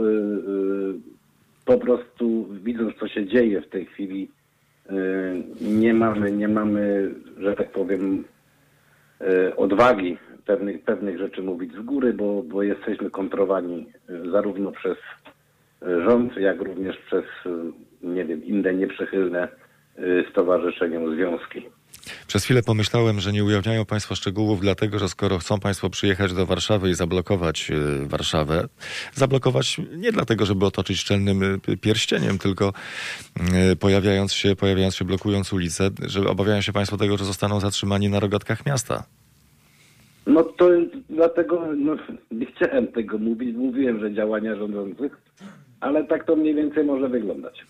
Po 1.64 1.78
prostu 1.78 2.48
widząc 2.64 2.96
co 3.00 3.08
się 3.08 3.26
dzieje 3.26 3.62
w 3.62 3.68
tej 3.68 3.86
chwili, 3.86 4.30
nie 5.60 5.94
mamy, 5.94 6.32
nie 6.32 6.48
mamy, 6.48 7.14
że 7.38 7.54
tak 7.56 7.72
powiem, 7.72 8.24
odwagi 9.56 10.18
pewnych, 10.46 10.84
pewnych 10.84 11.18
rzeczy 11.18 11.42
mówić 11.42 11.72
z 11.72 11.80
góry, 11.80 12.12
bo, 12.12 12.42
bo 12.42 12.62
jesteśmy 12.62 13.10
kontrowani 13.10 13.86
y, 14.10 14.30
zarówno 14.30 14.72
przez 14.72 14.96
y, 15.82 16.02
rząd, 16.04 16.36
jak 16.36 16.60
również 16.60 16.96
przez, 16.96 17.24
y, 17.46 18.06
nie 18.06 18.24
wiem, 18.24 18.44
inne 18.44 18.74
nieprzychylne 18.74 19.48
stowarzyszeniom 20.30 21.16
związki. 21.16 21.62
Przez 22.26 22.44
chwilę 22.44 22.62
pomyślałem, 22.62 23.20
że 23.20 23.32
nie 23.32 23.44
ujawniają 23.44 23.84
Państwo 23.84 24.14
szczegółów, 24.14 24.60
dlatego 24.60 24.98
że 24.98 25.08
skoro 25.08 25.38
chcą 25.38 25.60
Państwo 25.60 25.90
przyjechać 25.90 26.32
do 26.34 26.46
Warszawy 26.46 26.90
i 26.90 26.94
zablokować 26.94 27.72
Warszawę, 28.06 28.68
zablokować 29.14 29.80
nie 29.96 30.12
dlatego, 30.12 30.46
żeby 30.46 30.66
otoczyć 30.66 30.98
szczelnym 30.98 31.60
pierścieniem, 31.80 32.38
tylko 32.38 32.72
pojawiając 33.80 34.32
się, 34.32 34.56
pojawiając 34.56 34.96
się, 34.96 35.04
blokując 35.04 35.52
ulicę, 35.52 35.90
że 36.06 36.28
obawiają 36.28 36.60
się 36.60 36.72
Państwo 36.72 36.96
tego, 36.96 37.16
że 37.16 37.24
zostaną 37.24 37.60
zatrzymani 37.60 38.08
na 38.08 38.20
rogatkach 38.20 38.66
miasta. 38.66 39.04
No 40.30 40.42
to 40.44 40.68
dlatego 41.08 41.66
no, 41.76 41.96
nie 42.30 42.46
chciałem 42.46 42.86
tego 42.86 43.18
mówić. 43.18 43.56
Mówiłem, 43.56 44.00
że 44.00 44.14
działania 44.14 44.56
rządzących, 44.56 45.12
ale 45.80 46.04
tak 46.04 46.24
to 46.24 46.36
mniej 46.36 46.54
więcej 46.54 46.84
może 46.84 47.08
wyglądać. 47.08 47.64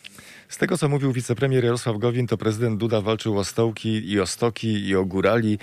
Z 0.49 0.59
tego, 0.59 0.77
co 0.77 0.89
mówił 0.89 1.13
wicepremier 1.13 1.65
Jarosław 1.65 1.99
Gowin, 1.99 2.27
to 2.27 2.37
prezydent 2.37 2.81
Duda 2.81 3.01
walczył 3.01 3.39
o 3.39 3.45
stołki 3.45 4.13
i 4.13 4.21
o 4.21 4.27
stoki 4.27 4.89
i 4.89 4.97
o 4.97 5.05
górali 5.05 5.59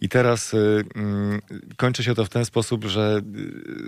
i 0.00 0.08
teraz 0.08 0.54
y, 0.54 0.84
mm, 0.96 1.40
kończy 1.76 2.02
się 2.02 2.14
to 2.14 2.24
w 2.24 2.28
ten 2.28 2.44
sposób, 2.44 2.84
że 2.84 3.20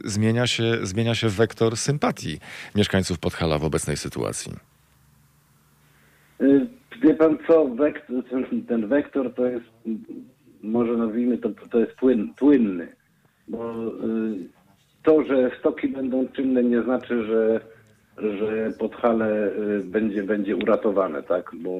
y, 0.06 0.10
zmienia 0.10 0.46
się, 0.46 0.64
zmienia 0.82 1.14
się 1.14 1.28
wektor 1.28 1.76
sympatii 1.76 2.38
mieszkańców 2.74 3.18
Podhala 3.18 3.58
w 3.58 3.64
obecnej 3.64 3.96
sytuacji. 3.96 4.52
Y, 6.40 6.66
Wie 7.02 7.14
pan 7.14 7.38
co, 7.46 7.68
wektor, 7.68 8.24
ten, 8.30 8.62
ten 8.66 8.88
wektor 8.88 9.34
to 9.34 9.46
jest, 9.46 9.66
może 10.64 10.96
nazwijmy 10.96 11.38
to, 11.38 11.50
to 11.70 11.78
jest 11.78 11.92
płyn, 11.92 12.34
płynny, 12.34 12.88
bo 13.48 13.74
y, 13.74 14.48
to, 15.02 15.24
że 15.24 15.50
stoki 15.60 15.88
będą 15.88 16.28
czynne 16.28 16.64
nie 16.64 16.82
znaczy, 16.82 17.24
że, 17.26 17.60
że 18.38 18.72
Podhale 18.78 19.52
y, 19.52 19.84
będzie, 19.84 20.22
będzie 20.22 20.56
uratowane, 20.56 21.22
tak, 21.22 21.50
bo 21.54 21.70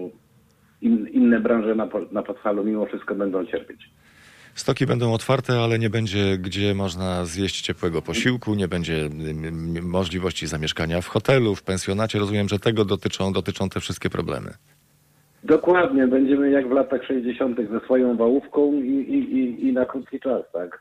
in, 0.80 1.08
inne 1.08 1.40
branże 1.40 1.74
na, 1.74 1.88
na 2.12 2.22
Podhalu 2.22 2.64
mimo 2.64 2.86
wszystko 2.86 3.14
będą 3.14 3.46
cierpieć. 3.46 3.90
Stoki 4.54 4.86
będą 4.86 5.12
otwarte, 5.12 5.60
ale 5.60 5.78
nie 5.78 5.90
będzie 5.90 6.38
gdzie 6.38 6.74
można 6.74 7.24
zjeść 7.24 7.60
ciepłego 7.60 8.02
posiłku, 8.02 8.54
nie 8.54 8.68
będzie 8.68 9.08
możliwości 9.82 10.46
zamieszkania 10.46 11.00
w 11.00 11.08
hotelu, 11.08 11.54
w 11.54 11.62
pensjonacie. 11.62 12.18
Rozumiem, 12.18 12.48
że 12.48 12.58
tego 12.58 12.84
dotyczą, 12.84 13.32
dotyczą 13.32 13.68
te 13.68 13.80
wszystkie 13.80 14.10
problemy. 14.10 14.54
Dokładnie, 15.44 16.06
będziemy 16.06 16.50
jak 16.50 16.68
w 16.68 16.70
latach 16.70 17.04
60. 17.04 17.58
ze 17.70 17.80
swoją 17.80 18.16
wałówką 18.16 18.72
i, 18.72 18.88
i, 18.88 19.38
i, 19.38 19.68
i 19.68 19.72
na 19.72 19.86
krótki 19.86 20.20
czas, 20.20 20.42
tak. 20.52 20.80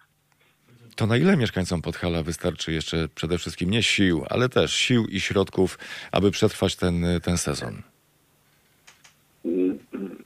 To 0.95 1.07
na 1.07 1.17
ile 1.17 1.37
mieszkańcom 1.37 1.81
Podhala 1.81 2.23
wystarczy 2.23 2.71
jeszcze 2.71 3.07
przede 3.15 3.37
wszystkim 3.37 3.69
nie 3.69 3.83
sił, 3.83 4.23
ale 4.29 4.49
też 4.49 4.73
sił 4.73 5.05
i 5.05 5.19
środków, 5.19 5.79
aby 6.11 6.31
przetrwać 6.31 6.75
ten, 6.75 7.05
ten 7.23 7.37
sezon? 7.37 7.73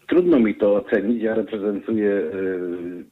Trudno 0.08 0.40
mi 0.40 0.56
to 0.56 0.76
ocenić. 0.76 1.24
Ja 1.24 1.36
reprezentuję 1.36 2.12
y, 2.12 3.04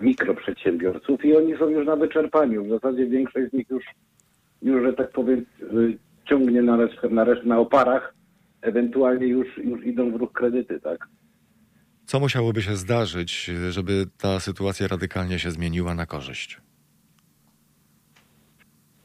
mikroprzedsiębiorców 0.00 1.24
i 1.24 1.36
oni 1.36 1.56
są 1.56 1.68
już 1.68 1.86
na 1.86 1.96
wyczerpaniu. 1.96 2.64
W 2.64 2.68
zasadzie 2.68 3.06
większość 3.06 3.50
z 3.50 3.52
nich 3.52 3.70
już, 3.70 3.84
już 4.62 4.82
że 4.82 4.92
tak 4.92 5.10
powiem, 5.10 5.46
y, 5.62 5.98
ciągnie 6.28 6.62
na, 6.62 6.76
resztę, 6.76 7.08
na, 7.08 7.24
resztę, 7.24 7.46
na 7.46 7.58
oparach. 7.58 8.14
Ewentualnie 8.62 9.26
już, 9.26 9.58
już 9.58 9.86
idą 9.86 10.10
w 10.10 10.14
ruch 10.14 10.32
kredyty, 10.32 10.80
tak. 10.80 11.08
Co 12.04 12.20
musiałoby 12.20 12.62
się 12.62 12.76
zdarzyć, 12.76 13.50
żeby 13.70 14.04
ta 14.18 14.40
sytuacja 14.40 14.88
radykalnie 14.88 15.38
się 15.38 15.50
zmieniła 15.50 15.94
na 15.94 16.06
korzyść? 16.06 16.60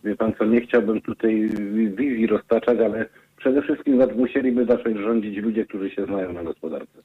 Wie 0.03 0.15
pan 0.15 0.33
co, 0.37 0.45
nie 0.45 0.61
chciałbym 0.61 1.01
tutaj 1.01 1.49
wizji 1.97 2.27
roztaczać, 2.27 2.79
ale 2.79 3.09
przede 3.37 3.61
wszystkim 3.61 4.01
musieliby 4.17 4.65
zacząć 4.65 4.97
rządzić 4.97 5.37
ludzie, 5.37 5.65
którzy 5.65 5.89
się 5.89 6.05
znają 6.05 6.33
na 6.33 6.43
gospodarce. 6.43 7.01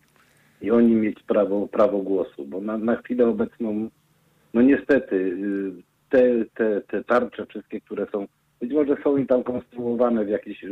I 0.62 0.70
oni 0.70 0.94
mieć 0.94 1.22
prawo, 1.22 1.68
prawo 1.68 1.98
głosu, 1.98 2.44
bo 2.46 2.60
na, 2.60 2.78
na 2.78 2.96
chwilę 2.96 3.26
obecną, 3.26 3.90
no 4.54 4.62
niestety, 4.62 5.16
y, 5.16 5.72
te, 6.10 6.44
te, 6.54 6.80
te 6.80 7.04
tarcze 7.04 7.46
wszystkie, 7.46 7.80
które 7.80 8.06
są, 8.12 8.26
być 8.60 8.72
może 8.72 8.96
są 9.04 9.16
i 9.16 9.26
tam 9.26 9.42
konstruowane 9.42 10.24
w 10.24 10.28
jakiś, 10.28 10.64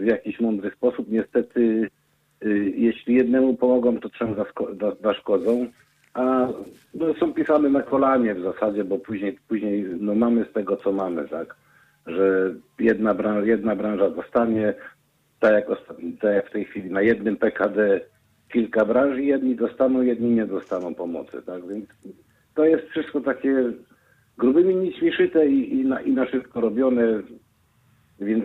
w 0.00 0.04
jakiś 0.04 0.40
mądry 0.40 0.70
sposób, 0.70 1.10
niestety 1.10 1.90
y, 2.44 2.72
jeśli 2.76 3.14
jednemu 3.14 3.56
pomogą, 3.56 4.00
to 4.00 4.08
trzem 4.08 4.36
zaszkodzą, 5.02 5.66
a 6.14 6.48
no, 6.94 7.14
są 7.14 7.32
pisane 7.32 7.68
na 7.68 7.82
kolanie 7.82 8.34
w 8.34 8.42
zasadzie, 8.42 8.84
bo 8.84 8.98
później, 8.98 9.38
później 9.48 9.86
no, 10.00 10.14
mamy 10.14 10.44
z 10.50 10.52
tego, 10.52 10.76
co 10.76 10.92
mamy, 10.92 11.28
tak, 11.28 11.56
że 12.06 12.54
jedna, 12.78 13.14
bran- 13.14 13.46
jedna 13.46 13.76
branża 13.76 14.10
dostanie, 14.10 14.74
tak 15.40 15.52
jak, 15.52 15.66
tak 16.20 16.34
jak 16.34 16.48
w 16.48 16.52
tej 16.52 16.64
chwili, 16.64 16.90
na 16.90 17.02
jednym 17.02 17.36
PKD 17.36 18.00
kilka 18.52 18.84
branż 18.84 19.18
i 19.18 19.26
jedni 19.26 19.56
dostaną, 19.56 20.02
jedni 20.02 20.30
nie 20.30 20.46
dostaną 20.46 20.94
pomocy, 20.94 21.42
tak, 21.46 21.68
więc 21.68 21.86
to 22.54 22.64
jest 22.64 22.88
wszystko 22.88 23.20
takie 23.20 23.72
grubymi 24.38 24.76
nićmi 24.76 25.12
szyte 25.12 25.46
i, 25.46 25.80
i, 25.80 25.84
na, 25.84 26.00
i 26.00 26.12
na 26.12 26.26
szybko 26.26 26.60
robione, 26.60 27.02
więc 28.20 28.44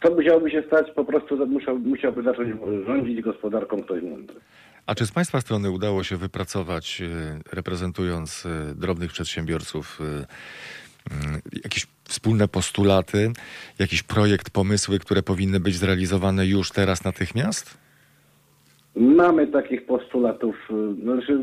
to 0.00 0.14
musiałoby 0.14 0.50
się 0.50 0.62
stać, 0.66 0.90
po 0.90 1.04
prostu 1.04 1.46
musiał, 1.46 1.78
musiałby 1.78 2.22
zacząć 2.22 2.54
rządzić 2.86 3.20
gospodarką 3.20 3.82
ktoś 3.82 4.02
mądry. 4.02 4.40
A 4.86 4.94
czy 4.94 5.06
z 5.06 5.12
Państwa 5.12 5.40
strony 5.40 5.70
udało 5.70 6.04
się 6.04 6.16
wypracować, 6.16 7.02
y, 7.02 7.54
reprezentując 7.56 8.46
y, 8.46 8.74
drobnych 8.74 9.12
przedsiębiorców, 9.12 10.00
y, 10.00 10.04
y, 10.04 11.60
jakieś 11.64 11.86
wspólne 12.04 12.48
postulaty, 12.48 13.32
jakiś 13.78 14.02
projekt, 14.02 14.50
pomysły, 14.50 14.98
które 14.98 15.22
powinny 15.22 15.60
być 15.60 15.74
zrealizowane 15.74 16.46
już 16.46 16.70
teraz, 16.70 17.04
natychmiast? 17.04 17.78
Mamy 18.96 19.46
takich 19.46 19.86
postulatów, 19.86 20.68
znaczy 21.02 21.40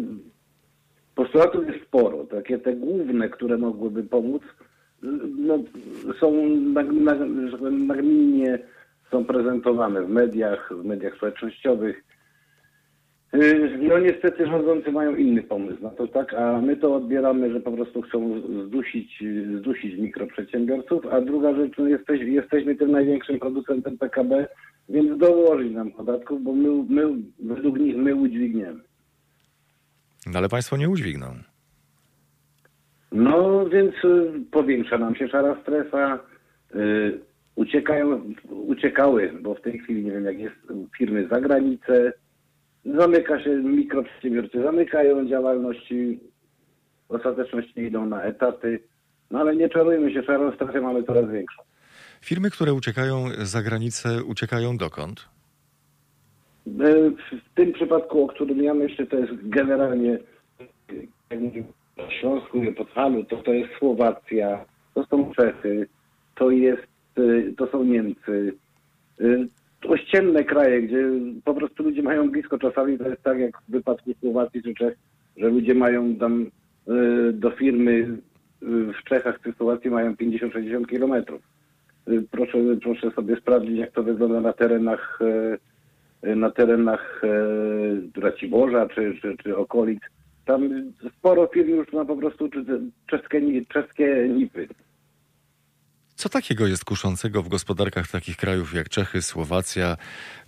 postulatów 1.15 1.67
jest 1.67 1.85
sporo. 1.85 2.25
Takie 2.25 2.59
te 2.59 2.75
główne, 2.75 3.29
które 3.29 3.57
mogłyby 3.57 4.03
pomóc, 4.03 4.41
no, 5.37 5.63
są 6.19 6.33
tak 6.75 6.87
nagminnie 7.71 8.59
są 9.11 9.25
prezentowane 9.25 10.01
w 10.01 10.09
mediach, 10.09 10.73
w 10.81 10.85
mediach 10.85 11.15
społecznościowych. 11.15 12.03
Y, 13.33 13.79
No 13.81 13.99
niestety 13.99 14.45
rządzący 14.45 14.91
mają 14.91 15.15
inny 15.15 15.43
pomysł 15.43 15.83
na 15.83 15.89
to, 15.89 16.07
tak, 16.07 16.33
a 16.33 16.61
my 16.61 16.77
to 16.77 16.95
odbieramy, 16.95 17.53
że 17.53 17.59
po 17.59 17.71
prostu 17.71 18.01
chcą 18.01 18.41
zdusić, 18.67 19.23
zdusić 19.59 19.99
mikroprzedsiębiorców, 19.99 21.05
a 21.11 21.21
druga 21.21 21.55
rzecz, 21.55 21.73
no 21.77 21.87
jesteś, 21.87 22.21
jesteśmy 22.21 22.75
tym 22.75 22.91
największym 22.91 23.39
producentem 23.39 23.97
PKB, 23.97 24.47
więc 24.89 25.19
dołożyć 25.19 25.73
nam 25.73 25.91
podatków, 25.91 26.43
bo 26.43 26.53
my, 26.53 26.69
my 26.89 27.03
według 27.39 27.79
nich 27.79 27.97
my 27.97 28.15
udźwigniemy. 28.15 28.81
No, 30.27 30.39
ale 30.39 30.49
Państwo 30.49 30.77
nie 30.77 30.89
udźwigną. 30.89 31.48
No 33.11 33.65
więc 33.69 33.95
y, 34.03 34.31
powiększa 34.51 34.97
nam 34.97 35.15
się 35.15 35.27
szara 35.27 35.61
strefa, 35.61 36.19
y, 36.75 37.19
uciekają, 37.55 38.21
uciekały, 38.49 39.33
bo 39.41 39.55
w 39.55 39.61
tej 39.61 39.79
chwili 39.79 40.03
nie 40.03 40.11
wiem 40.11 40.25
jak 40.25 40.39
jest, 40.39 40.55
firmy 40.97 41.27
za 41.31 41.41
granicę, 41.41 42.13
zamyka 42.85 43.43
się, 43.43 43.49
mikroprzedsiębiorcy 43.49 44.63
zamykają 44.63 45.27
działalności, 45.27 46.19
w 47.09 47.11
ostateczności 47.11 47.79
idą 47.81 48.05
na 48.05 48.21
etaty, 48.23 48.79
no 49.31 49.39
ale 49.39 49.55
nie 49.55 49.69
czarujmy 49.69 50.13
się, 50.13 50.23
szarą 50.23 50.51
strefę 50.55 50.81
mamy 50.81 51.03
coraz 51.03 51.31
większą. 51.31 51.61
Firmy, 52.21 52.49
które 52.51 52.73
uciekają 52.73 53.25
za 53.41 53.61
granicę, 53.61 54.23
uciekają 54.23 54.77
dokąd? 54.77 55.29
E, 56.67 57.09
W 57.11 57.55
tym 57.55 57.73
przypadku, 57.73 58.23
o 58.23 58.27
którym 58.27 58.63
ja 58.63 58.73
myślę, 58.73 59.05
to 59.07 59.17
jest 59.17 59.31
generalnie, 59.43 60.19
jak 61.29 61.39
Śląsku 62.09 62.63
i 62.63 62.73
Podhalu, 62.73 63.23
to 63.23 63.37
to 63.37 63.53
jest 63.53 63.69
Słowacja, 63.79 64.65
to 64.93 65.05
są 65.05 65.31
Czechy, 65.31 65.87
to 66.35 66.51
jest, 66.51 66.87
e, 67.17 67.53
to 67.57 67.67
są 67.67 67.83
Niemcy. 67.83 68.53
E, 69.21 69.25
Ościenne 69.87 70.43
kraje, 70.43 70.81
gdzie 70.81 71.09
po 71.45 71.53
prostu 71.53 71.83
ludzie 71.83 72.03
mają 72.03 72.29
blisko. 72.31 72.57
Czasami 72.57 72.97
to 72.97 73.09
jest 73.09 73.23
tak, 73.23 73.39
jak 73.39 73.61
w 73.61 73.71
wypadku 73.71 74.13
Słowacji 74.19 74.63
czy 74.63 74.73
Czech, 74.73 74.97
że 75.37 75.49
ludzie 75.49 75.75
mają 75.75 76.15
tam 76.15 76.51
e, 76.87 76.91
do 77.33 77.51
firmy 77.51 78.17
w 78.61 79.03
Czechach 79.03 79.39
czy 79.43 79.53
Słowacji 79.53 79.89
mają 79.89 80.13
50-60 80.13 80.85
kilometrów. 80.85 81.41
Proszę, 82.31 82.57
proszę 82.83 83.11
sobie 83.11 83.35
sprawdzić, 83.35 83.77
jak 83.77 83.91
to 83.91 84.03
wygląda 84.03 84.41
na 84.41 84.53
terenach 84.53 85.19
na 86.23 86.51
terenach 86.51 87.21
Raciborza 88.17 88.87
czy, 88.89 89.17
czy, 89.21 89.35
czy 89.43 89.57
okolic. 89.57 89.99
Tam 90.49 90.69
sporo 91.17 91.47
firm 91.47 91.69
już 91.69 91.93
ma 91.93 92.05
po 92.05 92.15
prostu 92.15 92.49
czeskie, 93.09 93.41
czeskie 93.67 94.29
nipy. 94.29 94.67
Co 96.15 96.29
takiego 96.29 96.67
jest 96.67 96.85
kuszącego 96.85 97.43
w 97.43 97.49
gospodarkach 97.49 98.07
takich 98.07 98.37
krajów 98.37 98.73
jak 98.73 98.89
Czechy, 98.89 99.21
Słowacja? 99.21 99.97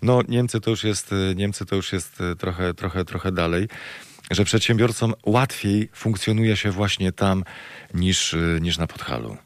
No 0.01 0.21
Niemcy 0.29 0.61
to 0.61 0.69
już 0.69 0.83
jest, 0.83 1.15
Niemcy 1.35 1.65
to 1.65 1.75
już 1.75 1.93
jest 1.93 2.21
y, 2.21 2.35
trochę, 2.35 2.73
trochę, 2.73 3.05
trochę 3.05 3.31
dalej, 3.31 3.67
że 4.31 4.43
przedsiębiorcom 4.43 5.13
łatwiej 5.25 5.89
funkcjonuje 5.93 6.55
się 6.55 6.69
właśnie 6.69 7.11
tam 7.11 7.43
niż, 7.93 8.33
y, 8.33 8.59
niż 8.61 8.77
na 8.77 8.87
Podhalu. 8.87 9.37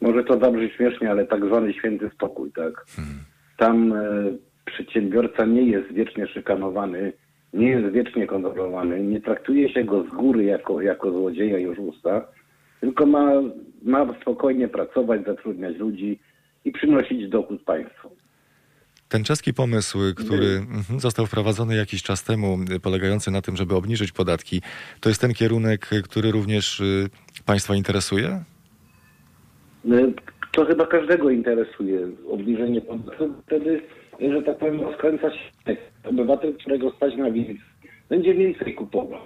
Może 0.00 0.24
to 0.24 0.36
dobrze 0.36 0.70
śmiesznie, 0.76 1.10
ale 1.10 1.26
tak 1.26 1.46
zwany 1.46 1.72
święty 1.72 2.10
spokój, 2.14 2.52
tak? 2.52 2.86
Tam 3.56 3.92
e, 3.92 4.02
przedsiębiorca 4.64 5.44
nie 5.44 5.62
jest 5.62 5.92
wiecznie 5.92 6.26
szykanowany, 6.26 7.12
nie 7.52 7.68
jest 7.68 7.94
wiecznie 7.94 8.26
kontrolowany, 8.26 9.02
nie 9.02 9.20
traktuje 9.20 9.72
się 9.72 9.84
go 9.84 10.04
z 10.04 10.08
góry 10.08 10.44
jako, 10.44 10.80
jako 10.80 11.12
złodzieja 11.12 11.58
i 11.58 11.66
oszusta, 11.66 12.26
tylko 12.80 13.06
ma, 13.06 13.30
ma 13.82 14.14
spokojnie 14.20 14.68
pracować, 14.68 15.24
zatrudniać 15.24 15.76
ludzi 15.76 16.18
i 16.64 16.72
przynosić 16.72 17.28
dochód 17.28 17.62
państwu. 17.62 18.10
Ten 19.08 19.24
czeski 19.24 19.54
pomysł, 19.54 19.98
który 20.16 20.46
mhm, 20.46 21.00
został 21.00 21.26
wprowadzony 21.26 21.76
jakiś 21.76 22.02
czas 22.02 22.24
temu, 22.24 22.58
polegający 22.82 23.30
na 23.30 23.42
tym, 23.42 23.56
żeby 23.56 23.74
obniżyć 23.74 24.12
podatki, 24.12 24.62
to 25.00 25.08
jest 25.08 25.20
ten 25.20 25.34
kierunek, 25.34 25.90
który 26.04 26.30
również 26.30 26.80
y, 26.80 27.08
Państwa 27.46 27.74
interesuje? 27.74 28.42
Y, 29.86 30.12
To 30.52 30.64
chyba 30.64 30.86
każdego 30.86 31.30
interesuje 31.30 32.08
obniżenie 32.30 32.80
podatków. 32.80 33.30
Wtedy, 33.46 33.82
że 34.20 34.42
tak 34.42 34.58
powiem, 34.58 34.80
rozkręca 34.80 35.30
się 35.30 35.76
obywatel, 36.04 36.54
którego 36.54 36.90
stać 36.90 37.16
na 37.16 37.30
więcej, 37.30 37.60
będzie 38.08 38.34
więcej 38.34 38.74
kupował. 38.74 39.20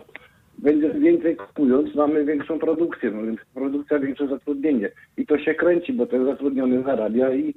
Będzie 0.59 0.91
więcej 0.91 1.37
kupując, 1.37 1.95
mamy 1.95 2.25
większą 2.25 2.59
produkcję, 2.59 3.11
no 3.11 3.23
więc 3.23 3.41
produkcja, 3.55 3.99
większe 3.99 4.29
zatrudnienie. 4.29 4.91
I 5.17 5.27
to 5.27 5.39
się 5.39 5.55
kręci, 5.55 5.93
bo 5.93 6.07
ten 6.07 6.27
zatrudniony 6.27 6.83
zarabia 6.83 7.35
i, 7.35 7.55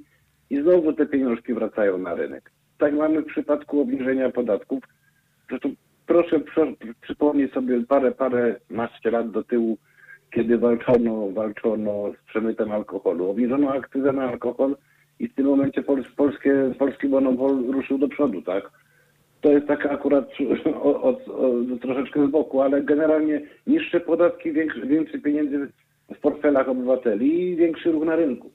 i 0.50 0.62
znowu 0.62 0.92
te 0.92 1.06
pieniążki 1.06 1.54
wracają 1.54 1.98
na 1.98 2.14
rynek. 2.14 2.50
Tak 2.78 2.94
mamy 2.94 3.22
w 3.22 3.26
przypadku 3.26 3.80
obniżenia 3.80 4.30
podatków. 4.30 4.84
Zresztą 5.48 5.74
proszę 6.06 6.40
przy, 6.40 6.60
przypomnieć 7.00 7.52
sobie 7.52 7.84
parę, 7.88 8.12
parę 8.12 8.56
naście 8.70 9.10
lat 9.10 9.30
do 9.30 9.44
tyłu, 9.44 9.78
kiedy 10.30 10.58
walczono, 10.58 11.30
walczono 11.30 12.12
z 12.12 12.26
przemytem 12.26 12.72
alkoholu. 12.72 13.30
Obniżono 13.30 13.72
akcyzę 13.72 14.12
na 14.12 14.22
alkohol 14.22 14.76
i 15.20 15.28
w 15.28 15.34
tym 15.34 15.46
momencie 15.46 15.82
pols, 15.82 16.06
polskie, 16.16 16.74
polski 16.78 17.08
monopol 17.08 17.66
ruszył 17.66 17.98
do 17.98 18.08
przodu, 18.08 18.42
tak? 18.42 18.70
To 19.40 19.52
jest 19.52 19.66
taka 19.66 19.90
akurat 19.90 20.28
o, 20.82 21.02
o, 21.02 21.08
o, 21.10 21.52
troszeczkę 21.82 22.26
z 22.26 22.30
boku, 22.30 22.60
ale 22.62 22.82
generalnie 22.82 23.40
niższe 23.66 24.00
podatki, 24.00 24.52
większy, 24.52 24.86
więcej 24.86 25.20
pieniędzy 25.20 25.68
w 26.16 26.18
portfelach 26.18 26.68
obywateli 26.68 27.42
i 27.52 27.56
większy 27.56 27.92
ruch 27.92 28.04
na 28.04 28.16
rynku. 28.16 28.50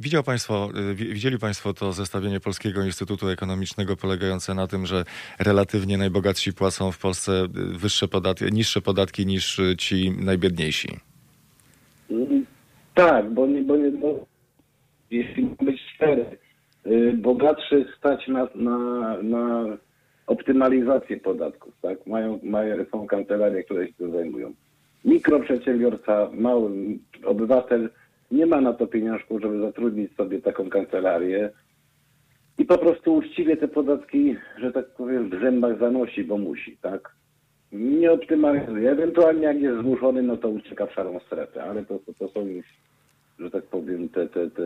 Widział 0.00 0.22
państwo, 0.22 0.68
y, 0.90 0.94
wi- 0.94 1.08
widzieli 1.14 1.38
Państwo 1.38 1.74
to 1.74 1.92
zestawienie 1.92 2.40
Polskiego 2.40 2.84
Instytutu 2.84 3.28
Ekonomicznego 3.28 3.96
polegające 3.96 4.54
na 4.54 4.66
tym, 4.66 4.86
że 4.86 5.04
relatywnie 5.38 5.98
najbogatsi 5.98 6.52
płacą 6.52 6.92
w 6.92 6.98
Polsce 6.98 7.44
y, 7.44 7.78
wyższe 7.78 8.08
podatki, 8.08 8.44
niższe 8.52 8.80
podatki 8.80 9.26
niż 9.26 9.60
ci 9.78 10.10
najbiedniejsi. 10.10 10.88
Mm, 12.10 12.46
Tak, 12.94 13.30
bo 13.34 13.46
nie, 13.46 13.62
bo 13.62 13.76
nie, 13.76 13.90
bo 13.90 14.26
jeśli 15.16 15.48
być 15.62 15.80
cztery, 15.94 16.24
y, 16.86 17.12
bogatszych 17.12 17.94
stać 17.98 18.28
na, 18.28 18.48
na, 18.54 19.16
na 19.22 19.64
optymalizację 20.26 21.16
podatków, 21.16 21.74
tak? 21.82 22.06
Mają, 22.06 22.40
mają, 22.42 22.84
są 22.92 23.06
kancelarie, 23.06 23.64
które 23.64 23.86
się 23.86 23.92
tym 23.92 24.12
zajmują. 24.12 24.52
Mikroprzedsiębiorca, 25.04 26.30
mały 26.32 26.70
obywatel 27.24 27.90
nie 28.30 28.46
ma 28.46 28.60
na 28.60 28.72
to 28.72 28.86
pieniążków, 28.86 29.42
żeby 29.42 29.60
zatrudnić 29.60 30.16
sobie 30.16 30.42
taką 30.42 30.70
kancelarię 30.70 31.50
i 32.58 32.64
po 32.64 32.78
prostu 32.78 33.14
uczciwie 33.14 33.56
te 33.56 33.68
podatki, 33.68 34.36
że 34.58 34.72
tak 34.72 34.86
powiem, 34.86 35.30
w 35.30 35.40
zębach 35.40 35.78
zanosi, 35.78 36.24
bo 36.24 36.38
musi, 36.38 36.76
tak? 36.76 37.14
Nie 37.72 38.12
optymalizuje. 38.12 38.90
Ewentualnie 38.90 39.42
jak 39.46 39.60
jest 39.60 39.80
zmuszony, 39.80 40.22
no 40.22 40.36
to 40.36 40.48
ucieka 40.48 40.86
w 40.86 40.92
szarą 40.92 41.20
strefę, 41.26 41.64
ale 41.64 41.84
to, 41.84 41.98
to, 41.98 42.12
to 42.18 42.28
są 42.28 42.46
już, 42.46 42.66
że 43.38 43.50
tak 43.50 43.64
powiem, 43.64 44.08
te, 44.08 44.26
te, 44.28 44.50
te 44.50 44.62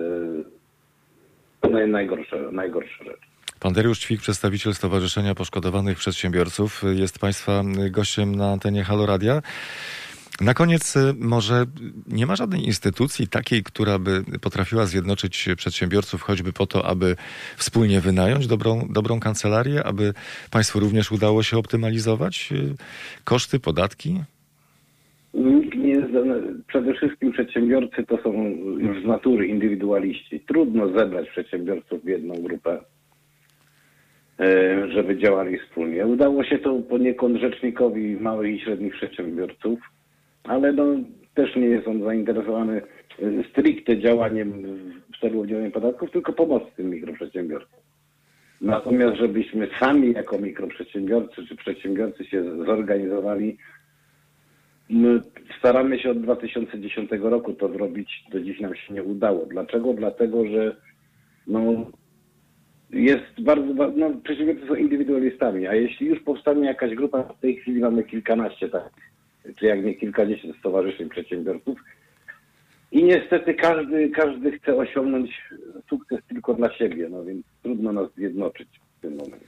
naj, 1.70 1.88
najgorsze, 1.88 2.52
najgorsze 2.52 3.04
rzeczy. 3.04 3.28
Pan 3.60 3.72
Dariusz 3.72 3.98
Ćwik, 3.98 4.20
przedstawiciel 4.20 4.74
Stowarzyszenia 4.74 5.34
Poszkodowanych 5.34 5.98
Przedsiębiorców, 5.98 6.82
jest 6.94 7.18
Państwa 7.18 7.62
gościem 7.90 8.34
na 8.34 8.52
antenie 8.52 8.84
Halo 8.84 9.06
Radia. 9.06 9.42
Na 10.40 10.54
koniec 10.54 10.96
y, 10.96 11.14
może 11.18 11.64
nie 12.08 12.26
ma 12.26 12.36
żadnej 12.36 12.66
instytucji 12.66 13.28
takiej, 13.28 13.62
która 13.62 13.98
by 13.98 14.22
potrafiła 14.40 14.86
zjednoczyć 14.86 15.48
przedsiębiorców 15.56 16.22
choćby 16.22 16.52
po 16.52 16.66
to, 16.66 16.86
aby 16.86 17.16
wspólnie 17.56 18.00
wynająć 18.00 18.46
dobrą, 18.46 18.88
dobrą 18.90 19.20
kancelarię, 19.20 19.84
aby 19.84 20.14
Państwu 20.50 20.80
również 20.80 21.12
udało 21.12 21.42
się 21.42 21.58
optymalizować 21.58 22.48
y, 22.52 22.74
koszty, 23.24 23.60
podatki? 23.60 24.20
Nikt 25.34 25.74
nie 25.74 25.88
jest, 25.88 26.12
przede 26.66 26.94
wszystkim 26.94 27.27
przedsiębiorcy 27.38 28.04
to 28.06 28.18
są 28.22 28.32
już 28.78 29.02
z 29.02 29.06
natury 29.06 29.46
indywidualiści. 29.46 30.40
Trudno 30.40 30.88
zebrać 30.98 31.28
przedsiębiorców 31.30 32.04
w 32.04 32.08
jedną 32.08 32.34
grupę, 32.34 32.80
e, 34.40 34.88
żeby 34.88 35.18
działali 35.18 35.58
wspólnie. 35.58 36.06
Udało 36.06 36.44
się 36.44 36.58
to 36.58 36.74
poniekąd 36.74 37.40
rzecznikowi 37.40 38.16
małych 38.16 38.56
i 38.56 38.60
średnich 38.60 38.92
przedsiębiorców, 38.92 39.78
ale 40.44 40.72
no, 40.72 40.84
też 41.34 41.56
nie 41.56 41.66
jest 41.66 41.88
on 41.88 42.02
zainteresowany 42.02 42.82
e, 42.82 43.44
stricte 43.50 43.98
działaniem 43.98 44.52
w 45.14 45.20
celu 45.20 45.40
udzielenia 45.40 45.70
podatków, 45.70 46.10
tylko 46.10 46.32
pomoc 46.32 46.62
tym 46.76 46.90
mikroprzedsiębiorcom. 46.90 47.80
Natomiast 48.60 49.16
żebyśmy 49.16 49.68
sami 49.80 50.12
jako 50.12 50.38
mikroprzedsiębiorcy 50.38 51.46
czy 51.48 51.56
przedsiębiorcy 51.56 52.24
się 52.24 52.64
zorganizowali, 52.64 53.58
My 54.90 55.20
staramy 55.58 55.98
się 55.98 56.10
od 56.10 56.22
2010 56.22 57.10
roku 57.20 57.52
to 57.52 57.68
zrobić, 57.68 58.24
do 58.32 58.40
dziś 58.40 58.60
nam 58.60 58.74
się 58.74 58.94
nie 58.94 59.02
udało. 59.02 59.46
Dlaczego? 59.46 59.94
Dlatego, 59.94 60.46
że 60.46 60.76
no, 61.46 61.90
jest 62.90 63.40
bardzo, 63.40 63.74
ba- 63.74 63.92
no, 63.96 64.10
przedsiębiorcy 64.24 64.66
są 64.66 64.74
indywidualistami, 64.74 65.66
a 65.66 65.74
jeśli 65.74 66.06
już 66.06 66.20
powstanie 66.20 66.66
jakaś 66.66 66.94
grupa, 66.94 67.22
w 67.22 67.40
tej 67.40 67.56
chwili 67.56 67.80
mamy 67.80 68.04
kilkanaście 68.04 68.68
takich, 68.68 69.12
czy 69.56 69.66
jak 69.66 69.84
nie 69.84 69.94
kilkadziesiąt 69.94 70.56
stowarzyszeń 70.56 71.08
przedsiębiorców 71.08 71.78
i 72.92 73.04
niestety 73.04 73.54
każdy, 73.54 74.10
każdy 74.10 74.58
chce 74.58 74.76
osiągnąć 74.76 75.42
sukces 75.88 76.18
tylko 76.28 76.54
dla 76.54 76.72
siebie, 76.72 77.08
no 77.10 77.24
więc 77.24 77.46
trudno 77.62 77.92
nas 77.92 78.14
zjednoczyć 78.16 78.68
w 78.98 79.00
tym 79.00 79.16
momencie. 79.16 79.46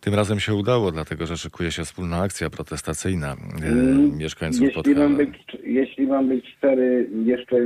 Tym 0.00 0.14
razem 0.14 0.40
się 0.40 0.54
udało, 0.54 0.92
dlatego 0.92 1.26
że 1.26 1.36
szykuje 1.36 1.72
się 1.72 1.84
wspólna 1.84 2.16
akcja 2.20 2.50
protestacyjna 2.50 3.32
y, 3.62 3.66
Mm, 3.66 4.16
mieszkańców 4.18 4.62
Jeśli 4.62 4.74
Podhala. 4.82 5.08
mam, 5.08 5.16
być, 5.16 5.38
jeśli 5.64 6.06
mam 6.06 6.28
być 6.28 6.48
szczery, 6.56 7.08
jeszcze 7.24 7.56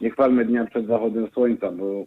nie 0.00 0.10
chwalmy 0.10 0.44
dnia 0.44 0.64
przed 0.64 0.86
zachodem 0.86 1.28
słońca, 1.34 1.72
bo 1.72 2.04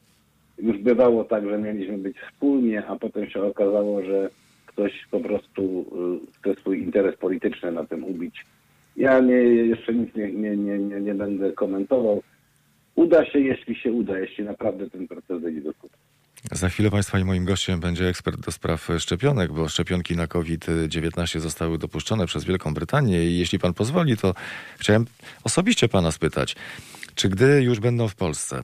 już 0.57 0.77
bywało 0.77 1.23
tak, 1.23 1.45
że 1.49 1.57
mieliśmy 1.57 1.97
być 1.97 2.17
wspólnie, 2.19 2.87
a 2.87 2.95
potem 2.95 3.29
się 3.29 3.43
okazało, 3.43 4.03
że 4.03 4.29
ktoś 4.65 4.91
po 5.11 5.19
prostu 5.19 5.85
y, 6.25 6.39
chce 6.39 6.61
swój 6.61 6.81
interes 6.83 7.15
polityczny 7.17 7.71
na 7.71 7.85
tym 7.85 8.03
ubić. 8.03 8.45
Ja 8.95 9.19
nie, 9.19 9.33
jeszcze 9.43 9.93
nic 9.93 10.15
nie, 10.15 10.31
nie, 10.31 10.57
nie, 10.57 10.77
nie, 10.79 11.01
nie 11.01 11.15
będę 11.15 11.51
komentował. 11.51 12.23
Uda 12.95 13.25
się, 13.25 13.39
jeśli 13.39 13.75
się 13.75 13.91
uda, 13.91 14.19
jeśli 14.19 14.43
naprawdę 14.43 14.89
ten 14.89 15.07
proces 15.07 15.41
dojdzie 15.41 15.61
do 15.61 15.73
skutku. 15.73 15.97
Za 16.43 16.69
chwilę 16.69 16.91
Państwa 16.91 17.19
i 17.19 17.23
moim 17.23 17.45
gościem 17.45 17.79
będzie 17.79 18.07
ekspert 18.07 18.39
do 18.45 18.51
spraw 18.51 18.89
szczepionek, 18.99 19.51
bo 19.51 19.69
szczepionki 19.69 20.15
na 20.15 20.27
COVID-19 20.27 21.39
zostały 21.39 21.77
dopuszczone 21.77 22.25
przez 22.25 22.43
Wielką 22.43 22.73
Brytanię 22.73 23.25
i 23.25 23.39
jeśli 23.39 23.59
Pan 23.59 23.73
pozwoli, 23.73 24.17
to 24.17 24.33
chciałem 24.77 25.05
osobiście 25.43 25.87
Pana 25.87 26.11
spytać, 26.11 26.55
czy 27.15 27.29
gdy 27.29 27.63
już 27.63 27.79
będą 27.79 28.07
w 28.07 28.15
Polsce, 28.15 28.63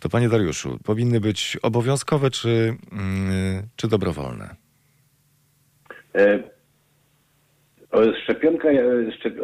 to 0.00 0.08
Panie 0.08 0.28
Dariuszu, 0.28 0.78
powinny 0.84 1.20
być 1.20 1.58
obowiązkowe 1.62 2.30
czy, 2.30 2.76
mm, 2.92 3.62
czy 3.76 3.88
dobrowolne? 3.88 4.54
E, 6.14 6.38
Szczepionka, 8.22 8.68
e, 8.68 9.12
szczep... 9.18 9.34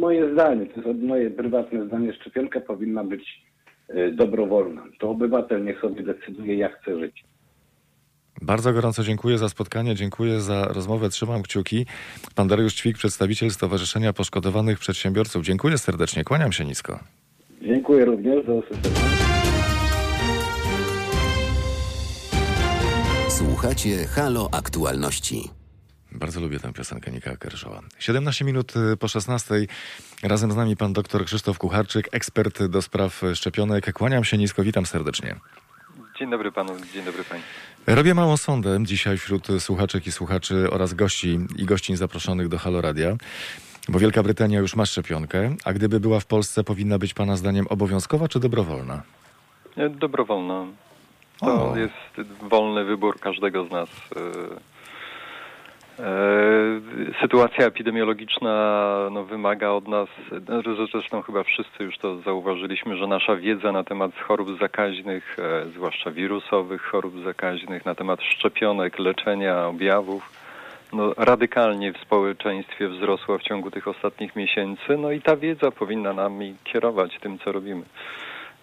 moje 0.00 0.32
zdanie, 0.32 0.66
to 0.66 0.80
jest 0.80 1.02
moje 1.02 1.30
prywatne 1.30 1.86
zdanie, 1.86 2.12
szczepionka 2.12 2.60
powinna 2.60 3.04
być 3.04 3.42
dobrowolna. 4.12 4.84
To 4.98 5.10
obywatel 5.10 5.64
niech 5.64 5.80
sobie 5.80 6.02
decyduje, 6.02 6.56
jak 6.56 6.82
chce 6.82 6.98
żyć. 6.98 7.24
Bardzo 8.42 8.72
gorąco 8.72 9.02
dziękuję 9.02 9.38
za 9.38 9.48
spotkanie, 9.48 9.94
dziękuję 9.94 10.40
za 10.40 10.64
rozmowę, 10.64 11.08
trzymam 11.08 11.42
kciuki. 11.42 11.86
Pan 12.34 12.48
Dariusz 12.48 12.74
Ćwik, 12.74 12.96
przedstawiciel 12.96 13.50
Stowarzyszenia 13.50 14.12
Poszkodowanych 14.12 14.78
Przedsiębiorców. 14.78 15.44
Dziękuję 15.44 15.78
serdecznie, 15.78 16.24
kłaniam 16.24 16.52
się 16.52 16.64
nisko. 16.64 16.98
Dziękuję 17.62 18.04
również, 18.04 18.46
do 18.46 18.54
usłyszenia. 18.54 19.00
Słuchacie 23.28 24.06
Halo 24.06 24.48
Aktualności. 24.52 25.50
Bardzo 26.12 26.40
lubię 26.40 26.60
tę 26.60 26.72
piosenkę 26.72 27.10
Nika 27.10 27.36
Kershawa. 27.36 27.80
17 27.98 28.44
minut 28.44 28.72
y, 28.76 28.96
po 28.96 29.08
16. 29.08 29.54
Razem 30.22 30.52
z 30.52 30.56
nami 30.56 30.76
pan 30.76 30.92
dr 30.92 31.24
Krzysztof 31.24 31.58
Kucharczyk, 31.58 32.08
ekspert 32.12 32.62
do 32.64 32.82
spraw 32.82 33.22
szczepionek. 33.34 33.92
Kłaniam 33.92 34.24
się 34.24 34.38
nisko, 34.38 34.62
witam 34.62 34.86
serdecznie. 34.86 35.36
Dzień 36.18 36.30
dobry 36.30 36.52
panu, 36.52 36.72
dzień 36.94 37.04
dobry 37.04 37.24
pani. 37.24 37.42
Robię 37.86 38.14
małą 38.14 38.36
sondę 38.36 38.78
dzisiaj 38.82 39.18
wśród 39.18 39.46
słuchaczek 39.58 40.06
i 40.06 40.12
słuchaczy 40.12 40.70
oraz 40.70 40.94
gości 40.94 41.38
i 41.56 41.64
gościń 41.64 41.96
zaproszonych 41.96 42.48
do 42.48 42.58
Haloradia, 42.58 43.16
bo 43.88 43.98
Wielka 43.98 44.22
Brytania 44.22 44.58
już 44.58 44.76
ma 44.76 44.86
szczepionkę, 44.86 45.54
a 45.64 45.72
gdyby 45.72 46.00
była 46.00 46.20
w 46.20 46.26
Polsce, 46.26 46.64
powinna 46.64 46.98
być 46.98 47.14
pana 47.14 47.36
zdaniem 47.36 47.66
obowiązkowa 47.66 48.28
czy 48.28 48.40
dobrowolna? 48.40 49.02
E, 49.76 49.88
Dobrowolna. 49.90 50.66
To 51.40 51.70
O. 51.72 51.76
jest 51.76 52.30
wolny 52.50 52.84
wybór 52.84 53.20
każdego 53.20 53.64
z 53.66 53.70
nas. 53.70 53.88
E, 56.00 56.80
Sytuacja 57.20 57.66
epidemiologiczna 57.66 59.08
no, 59.10 59.24
wymaga 59.24 59.70
od 59.70 59.88
nas, 59.88 60.08
no, 60.48 60.86
zresztą 60.92 61.22
chyba 61.22 61.42
wszyscy 61.42 61.84
już 61.84 61.98
to 61.98 62.18
zauważyliśmy, 62.18 62.96
że 62.96 63.06
nasza 63.06 63.36
wiedza 63.36 63.72
na 63.72 63.84
temat 63.84 64.10
chorób 64.18 64.58
zakaźnych, 64.60 65.36
e, 65.38 65.66
zwłaszcza 65.74 66.10
wirusowych 66.10 66.82
chorób 66.82 67.14
zakaźnych, 67.24 67.84
na 67.86 67.94
temat 67.94 68.22
szczepionek, 68.22 68.98
leczenia, 68.98 69.66
objawów, 69.66 70.32
no, 70.92 71.14
radykalnie 71.16 71.92
w 71.92 71.98
społeczeństwie 71.98 72.88
wzrosła 72.88 73.38
w 73.38 73.42
ciągu 73.42 73.70
tych 73.70 73.88
ostatnich 73.88 74.36
miesięcy. 74.36 74.96
No 74.98 75.10
i 75.12 75.20
ta 75.20 75.36
wiedza 75.36 75.70
powinna 75.70 76.12
nami 76.12 76.54
kierować 76.64 77.18
tym, 77.20 77.38
co 77.38 77.52
robimy. 77.52 77.82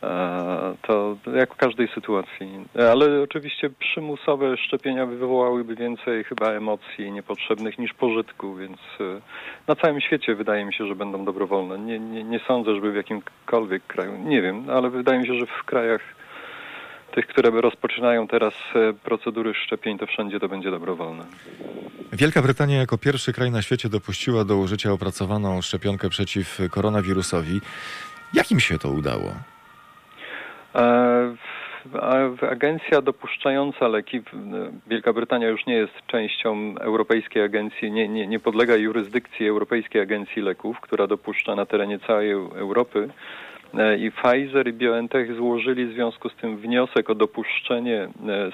E, 0.03 0.75
To 0.87 1.17
jak 1.35 1.53
w 1.53 1.57
każdej 1.57 1.87
sytuacji. 1.95 2.65
Ale 2.91 3.21
oczywiście 3.21 3.69
przymusowe 3.69 4.57
szczepienia 4.57 5.05
wywołałyby 5.05 5.75
więcej 5.75 6.23
chyba 6.23 6.51
emocji 6.51 7.11
niepotrzebnych 7.11 7.79
niż 7.79 7.93
pożytku, 7.93 8.55
więc 8.55 8.77
e, 8.99 9.21
na 9.67 9.75
całym 9.75 10.01
świecie 10.01 10.35
wydaje 10.35 10.65
mi 10.65 10.73
się, 10.73 10.87
że 10.87 10.95
będą 10.95 11.25
dobrowolne. 11.25 11.79
Nie, 11.79 11.99
nie, 11.99 12.23
nie 12.23 12.39
sądzę, 12.47 12.75
żeby 12.75 12.91
w 12.91 12.95
jakimkolwiek 12.95 13.87
kraju, 13.87 14.17
nie 14.17 14.41
wiem, 14.41 14.69
ale 14.69 14.89
wydaje 14.89 15.19
mi 15.19 15.27
się, 15.27 15.33
że 15.33 15.45
w 15.45 15.63
krajach 15.65 16.01
tych, 17.15 17.27
które 17.27 17.61
rozpoczynają 17.61 18.27
teraz 18.27 18.53
e, 18.75 18.93
procedury 18.93 19.53
szczepień, 19.53 19.97
to 19.97 20.05
wszędzie 20.07 20.39
to 20.39 20.49
będzie 20.49 20.71
dobrowolne. 20.71 21.25
Wielka 22.13 22.41
Brytania 22.41 22.77
jako 22.77 22.97
pierwszy 22.97 23.33
kraj 23.33 23.51
na 23.51 23.61
świecie 23.61 23.89
dopuściła 23.89 24.45
do 24.45 24.57
użycia 24.57 24.91
opracowaną 24.91 25.61
szczepionkę 25.61 26.09
przeciw 26.09 26.59
koronawirusowi. 26.71 27.61
Jak 28.33 28.51
im 28.51 28.59
się 28.59 28.77
to 28.77 28.89
udało? 28.89 29.55
E, 30.76 31.36
Agencja 32.51 33.01
dopuszczająca 33.01 33.88
leki, 33.88 34.19
w- 34.19 34.26
Wielka 34.88 35.13
Brytania 35.13 35.47
już 35.47 35.65
nie 35.65 35.73
jest 35.76 35.93
częścią 36.07 36.76
Europejskiej 36.82 37.43
Agencji, 37.43 37.91
nie, 37.91 38.07
nie, 38.07 38.28
nie 38.28 38.39
podlega 38.39 38.76
jurysdykcji 38.76 39.47
Europejskiej 39.47 40.01
Agencji 40.01 40.41
Leków, 40.41 40.80
która 40.82 41.07
dopuszcza 41.07 41.55
na 41.55 41.65
terenie 41.65 41.99
całej 41.99 42.32
Eu- 42.32 42.51
Europy. 42.55 43.09
E, 43.78 43.97
I 43.97 44.11
Pfizer 44.11 44.67
i 44.67 44.73
BioNTech 44.73 45.36
złożyli 45.36 45.86
w 45.86 45.93
związku 45.93 46.30
z 46.30 46.36
tym 46.36 46.57
wniosek 46.57 47.09
o 47.09 47.15
dopuszczenie 47.15 48.01
e, 48.01 48.09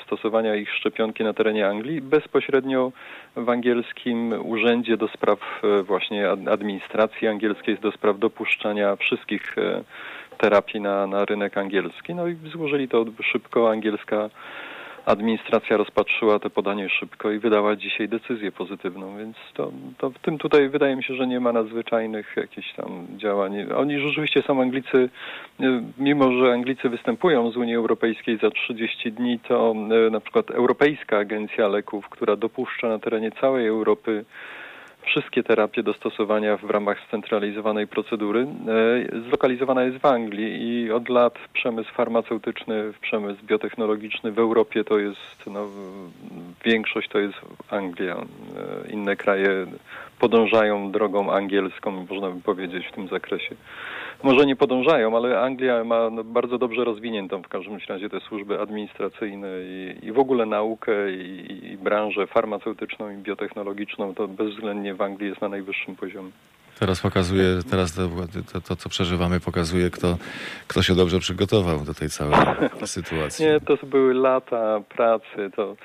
stosowania 0.06 0.56
ich 0.56 0.70
szczepionki 0.74 1.24
na 1.24 1.34
terenie 1.34 1.68
Anglii 1.68 2.02
bezpośrednio 2.02 2.92
w 3.36 3.50
angielskim 3.50 4.34
urzędzie 4.44 4.98
do 4.98 5.08
spraw 5.08 5.40
e, 5.64 5.84
właśnie 5.84 6.30
ad- 6.30 6.48
administracji 6.48 7.28
angielskiej 7.28 7.78
do 7.78 7.92
spraw 7.92 8.20
dopuszczania 8.20 8.96
wszystkich 8.96 9.58
e, 9.58 9.84
terapii 10.42 10.82
na, 10.82 11.08
na 11.08 11.26
rynek 11.26 11.58
angielski. 11.58 12.16
No 12.16 12.28
i 12.28 12.36
złożyli 12.54 12.88
to 12.88 13.06
szybko. 13.32 13.70
Angielska 13.70 14.30
administracja 15.06 15.78
rozpatrzyła 15.78 16.40
to 16.40 16.50
podanie 16.50 16.90
szybko 16.90 17.32
i 17.32 17.40
wydała 17.40 17.76
dzisiaj 17.76 18.10
decyzję 18.10 18.52
pozytywną, 18.52 19.18
więc 19.18 19.38
to, 19.54 19.72
to 19.98 20.10
w 20.10 20.20
tym 20.20 20.38
tutaj 20.38 20.70
wydaje 20.70 20.96
mi 20.96 21.04
się, 21.04 21.16
że 21.16 21.28
nie 21.28 21.40
ma 21.40 21.54
nadzwyczajnych 21.54 22.34
jakichś 22.38 22.74
tam 22.74 23.08
działań. 23.18 23.56
Oni 23.78 24.00
rzeczywiście 24.00 24.42
są 24.42 24.62
Anglicy, 24.62 25.10
mimo 25.98 26.32
że 26.32 26.54
Anglicy 26.54 26.90
występują 26.90 27.52
z 27.52 27.58
Unii 27.58 27.76
Europejskiej 27.76 28.38
za 28.38 28.52
30 28.52 29.12
dni, 29.12 29.40
to 29.40 29.76
e, 30.08 30.10
na 30.10 30.20
przykład 30.20 30.52
Europejska 30.52 31.18
Agencja 31.18 31.68
Leków, 31.68 32.10
która 32.10 32.36
dopuszcza 32.36 32.88
na 32.88 33.00
terenie 33.00 33.32
całej 33.32 33.68
Europy 33.68 34.26
wszystkie 35.06 35.44
terapie 35.44 35.84
do 35.84 35.94
stosowania 35.94 36.58
w 36.58 36.70
ramach 36.70 36.98
scentralizowanej 37.08 37.88
procedury 37.88 38.40
e, 38.42 39.22
zlokalizowana 39.28 39.84
jest 39.84 39.98
w 39.98 40.06
Anglii 40.06 40.64
i 40.64 40.92
od 40.92 41.10
lat 41.10 41.40
przemysł 41.54 41.94
farmaceutyczny, 41.94 42.94
przemysł 43.02 43.46
biotechnologiczny 43.46 44.32
w 44.32 44.40
Europie 44.40 44.84
to 44.84 45.00
jest, 45.00 45.48
no, 45.48 45.68
większość 46.66 47.10
to 47.10 47.20
jest 47.20 47.38
Anglia. 47.70 48.16
E, 48.16 48.92
Inne 48.92 49.16
kraje 49.16 49.66
podążają 50.20 50.92
drogą 50.92 51.32
angielską, 51.32 52.06
można 52.10 52.30
by 52.30 52.42
powiedzieć, 52.42 52.88
w 52.88 52.92
tym 52.92 53.08
zakresie. 53.08 53.56
Może 54.24 54.46
nie 54.46 54.56
podążają, 54.56 55.18
ale 55.18 55.40
Anglia 55.40 55.84
ma 55.84 56.10
no, 56.10 56.24
bardzo 56.24 56.58
dobrze 56.58 56.84
rozwiniętą 56.84 57.42
w 57.42 57.48
każdym 57.48 57.78
razie 57.90 58.10
te 58.10 58.20
służby 58.20 58.60
administracyjne 58.60 59.48
i, 59.64 60.06
i 60.06 60.12
w 60.12 60.20
ogóle 60.20 60.46
naukę 60.46 61.12
i, 61.12 61.66
i 61.72 61.78
branżę 61.78 62.28
farmaceutyczną 62.28 63.10
i 63.10 63.18
biotechnologiczną. 63.18 64.16
To 64.16 64.28
bezwzględnie 64.28 64.94
w 64.94 65.02
Anglii 65.02 65.30
jest 65.30 65.42
na 65.42 65.50
najwyższym 65.50 65.96
poziomie. 65.96 66.32
Teraz 66.80 67.02
pokazuje, 67.02 67.46
teraz 67.70 67.94
to, 67.94 68.10
to, 68.54 68.62
to 68.62 68.76
co 68.76 68.90
przeżywamy, 68.90 69.40
pokazuje, 69.40 69.90
kto, 69.90 70.18
kto 70.68 70.82
się 70.82 70.96
dobrze 70.96 71.20
przygotował 71.20 71.80
do 71.80 71.94
tej 71.94 72.10
całej 72.10 72.36
sytuacji. 72.86 73.46
Nie, 73.46 73.60
to 73.60 73.86
były 73.86 74.14
lata 74.14 74.82
pracy. 74.96 75.52
To 75.56 75.76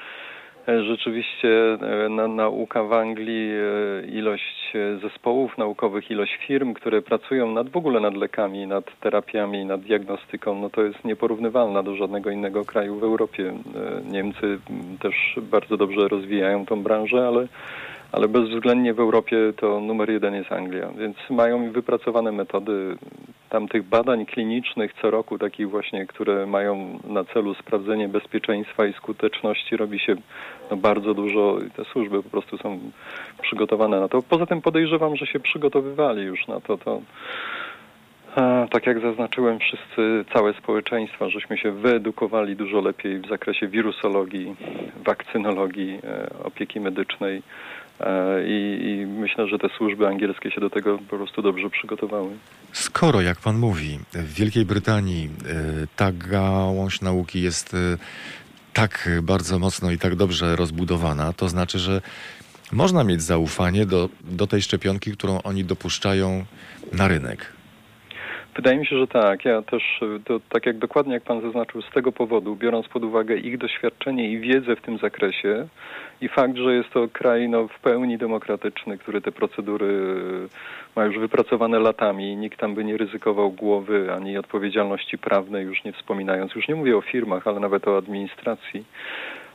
rzeczywiście 0.67 1.79
e, 2.05 2.09
na, 2.09 2.29
nauka 2.29 2.85
w 2.85 2.93
Anglii, 2.93 3.51
e, 3.51 4.07
ilość 4.07 4.73
e, 4.75 4.99
zespołów 4.99 5.59
naukowych, 5.59 6.11
ilość 6.11 6.39
firm, 6.47 6.75
które 6.75 7.03
pracują 7.03 7.53
nad 7.53 7.69
w 7.69 7.77
ogóle 7.77 8.01
nad 8.01 8.15
lekami, 8.15 8.67
nad 8.67 9.01
terapiami, 9.01 9.65
nad 9.65 9.81
diagnostyką, 9.81 10.55
no 10.61 10.71
to 10.71 10.83
jest 10.83 11.05
nieporównywalna 11.05 11.83
do 11.83 11.97
żadnego 11.97 12.31
innego 12.31 12.65
kraju 12.65 12.99
w 12.99 13.05
Europie. 13.05 13.49
E, 13.49 14.11
Niemcy 14.13 14.59
też 15.01 15.15
bardzo 15.43 15.77
dobrze 15.77 16.09
rozwijają 16.09 16.67
tą 16.67 16.83
branżę, 16.83 17.29
ale 17.29 17.47
ale 18.13 18.29
bezwzględnie 18.29 18.95
w 18.95 19.01
Europie 19.01 19.37
to 19.57 19.81
numer 19.81 20.11
jeden 20.11 20.35
jest 20.35 20.53
Anglia, 20.53 20.89
więc 20.99 21.17
mają 21.31 21.73
wypracowane 21.73 22.33
metody 22.33 22.97
tamtych 23.57 23.83
badań 23.83 24.27
klinicznych 24.27 24.93
co 25.03 25.11
roku, 25.11 25.39
takich 25.39 25.71
właśnie, 25.71 26.07
które 26.07 26.47
mają 26.47 26.99
na 27.09 27.25
celu 27.25 27.55
sprawdzenie 27.55 28.09
bezpieczeństwa 28.09 28.87
i 28.87 28.93
skuteczności, 28.93 29.77
robi 29.77 29.99
się 29.99 30.17
no, 30.71 30.77
bardzo 30.77 31.15
dużo 31.15 31.59
i 31.67 31.71
te 31.71 31.85
służby 31.85 32.23
po 32.23 32.31
prostu 32.31 32.59
są 32.59 32.79
przygotowane 33.43 34.01
na 34.01 34.09
to. 34.09 34.23
Poza 34.23 34.47
tym 34.47 34.63
podejrzewam, 34.63 35.17
że 35.17 35.27
się 35.27 35.41
przygotowywali 35.41 36.23
już 36.23 36.49
na 36.49 36.61
to. 36.61 36.79
to 36.79 37.01
tak 38.71 38.87
jak 38.87 39.01
zaznaczyłem, 39.01 39.59
wszyscy, 39.59 40.25
całe 40.33 40.55
społeczeństwo, 40.55 41.31
żeśmy 41.31 41.59
się 41.59 41.73
wyedukowali 41.73 42.57
dużo 42.57 42.81
lepiej 42.81 43.21
w 43.21 43.29
zakresie 43.29 43.69
wirusologii, 43.69 44.57
wakcynologii, 45.05 45.99
e, 46.05 46.29
opieki 46.45 46.81
medycznej 46.81 47.43
i, 48.47 48.79
i 48.85 49.07
myślę, 49.07 49.49
że 49.49 49.59
te 49.59 49.69
służby 49.69 50.07
angielskie 50.07 50.51
się 50.51 50.61
do 50.61 50.71
tego 50.71 50.99
po 50.99 51.17
prostu 51.17 51.43
dobrze 51.43 51.71
przygotowały. 51.71 52.31
Skoro, 52.73 53.21
jak 53.21 53.39
pan 53.39 53.59
mówi, 53.59 53.99
w 54.13 54.35
Wielkiej 54.35 54.65
Brytanii 54.65 55.25
y, 55.25 55.87
ta 55.97 56.13
gałąź 56.13 57.01
nauki 57.01 57.43
jest 57.43 57.75
y, 57.75 57.77
tak 58.73 59.09
bardzo 59.23 59.59
mocno 59.59 59.91
i 59.91 59.99
tak 59.99 60.15
dobrze 60.15 60.57
rozbudowana, 60.57 61.33
to 61.33 61.49
znaczy, 61.49 61.79
że 61.79 62.01
można 62.73 63.05
mieć 63.05 63.23
zaufanie 63.23 63.87
do, 63.87 64.09
do 64.25 64.47
tej 64.47 64.63
szczepionki, 64.63 65.13
którą 65.13 65.43
oni 65.43 65.65
dopuszczają 65.65 66.45
na 66.93 67.09
rynek. 67.09 67.53
Wydaje 68.57 68.79
mi 68.79 68.87
się, 68.87 68.99
że 68.99 69.07
tak. 69.07 69.45
Ja 69.45 69.63
też, 69.63 69.83
to, 70.25 70.41
tak 70.49 70.67
jak 70.67 70.79
dokładnie 70.79 71.15
jak 71.15 71.23
pan 71.23 71.41
zaznaczył, 71.41 71.83
z 71.83 71.91
tego 71.91 72.13
powodu, 72.13 72.57
biorąc 72.57 72.89
pod 72.89 73.05
uwagę 73.05 73.37
ich 73.37 73.59
doświadczenie 73.59 74.31
i 74.31 74.41
wiedzę 74.41 74.77
w 74.77 74.81
tym 74.81 74.99
zakresie 74.99 75.69
i 76.21 76.29
fakt, 76.29 76.57
że 76.57 76.75
jest 76.75 76.91
to 76.91 77.09
kraj 77.13 77.49
no, 77.49 77.69
w 77.69 77.79
pełni 77.81 78.19
demokratyczny, 78.19 78.99
który 78.99 79.21
te 79.21 79.33
procedury 79.33 79.87
y, 79.87 80.49
ma 80.97 81.05
już 81.05 81.19
wypracowane 81.19 81.79
latami, 81.79 82.37
nikt 82.37 82.61
tam 82.61 82.75
by 82.75 82.85
nie 82.85 82.97
ryzykował 82.97 83.51
głowy 83.51 84.13
ani 84.17 84.39
odpowiedzialności 84.39 85.19
prawnej, 85.19 85.65
już 85.65 85.85
nie 85.85 85.93
wspominając, 85.93 86.55
już 86.55 86.69
nie 86.69 86.75
mówię 86.75 86.97
o 86.97 87.01
firmach, 87.01 87.47
ale 87.47 87.61
nawet 87.61 87.89
o 87.89 87.97
administracji. 87.97 88.85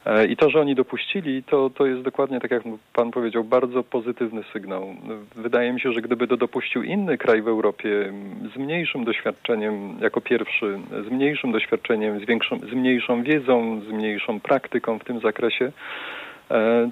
E, 0.05 0.25
I 0.25 0.37
to, 0.37 0.49
że 0.49 0.59
oni 0.59 0.75
dopuścili, 0.75 1.43
to, 1.43 1.69
to 1.69 1.85
jest 1.85 2.01
dokładnie 2.01 2.39
tak, 2.39 2.51
jak 2.51 2.63
pan 2.93 3.11
powiedział, 3.11 3.43
bardzo 3.43 3.83
pozytywny 3.83 4.43
sygnał. 4.53 4.95
Wydaje 5.35 5.73
mi 5.73 5.79
się, 5.79 5.91
że 5.91 6.01
gdyby 6.01 6.27
to 6.27 6.37
dopuścił 6.37 6.83
inny 6.83 7.17
kraj 7.17 7.41
w 7.41 7.47
Europie 7.47 8.13
z 8.55 8.57
mniejszym 8.57 9.03
doświadczeniem 9.03 9.97
jako 10.01 10.21
pierwszy, 10.21 10.79
z 11.07 11.11
mniejszym 11.11 11.51
doświadczeniem, 11.51 12.19
z, 12.19 12.25
większą, 12.25 12.59
z 12.59 12.73
mniejszą 12.73 13.23
wiedzą, 13.23 13.81
z 13.81 13.91
mniejszą 13.91 14.39
praktyką 14.39 14.99
w 14.99 15.03
tym 15.03 15.19
zakresie, 15.19 15.71
E, 15.71 16.30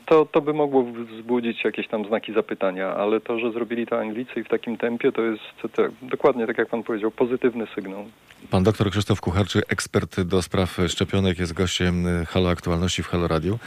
to, 0.06 0.26
to 0.26 0.42
by 0.42 0.54
mogło 0.54 0.84
wzbudzić 0.84 1.64
jakieś 1.64 1.88
tam 1.88 2.06
znaki 2.06 2.34
zapytania, 2.34 2.96
ale 2.96 3.22
to, 3.22 3.40
że 3.40 3.52
zrobili 3.52 3.88
to 3.88 4.00
Anglicy 4.00 4.40
i 4.40 4.44
w 4.44 4.48
takim 4.48 4.78
tempie, 4.78 5.12
to 5.12 5.22
jest 5.22 5.44
dokładnie 6.02 6.48
tak 6.48 6.58
jak 6.58 6.70
pan 6.70 6.84
powiedział, 6.84 7.12
pozytywny 7.12 7.68
sygnał. 7.76 8.06
Pan 8.50 8.64
doktor 8.64 8.92
Krzysztof 8.92 9.22
Kucharczy, 9.22 9.62
ekspert 9.68 10.22
do 10.22 10.42
spraw 10.42 10.78
szczepionek, 10.88 11.40
jest 11.40 11.54
gościem 11.54 12.06
Halo 12.28 12.50
Aktualności 12.50 13.04
w 13.04 13.08
Halo 13.08 13.28
Radio. 13.28 13.60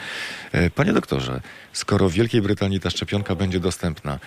E, 0.53 0.70
panie 0.70 0.93
doktorze, 0.93 1.40
skoro 1.72 2.09
w 2.09 2.12
Wielkiej 2.12 2.43
Brytanii 2.43 2.80
ta 2.80 2.90
szczepionka 2.90 3.34
będzie 3.34 3.61
dostępna, 3.61 4.18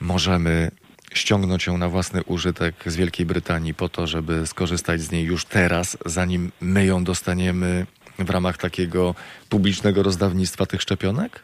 możemy 0.00 0.70
ściągnąć 1.14 1.66
ją 1.66 1.78
na 1.78 1.88
własny 1.88 2.24
użytek 2.24 2.74
z 2.86 2.96
Wielkiej 2.96 3.26
Brytanii 3.26 3.74
po 3.74 3.88
to, 3.88 4.06
żeby 4.06 4.46
skorzystać 4.46 5.00
z 5.00 5.10
niej 5.12 5.24
już 5.24 5.44
teraz, 5.44 5.98
zanim 6.06 6.52
my 6.60 6.86
ją 6.86 7.04
dostaniemy 7.04 7.86
w 8.18 8.30
ramach 8.30 8.58
takiego 8.58 9.14
publicznego 9.50 10.02
rozdawnictwa 10.02 10.66
tych 10.66 10.82
szczepionek? 10.82 11.42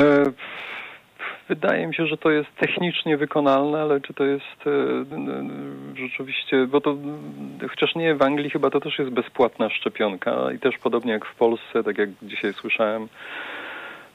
E, 0.00 0.24
wydaje 1.48 1.86
mi 1.86 1.94
się, 1.94 2.06
że 2.06 2.16
to 2.16 2.30
jest 2.30 2.48
technicznie 2.56 3.16
wykonalne, 3.16 3.80
ale 3.80 4.00
czy 4.00 4.14
to 4.14 4.24
jest 4.24 4.66
e, 4.66 5.04
rzeczywiście, 5.96 6.66
bo 6.66 6.80
to 6.80 6.96
chociaż 7.70 7.94
nie 7.94 8.14
w 8.14 8.22
Anglii 8.22 8.50
chyba 8.50 8.70
to 8.70 8.80
też 8.80 8.98
jest 8.98 9.10
bezpłatna 9.10 9.70
szczepionka 9.70 10.52
i 10.52 10.58
też 10.58 10.78
podobnie 10.78 11.12
jak 11.12 11.26
w 11.26 11.34
Polsce, 11.34 11.84
tak 11.84 11.98
jak 11.98 12.08
dzisiaj 12.22 12.54
słyszałem, 12.54 13.08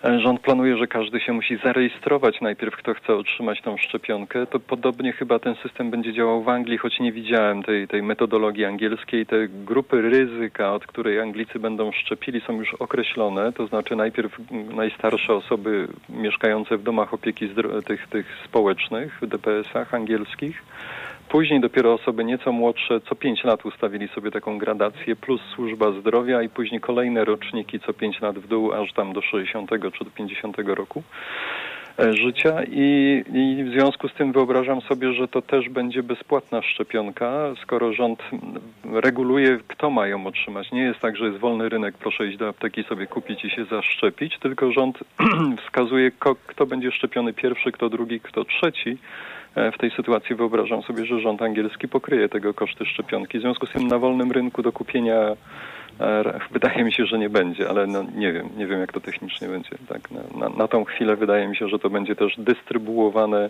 Rząd 0.03 0.39
planuje, 0.39 0.77
że 0.77 0.87
każdy 0.87 1.19
się 1.19 1.33
musi 1.33 1.57
zarejestrować 1.57 2.41
najpierw, 2.41 2.75
kto 2.75 2.93
chce 2.93 3.15
otrzymać 3.15 3.61
tą 3.61 3.77
szczepionkę. 3.77 4.45
To 4.47 4.59
podobnie 4.59 5.13
chyba 5.13 5.39
ten 5.39 5.55
system 5.55 5.91
będzie 5.91 6.13
działał 6.13 6.43
w 6.43 6.49
Anglii, 6.49 6.77
choć 6.77 6.99
nie 6.99 7.11
widziałem 7.11 7.63
tej, 7.63 7.87
tej 7.87 8.03
metodologii 8.03 8.65
angielskiej. 8.65 9.25
Te 9.25 9.47
grupy 9.47 10.01
ryzyka, 10.01 10.73
od 10.73 10.87
której 10.87 11.19
Anglicy 11.19 11.59
będą 11.59 11.91
szczepili, 11.91 12.41
są 12.41 12.53
już 12.53 12.73
określone. 12.73 13.53
To 13.53 13.67
znaczy 13.67 13.95
najpierw 13.95 14.39
najstarsze 14.75 15.33
osoby 15.33 15.87
mieszkające 16.09 16.77
w 16.77 16.83
domach 16.83 17.13
opieki 17.13 17.49
tych, 17.85 18.07
tych 18.07 18.25
społecznych, 18.45 19.19
w 19.21 19.27
DPS-ach 19.27 19.93
angielskich 19.93 20.63
Później 21.33 21.59
dopiero 21.59 21.93
osoby 21.93 22.23
nieco 22.23 22.51
młodsze 22.51 23.01
co 23.01 23.15
5 23.15 23.43
lat 23.43 23.65
ustawili 23.65 24.07
sobie 24.07 24.31
taką 24.31 24.57
gradację, 24.57 25.15
plus 25.15 25.41
służba 25.55 25.91
zdrowia 25.91 26.41
i 26.41 26.49
później 26.49 26.81
kolejne 26.81 27.25
roczniki 27.25 27.79
co 27.79 27.93
5 27.93 28.21
lat 28.21 28.39
w 28.39 28.47
dół, 28.47 28.73
aż 28.73 28.93
tam 28.93 29.13
do 29.13 29.21
60 29.21 29.69
czy 29.69 30.05
do 30.05 30.11
50 30.11 30.57
roku 30.65 31.03
e, 31.99 32.13
życia 32.13 32.63
i, 32.67 33.23
i, 33.33 33.63
w 33.63 33.69
związku 33.69 34.09
z 34.09 34.13
tym 34.13 34.31
wyobrażam 34.31 34.81
sobie, 34.81 35.13
że 35.13 35.27
to 35.27 35.41
też 35.41 35.69
będzie 35.69 36.03
bezpłatna 36.03 36.61
szczepionka, 36.61 37.53
skoro 37.63 37.93
rząd 37.93 38.23
reguluje, 38.93 39.59
kto 39.67 39.89
ma 39.89 40.07
ją 40.07 40.27
otrzymać. 40.27 40.71
Nie 40.71 40.83
jest 40.83 40.99
tak, 40.99 41.17
że 41.17 41.25
jest 41.25 41.37
wolny 41.37 41.69
rynek, 41.69 41.97
proszę 41.97 42.27
iść 42.27 42.37
do 42.37 42.49
apteki 42.49 42.83
sobie 42.83 43.07
kupić 43.07 43.45
i 43.45 43.49
się 43.49 43.65
zaszczepić, 43.65 44.39
tylko 44.39 44.71
rząd 44.71 44.99
wskazuje, 45.65 46.11
kto 46.47 46.65
będzie 46.65 46.91
szczepiony 46.91 47.33
pierwszy, 47.33 47.71
kto 47.71 47.89
drugi, 47.89 48.19
kto 48.19 48.45
trzeci 48.45 48.97
w 49.55 49.77
tej 49.77 49.91
sytuacji 49.91 50.35
wyobrażam 50.35 50.83
sobie, 50.83 51.05
że 51.05 51.19
rząd 51.19 51.41
angielski 51.41 51.87
pokryje 51.87 52.29
tego 52.29 52.53
koszty 52.53 52.85
szczepionki. 52.85 53.37
W 53.37 53.41
związku 53.41 53.65
z 53.65 53.71
tym 53.71 53.87
na 53.87 53.99
wolnym 53.99 54.31
rynku 54.31 54.61
do 54.61 54.71
kupienia 54.71 55.35
e, 55.99 56.39
wydaje 56.53 56.83
mi 56.83 56.93
się, 56.93 57.05
że 57.05 57.19
nie 57.19 57.29
będzie, 57.29 57.69
ale 57.69 57.87
no 57.87 58.03
nie 58.15 58.33
wiem, 58.33 58.49
nie 58.57 58.67
wiem 58.67 58.79
jak 58.79 58.91
to 58.91 58.99
technicznie 58.99 59.47
będzie. 59.47 59.69
Tak, 59.89 60.11
na, 60.11 60.21
na, 60.39 60.55
na 60.55 60.67
tą 60.67 60.83
chwilę 60.83 61.15
wydaje 61.15 61.47
mi 61.47 61.55
się, 61.55 61.67
że 61.67 61.79
to 61.79 61.89
będzie 61.89 62.15
też 62.15 62.35
dystrybuowane 62.37 63.49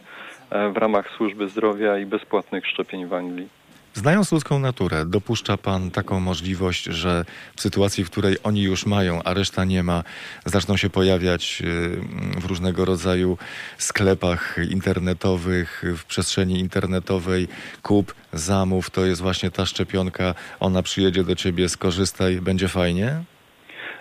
e, 0.49 0.69
w 0.69 0.77
ramach 0.77 1.09
służby 1.17 1.49
zdrowia 1.49 1.97
i 1.97 2.05
bezpłatnych 2.05 2.67
szczepień 2.67 3.05
w 3.05 3.13
Anglii. 3.13 3.62
Znając 3.93 4.31
ludzką 4.31 4.59
naturę, 4.59 5.05
dopuszcza 5.05 5.57
pan 5.57 5.91
taką 5.91 6.19
możliwość, 6.19 6.83
że 6.83 7.25
w 7.55 7.61
sytuacji, 7.61 8.03
w 8.03 8.09
której 8.09 8.37
oni 8.43 8.61
już 8.61 8.85
mają, 8.85 9.23
a 9.23 9.33
reszta 9.33 9.65
nie 9.65 9.83
ma, 9.83 10.03
zaczną 10.45 10.77
się 10.77 10.89
pojawiać 10.89 11.61
y, 11.61 12.39
w 12.41 12.45
różnego 12.45 12.85
rodzaju 12.85 13.37
sklepach 13.77 14.57
internetowych, 14.69 15.83
w 15.97 16.05
przestrzeni 16.05 16.59
internetowej 16.59 17.47
kup, 17.83 18.15
zamów, 18.33 18.89
to 18.89 19.05
jest 19.05 19.21
właśnie 19.21 19.51
ta 19.51 19.65
szczepionka, 19.65 20.35
ona 20.59 20.83
przyjedzie 20.83 21.23
do 21.23 21.35
ciebie, 21.35 21.69
skorzystaj, 21.69 22.41
będzie 22.41 22.67
fajnie? 22.67 23.23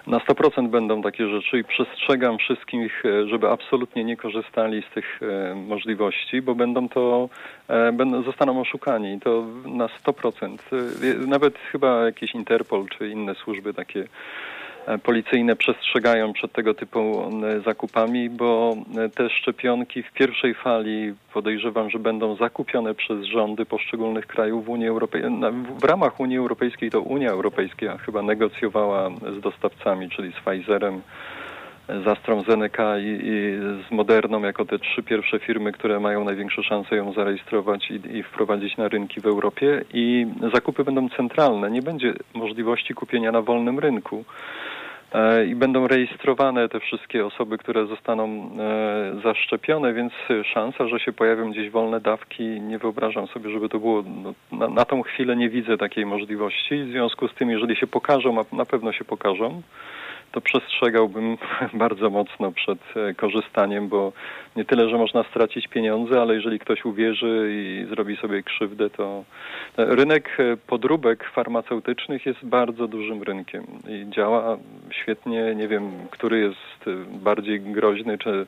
Na 0.07 0.19
100% 0.19 0.69
będą 0.69 1.03
takie 1.03 1.29
rzeczy 1.29 1.59
i 1.59 1.65
przestrzegam 1.65 2.39
wszystkich, 2.39 3.03
e, 3.07 3.29
żeby 3.29 3.49
absolutnie 3.49 4.05
nie 4.05 4.17
korzystali 4.17 4.83
z 4.91 4.95
tych 4.95 5.21
e, 5.23 5.55
możliwości, 5.55 6.43
bo 6.43 6.55
będą 6.55 6.89
to, 6.89 7.29
e, 7.69 7.93
będą, 7.93 8.23
zostaną 8.23 8.61
oszukani. 8.61 9.21
To 9.21 9.47
na 9.65 9.87
100%. 9.87 10.59
Nawet 11.27 11.59
chyba 11.59 12.05
jakiś 12.05 12.35
Interpol 12.35 12.87
czy 12.99 13.09
inne 13.09 13.35
służby 13.35 13.75
takie 13.75 14.05
policyjne 15.03 15.57
przestrzegają 15.57 16.33
przed 16.33 16.53
tego 16.53 16.75
typu 16.75 17.31
e, 17.45 17.61
zakupami, 17.61 18.31
bo 18.31 18.77
e, 18.99 19.09
te 19.09 19.31
szczepionki 19.31 20.03
w 20.03 20.13
pierwszej 20.13 20.55
fali 20.55 21.15
podejrzewam, 21.35 21.91
że 21.91 21.99
będą 21.99 22.37
zakupione 22.37 22.95
przez 22.95 23.25
rządy 23.25 23.67
poszczególnych 23.67 24.27
krajów 24.27 24.65
w 24.65 24.69
Unii 24.69 24.89
Europejskiej. 24.89 25.33
W 25.81 25.85
ramach 25.85 26.21
Unii 26.21 26.39
Europejskiej 26.39 26.91
to 26.91 27.01
Unia 27.01 27.31
Europejska 27.31 27.99
chyba 27.99 28.23
negocjowała 28.23 29.11
z 29.39 29.41
dostawcami, 29.41 30.11
czyli 30.11 30.33
z 30.33 30.37
Pfizerem, 30.37 31.03
z 31.89 32.09
AstraZeneca 32.09 32.99
i, 32.99 33.03
i, 33.05 33.59
z 33.89 33.91
Moderną 33.91 34.43
jako 34.43 34.65
te 34.65 34.79
trzy 34.79 35.03
pierwsze 35.03 35.39
firmy, 35.39 35.73
które 35.73 36.01
mają 36.01 36.25
największe 36.25 36.63
szanse 36.63 36.97
ją 36.97 37.13
zarejestrować 37.13 37.91
i, 37.91 38.17
i, 38.17 38.23
wprowadzić 38.23 38.77
na 38.77 38.89
rynki 38.89 39.21
w 39.21 39.27
Europie 39.27 39.85
i 39.95 40.27
zakupy 40.55 40.85
będą 40.85 41.09
centralne. 41.09 41.71
Nie 41.71 41.83
będzie 41.83 42.15
możliwości 42.35 42.95
kupienia 42.95 43.33
na 43.33 43.43
wolnym 43.43 43.79
rynku. 43.79 44.25
E, 45.15 45.47
i 45.47 45.55
będą 45.55 45.89
rejestrowane 45.89 46.69
te 46.69 46.81
wszystkie 46.81 47.27
osoby, 47.27 47.59
które 47.59 47.87
zostaną 47.87 48.25
e, 48.27 49.21
zaszczepione, 49.23 49.93
więc 49.93 50.13
szansa, 50.45 50.89
że 50.89 51.01
się 51.01 51.13
pojawią 51.13 51.51
gdzieś 51.51 51.71
wolne 51.71 52.01
dawki, 52.01 52.45
nie 52.45 52.79
wyobrażam 52.79 53.27
sobie, 53.27 53.51
żeby 53.51 53.69
to 53.69 53.79
było. 53.79 54.05
No, 54.23 54.35
na, 54.53 54.69
na 54.69 54.85
tą 54.85 55.03
chwilę 55.03 55.37
nie 55.37 55.51
widzę 55.51 55.79
takiej 55.79 56.07
możliwości. 56.07 56.85
W 56.85 56.91
związku 56.91 57.29
z 57.29 57.35
tym, 57.35 57.51
jeżeli 57.51 57.77
się 57.77 57.87
pokażą, 57.87 58.41
a 58.41 58.57
na 58.57 58.65
pewno 58.65 58.93
się 58.93 59.05
pokażą, 59.05 59.63
to 60.33 60.41
przestrzegałbym 60.41 61.39
bardzo 61.75 62.11
mocno 62.11 62.53
przed 62.53 62.79
e, 62.97 63.15
korzystaniem, 63.15 63.89
bo 63.89 64.13
nie 64.57 64.65
tyle, 64.65 64.89
że 64.89 64.99
można 64.99 65.23
stracić 65.23 65.69
pieniądze, 65.69 66.21
ale 66.21 66.35
jeżeli 66.35 66.59
ktoś 66.59 66.85
uwierzy 66.85 67.49
i 67.53 67.87
zrobi 67.89 68.17
sobie 68.17 68.43
krzywdę, 68.43 68.91
to 68.91 69.25
rynek 69.77 70.37
e, 70.39 70.57
podróbek 70.57 71.31
farmaceutycznych 71.35 72.27
jest 72.27 72.45
bardzo 72.45 72.89
dużym 72.89 73.23
rynkiem 73.23 73.67
i 73.89 74.11
działa 74.11 74.59
świetnie. 74.91 75.55
Nie 75.55 75.69
wiem, 75.69 75.91
który 76.11 76.41
jest 76.41 76.87
e, 76.87 77.19
bardziej 77.19 77.61
groźny, 77.61 78.19
czy 78.19 78.47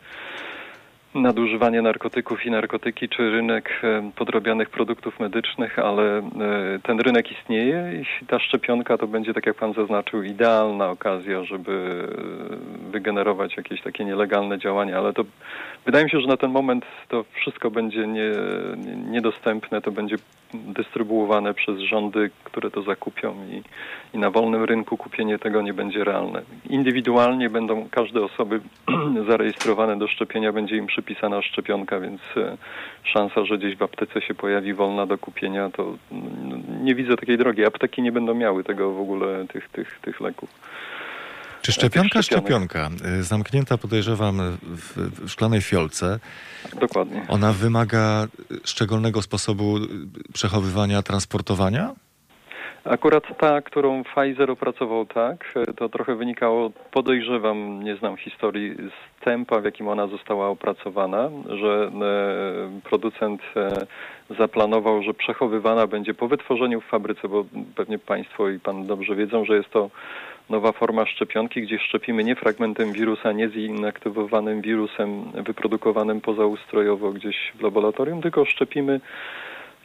nadużywanie 1.15 1.83
narkotyków 1.83 2.47
i 2.47 2.51
narkotyki, 2.51 3.09
czy 3.09 3.31
rynek 3.31 3.81
e, 3.83 4.11
podrobianych 4.17 4.71
produktów 4.71 5.21
medycznych, 5.21 5.79
ale 5.79 6.19
e, 6.19 6.23
ten 6.83 7.01
rynek 7.01 7.33
istnieje 7.33 8.03
i 8.03 8.27
ta 8.27 8.39
szczepionka 8.39 8.99
to 8.99 9.07
będzie, 9.07 9.35
tak 9.35 9.47
jak 9.47 9.57
Pan 9.57 9.73
zaznaczył, 9.73 10.23
idealna 10.23 10.91
okazja, 10.91 11.45
żeby 11.45 12.07
e, 12.89 12.91
wygenerować 12.91 13.57
jakieś 13.57 13.83
takie 13.83 14.05
nielegalne 14.05 14.59
działania, 14.59 14.99
ale 14.99 15.13
to 15.13 15.25
wydaje 15.87 16.05
mi 16.05 16.11
się, 16.11 16.21
że 16.21 16.29
na 16.29 16.37
ten 16.37 16.51
moment 16.51 16.85
to 17.09 17.25
wszystko 17.33 17.71
będzie 17.71 18.07
nie, 18.07 18.31
niedostępne, 19.11 19.83
to 19.83 19.91
będzie 19.93 20.17
dystrybuowane 20.55 21.55
przez 21.55 21.79
rządy, 21.79 22.31
które 22.45 22.71
to 22.71 22.83
zakupią 22.83 23.35
i, 23.51 23.63
i 24.17 24.19
na 24.19 24.31
wolnym 24.31 24.65
rynku 24.65 24.97
kupienie 24.97 25.39
tego 25.39 25.63
nie 25.63 25.75
będzie 25.75 26.05
realne. 26.05 26.43
Indywidualnie 26.71 27.51
będą 27.51 27.89
każde 27.91 28.25
osoby 28.25 28.61
zarejestrowane 29.29 29.99
do 29.99 30.09
szczepienia, 30.09 30.53
będzie 30.53 30.77
im 30.77 30.87
przypisana 30.87 31.43
szczepionka, 31.43 32.01
więc 32.01 32.21
e, 32.37 32.57
szansa, 33.05 33.45
że 33.45 33.59
gdzieś 33.59 33.77
w 33.77 33.83
aptece 33.83 34.21
się 34.21 34.35
pojawi 34.35 34.75
wolna 34.75 35.07
do 35.07 35.19
kupienia, 35.19 35.71
to 35.71 35.95
nie 36.83 36.95
widzę 36.95 37.17
takiej 37.17 37.39
drogi. 37.39 37.67
Apteki 37.67 38.03
nie 38.03 38.13
będą 38.13 38.35
miały 38.35 38.65
tego 38.65 38.93
w 38.93 39.01
ogóle, 39.01 39.47
tych, 39.49 39.69
tych, 39.69 39.99
tych 40.03 40.21
leków. 40.21 40.51
Czy 41.65 41.73
szczepionka, 41.73 42.23
szczepionka, 42.23 42.91
y, 43.21 43.23
zamknięta 43.23 43.79
podejrzewam 43.79 44.37
w, 44.63 45.29
szklanej 45.31 45.61
fiolce, 45.61 46.19
Dokładnie. 46.81 47.23
Ona 47.29 47.53
wymaga 47.53 48.27
szczególnego 48.65 49.23
sposobu 49.23 49.77
przechowywania, 50.33 51.03
transportowania? 51.03 51.95
Akurat 52.85 53.25
ta, 53.39 53.63
którą 53.63 54.05
Pfizer 54.05 54.51
opracował 54.51 55.07
tak, 55.07 55.55
to 55.77 55.89
trochę 55.89 56.15
wynikało, 56.15 56.71
podejrzewam, 56.93 57.83
nie 57.83 57.97
znam 57.97 58.17
historii, 58.17 58.75
z 58.75 59.25
tempa, 59.25 59.61
w 59.61 59.65
jakim 59.65 59.89
ona 59.89 60.07
została 60.07 60.49
opracowana, 60.49 61.31
że 61.49 61.91
producent 62.85 63.43
zaplanował, 64.39 65.03
że 65.03 65.15
przechowywana 65.15 65.87
będzie 65.87 66.15
po 66.15 66.29
wytworzeniu 66.29 66.81
w 66.81 66.85
fabryce, 66.85 67.29
bo 67.29 67.45
pewnie 67.75 67.99
Państwo 67.99 68.49
i 68.49 68.61
Pan 68.61 68.87
dobrze 68.87 69.17
wiedzą, 69.17 69.45
że 69.45 69.57
jest 69.57 69.71
to 69.71 69.91
nowa 70.51 70.73
forma 70.73 71.07
szczepionki, 71.07 71.63
gdzie 71.63 71.79
szczepimy 71.79 72.25
nie 72.25 72.37
fragmentem 72.37 72.93
wirusa, 72.93 73.33
nie 73.33 73.49
zinaktywowanym 73.49 74.61
wirusem 74.61 75.25
wyprodukowanym 75.33 76.21
pozaustrojowo 76.21 77.13
gdzieś 77.13 77.37
w 77.55 77.63
laboratorium, 77.63 78.23
tylko 78.23 78.45
szczepimy 78.45 79.01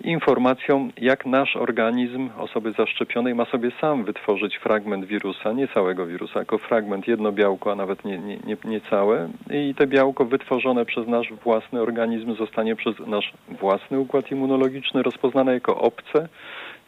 informacją, 0.03 0.89
jak 0.97 1.26
nasz 1.26 1.55
organizm 1.55 2.30
osoby 2.38 2.74
zaszczepionej 2.78 3.36
ma 3.36 3.45
sobie 3.45 3.72
sam 3.82 4.03
wytworzyć 4.03 4.57
fragment 4.57 5.05
wirusa, 5.05 5.53
nie 5.53 5.68
całego 5.68 6.05
wirusa, 6.05 6.34
tylko 6.34 6.57
fragment, 6.57 7.07
jedno 7.07 7.32
białko, 7.32 7.72
a 7.72 7.76
nawet 7.76 8.05
nie, 8.05 8.18
nie, 8.18 8.38
nie, 8.38 8.57
nie 8.66 8.82
całe. 8.82 9.30
I 9.53 9.76
te 9.76 9.88
białko 9.88 10.26
wytworzone 10.26 10.86
przez 10.86 11.07
nasz 11.07 11.34
własny 11.34 11.82
organizm 11.82 12.36
zostanie 12.36 12.76
przez 12.76 12.99
nasz 13.07 13.34
własny 13.49 13.99
układ 13.99 14.32
immunologiczny 14.32 15.03
rozpoznane 15.03 15.53
jako 15.53 15.78
obce 15.78 16.28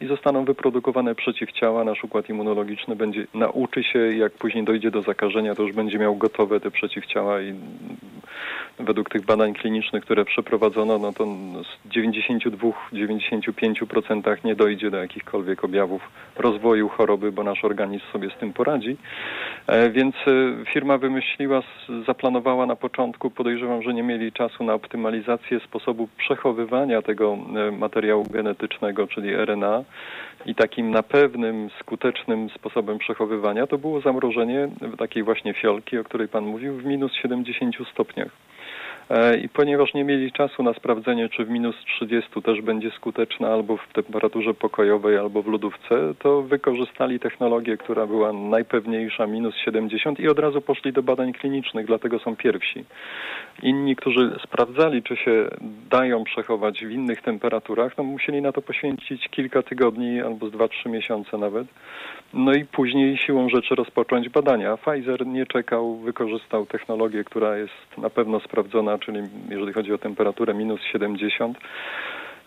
i 0.02 0.06
zostaną 0.06 0.44
wyprodukowane 0.44 1.14
przeciwciała. 1.14 1.84
Nasz 1.84 2.04
układ 2.04 2.28
immunologiczny 2.28 2.96
będzie 2.96 3.26
nauczy 3.34 3.84
się, 3.84 3.98
jak 3.98 4.32
później 4.32 4.64
dojdzie 4.64 4.90
do 4.90 5.02
zakażenia, 5.02 5.54
to 5.54 5.62
już 5.62 5.72
będzie 5.72 5.98
miał 5.98 6.16
gotowe 6.16 6.60
te 6.60 6.70
przeciwciała 6.70 7.40
i 7.40 7.54
według 8.78 9.10
tych 9.10 9.24
badań 9.24 9.54
klinicznych, 9.54 10.02
które 10.02 10.24
przeprowadzono, 10.24 10.98
no 10.98 11.12
to 11.12 11.26
z 11.62 11.78
92-95% 11.88 14.44
nie 14.44 14.54
dojdzie 14.54 14.90
do 14.90 14.96
jakichkolwiek 14.96 15.64
objawów 15.64 16.10
rozwoju 16.36 16.88
choroby, 16.88 17.32
bo 17.32 17.42
nasz 17.42 17.64
organizm 17.64 18.04
sobie 18.12 18.30
z 18.30 18.34
tym 18.34 18.52
poradzi. 18.52 18.96
E, 19.66 19.90
więc 19.90 20.14
e, 20.26 20.30
firma 20.72 20.98
wymyśliła, 20.98 21.62
zaplanowała 22.06 22.66
na 22.66 22.76
początku, 22.76 23.30
podejrzewam, 23.30 23.82
że 23.82 23.94
nie 23.94 24.02
mieli 24.02 24.32
czasu 24.32 24.64
na 24.64 24.74
optymalizację 24.74 25.60
sposobu 25.60 26.08
przechowywania 26.16 27.02
tego 27.02 27.38
e, 27.68 27.70
materiału 27.70 28.24
genetycznego, 28.30 29.06
czyli 29.06 29.34
RNA 29.34 29.84
i 30.46 30.54
takim 30.54 30.90
na 30.90 31.02
pewnym, 31.02 31.70
skutecznym 31.80 32.50
sposobem 32.50 32.98
przechowywania 32.98 33.66
to 33.66 33.78
było 33.78 34.00
zamrożenie 34.00 34.68
takiej 34.98 35.22
właśnie 35.22 35.54
fiolki, 35.54 35.98
o 35.98 36.04
której 36.04 36.28
Pan 36.28 36.44
mówił, 36.44 36.74
w 36.74 36.84
minus 36.84 37.12
70 37.12 37.76
stopniach. 37.92 38.30
E, 39.12 39.36
I 39.36 39.48
ponieważ 39.48 39.94
nie 39.94 40.04
mieli 40.04 40.32
czasu 40.32 40.62
na 40.62 40.74
sprawdzenie, 40.74 41.28
czy 41.28 41.44
w 41.44 41.50
minus 41.50 41.76
30 41.96 42.42
też 42.42 42.60
będzie 42.62 42.90
skuteczna 42.90 43.48
albo 43.48 43.76
w 43.76 43.92
temperaturze 43.92 44.54
pokojowej, 44.54 45.18
albo 45.18 45.42
w 45.42 45.46
lodówce, 45.46 46.14
to 46.18 46.42
wykorzystali 46.42 47.20
technologię, 47.20 47.76
która 47.76 48.06
była 48.06 48.32
najpewniejsza, 48.32 49.26
minus 49.26 49.54
70 49.56 50.20
i 50.20 50.28
od 50.28 50.38
razu 50.38 50.60
poszli 50.60 50.92
do 50.92 51.02
badań 51.02 51.32
klinicznych, 51.32 51.86
dlatego 51.86 52.18
są 52.18 52.36
pierwsi. 52.36 52.84
Inni, 53.62 53.96
którzy 53.96 54.38
sprawdzali, 54.44 55.02
czy 55.02 55.16
się 55.16 55.48
dają 55.90 56.24
przechować 56.24 56.84
w 56.84 56.90
innych 56.90 57.22
temperaturach, 57.22 57.98
no 57.98 58.04
musieli 58.04 58.42
na 58.42 58.52
to 58.52 58.62
poświęcić 58.62 59.28
kilka 59.28 59.62
tygodni 59.62 60.20
albo 60.20 60.48
z 60.48 60.52
2-3 60.52 60.90
miesiące 60.90 61.38
nawet. 61.38 61.66
No 62.34 62.54
i 62.54 62.64
później 62.64 63.18
siłą 63.18 63.48
rzeczy 63.48 63.74
rozpocząć 63.74 64.28
badania. 64.28 64.76
Pfizer 64.76 65.26
nie 65.26 65.46
czekał, 65.46 65.96
wykorzystał 65.96 66.66
technologię, 66.66 67.24
która 67.24 67.56
jest 67.56 67.98
na 67.98 68.10
pewno 68.10 68.40
sprawdzona, 68.40 68.98
czyli 68.98 69.20
jeżeli 69.48 69.72
chodzi 69.72 69.92
o 69.92 69.98
temperaturę 69.98 70.54
minus 70.54 70.80
70. 70.92 71.58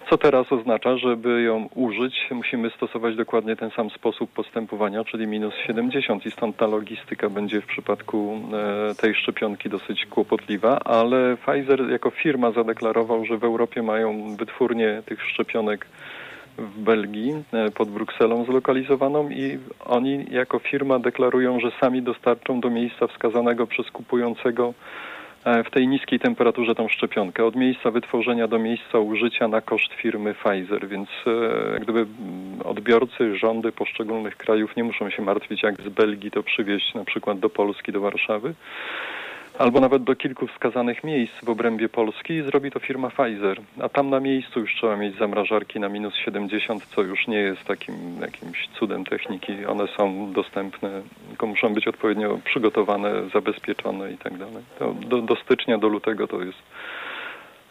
Co 0.10 0.18
teraz 0.18 0.52
oznacza, 0.52 0.98
żeby 0.98 1.42
ją 1.42 1.70
użyć, 1.76 2.28
musimy 2.32 2.70
stosować 2.70 3.16
dokładnie 3.16 3.56
ten 3.56 3.72
sam 3.72 3.90
sposób 3.90 4.32
postępowania, 4.32 5.04
czyli 5.04 5.28
minus 5.28 5.54
70 5.68 6.26
i 6.26 6.32
stąd 6.32 6.58
ta 6.58 6.68
logistyka 6.68 7.30
będzie 7.30 7.62
w 7.62 7.66
przypadku 7.66 8.40
e, 8.92 8.96
tej 8.96 9.16
szczepionki 9.16 9.70
dosyć 9.70 10.06
kłopotliwa, 10.06 10.80
ale 10.80 11.38
Pfizer 11.38 11.90
jako 11.90 12.10
firma 12.10 12.52
zadeklarował, 12.52 13.26
że 13.26 13.38
w 13.38 13.44
Europie 13.44 13.84
mają 13.84 14.36
wytwórnię 14.36 15.04
tych 15.06 15.24
szczepionek 15.24 15.88
w 16.58 16.80
Belgii 16.80 17.44
e, 17.54 17.72
pod 17.72 17.90
Brukselą 17.90 18.46
zlokalizowaną 18.46 19.30
i 19.30 19.60
oni 19.86 20.26
jako 20.32 20.60
firma 20.60 21.00
deklarują, 21.00 21.60
że 21.60 21.72
sami 21.82 22.02
dostarczą 22.02 22.60
do 22.60 22.70
miejsca 22.70 23.08
wskazanego 23.08 23.68
przez 23.68 23.92
kupującego 23.92 24.74
e, 25.46 25.64
w 25.64 25.72
tej 25.72 25.88
niskiej 25.88 26.20
temperaturze 26.20 26.76
tą 26.76 26.88
szczepionkę, 26.90 27.46
od 27.46 27.56
miejsca 27.56 27.92
wytworzenia 27.92 28.48
do 28.48 28.60
miejsca 28.60 29.00
użycia 29.00 29.48
na 29.48 29.62
koszt 29.62 29.94
firmy 29.94 30.34
Pfizer, 30.34 30.88
więc 30.88 31.10
e, 31.28 31.80
gdyby 31.80 32.06
odbiorcy, 32.64 33.38
rządy 33.38 33.72
poszczególnych 33.72 34.38
krajów 34.38 34.76
nie 34.76 34.84
muszą 34.84 35.10
się 35.10 35.22
martwić, 35.22 35.64
jak 35.64 35.82
z 35.82 35.90
Belgii 35.90 36.32
to 36.32 36.44
przywieźć 36.44 36.94
na 36.94 37.06
przykład 37.06 37.40
do 37.40 37.50
Polski, 37.50 37.92
do 37.92 38.02
Warszawy 38.02 38.54
albo 39.58 39.80
nawet 39.80 40.04
do 40.04 40.16
kilku 40.16 40.48
wskazanych 40.48 41.04
miejsc 41.04 41.34
w 41.44 41.50
obrębie 41.50 41.90
Polski 41.90 42.42
zrobi 42.42 42.72
to 42.72 42.80
firma 42.80 43.10
Pfizer. 43.10 43.62
A 43.82 43.90
tam 43.90 44.10
na 44.10 44.20
miejscu 44.20 44.60
już 44.60 44.76
trzeba 44.76 44.98
mieć 44.98 45.18
zamrażarki 45.18 45.80
na 45.80 45.90
minus 45.90 46.16
70, 46.16 46.86
co 46.86 47.02
już 47.02 47.28
nie 47.28 47.38
jest 47.38 47.64
takim 47.64 47.96
jakimś 48.22 48.70
cudem 48.80 49.06
techniki. 49.06 49.66
One 49.66 49.88
są 49.88 50.32
dostępne, 50.34 51.02
tylko 51.28 51.48
muszą 51.48 51.74
być 51.74 51.88
odpowiednio 51.88 52.40
przygotowane, 52.46 53.30
zabezpieczone 53.34 54.12
i 54.12 54.18
tak 54.18 54.38
dalej. 54.38 54.64
Do, 55.08 55.22
do 55.22 55.36
stycznia, 55.36 55.78
do 55.78 55.88
lutego 55.88 56.28
to 56.28 56.42
jest 56.42 56.60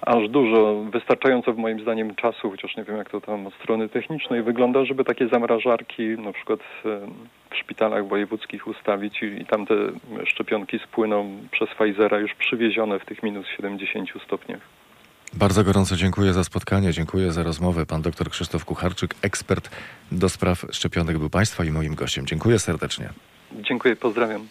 aż 0.06 0.28
dużo, 0.28 0.84
wystarczająco 0.92 1.52
w 1.52 1.56
moim 1.56 1.80
zdaniem 1.80 2.14
czasu, 2.14 2.50
chociaż 2.50 2.76
nie 2.76 2.84
wiem 2.84 2.96
jak 2.96 3.10
to 3.10 3.20
tam 3.20 3.46
od 3.46 3.54
strony 3.54 3.88
technicznej 3.88 4.42
wygląda, 4.42 4.84
żeby 4.84 5.04
takie 5.04 5.28
zamrażarki 5.28 6.02
na 6.02 6.32
przykład 6.32 6.60
w 7.50 7.56
szpitalach 7.56 8.08
wojewódzkich 8.08 8.66
ustawić 8.66 9.22
i, 9.22 9.26
i 9.26 9.46
tam 9.46 9.66
te 9.66 9.74
szczepionki 10.24 10.78
spłyną 10.78 11.38
przez 11.50 11.68
Pfizera 11.68 12.18
już 12.18 12.34
przywiezione 12.34 12.98
w 12.98 13.04
tych 13.04 13.22
minus 13.22 13.46
70 13.56 14.10
stopniach. 14.24 14.60
Bardzo 15.34 15.64
gorąco 15.64 15.96
dziękuję 15.96 16.32
za 16.32 16.44
spotkanie, 16.44 16.92
dziękuję 16.92 17.32
za 17.32 17.42
rozmowę. 17.42 17.86
Pan 17.86 18.02
dr 18.02 18.30
Krzysztof 18.30 18.64
Kucharczyk, 18.64 19.14
ekspert 19.22 19.70
do 20.12 20.28
spraw 20.28 20.66
szczepionek 20.72 21.18
był 21.18 21.30
Państwa 21.30 21.64
i 21.64 21.70
moim 21.70 21.94
gościem. 21.94 22.26
Dziękuję 22.26 22.58
serdecznie. 22.58 23.08
Dziękuję, 23.52 23.96
pozdrawiam. 23.96 24.46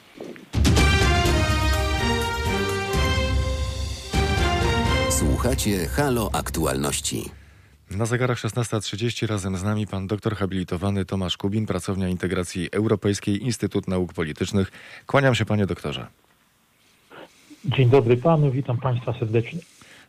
Słuchacie 5.23 5.87
Halo 5.87 6.29
Aktualności. 6.33 7.29
Na 7.91 8.05
zegarach 8.05 8.37
16.30 8.37 9.27
razem 9.27 9.57
z 9.57 9.63
nami 9.63 9.87
pan 9.87 10.07
doktor 10.07 10.35
habilitowany 10.35 11.05
Tomasz 11.05 11.37
Kubin, 11.37 11.65
pracownia 11.65 12.09
integracji 12.09 12.69
Europejskiej 12.71 13.43
Instytut 13.43 13.87
Nauk 13.87 14.13
Politycznych. 14.13 14.71
Kłaniam 15.07 15.35
się 15.35 15.45
panie 15.45 15.65
doktorze. 15.65 16.07
Dzień 17.65 17.89
dobry 17.89 18.17
panu, 18.17 18.51
witam 18.51 18.77
państwa 18.77 19.13
serdecznie. 19.19 19.59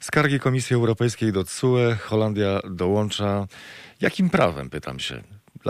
Skargi 0.01 0.41
Komisji 0.41 0.77
Europejskiej 0.77 1.33
do 1.33 1.45
CUE, 1.45 1.97
Holandia 2.01 2.61
dołącza. 2.71 3.47
Jakim 4.01 4.31
prawem, 4.31 4.71
pytam 4.71 4.99
się? 4.99 5.23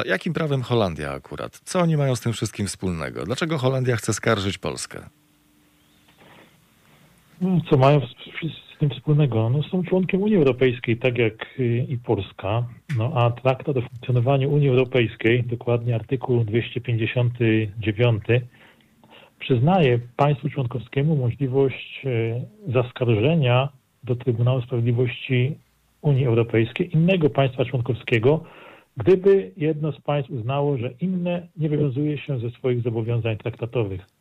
Jakim 0.04 0.32
prawem 0.32 0.62
Holandia 0.62 1.12
akurat? 1.12 1.60
Co 1.64 1.80
oni 1.80 1.96
mają 1.96 2.16
z 2.16 2.20
tym 2.20 2.32
wszystkim 2.32 2.66
wspólnego? 2.66 3.24
Dlaczego 3.24 3.58
Holandia 3.58 3.96
chce 3.96 4.14
skarżyć 4.14 4.58
Polskę? 4.58 5.08
No, 7.40 7.60
co 7.70 7.76
mają 7.76 8.00
z 8.74 8.78
tym 8.78 8.90
wspólnego? 8.90 9.50
No, 9.50 9.62
są 9.62 9.82
członkiem 9.82 10.22
Unii 10.22 10.36
Europejskiej, 10.36 10.96
tak 10.96 11.18
jak 11.18 11.46
y, 11.60 11.86
i 11.88 11.98
Polska, 11.98 12.66
no, 12.98 13.12
a 13.14 13.30
traktat 13.30 13.76
o 13.76 13.80
funkcjonowaniu 13.80 14.50
Unii 14.50 14.68
Europejskiej, 14.68 15.44
dokładnie 15.44 15.94
artykuł 15.94 16.44
259, 16.44 18.22
przyznaje 19.38 19.98
państwu 20.16 20.50
członkowskiemu 20.50 21.16
możliwość 21.16 22.02
y, 22.04 22.72
zaskarżenia 22.72 23.68
do 24.04 24.16
Trybunału 24.16 24.62
Sprawiedliwości 24.62 25.58
Unii 26.02 26.26
Europejskiej 26.26 26.94
innego 26.94 27.30
państwa 27.30 27.64
członkowskiego, 27.64 28.44
gdyby 28.96 29.52
jedno 29.56 29.92
z 29.92 30.00
państw 30.00 30.30
uznało, 30.30 30.78
że 30.78 30.90
inne 31.00 31.48
nie 31.56 31.68
wywiązuje 31.68 32.18
się 32.18 32.38
ze 32.38 32.50
swoich 32.50 32.82
zobowiązań 32.82 33.36
traktatowych. 33.36 34.13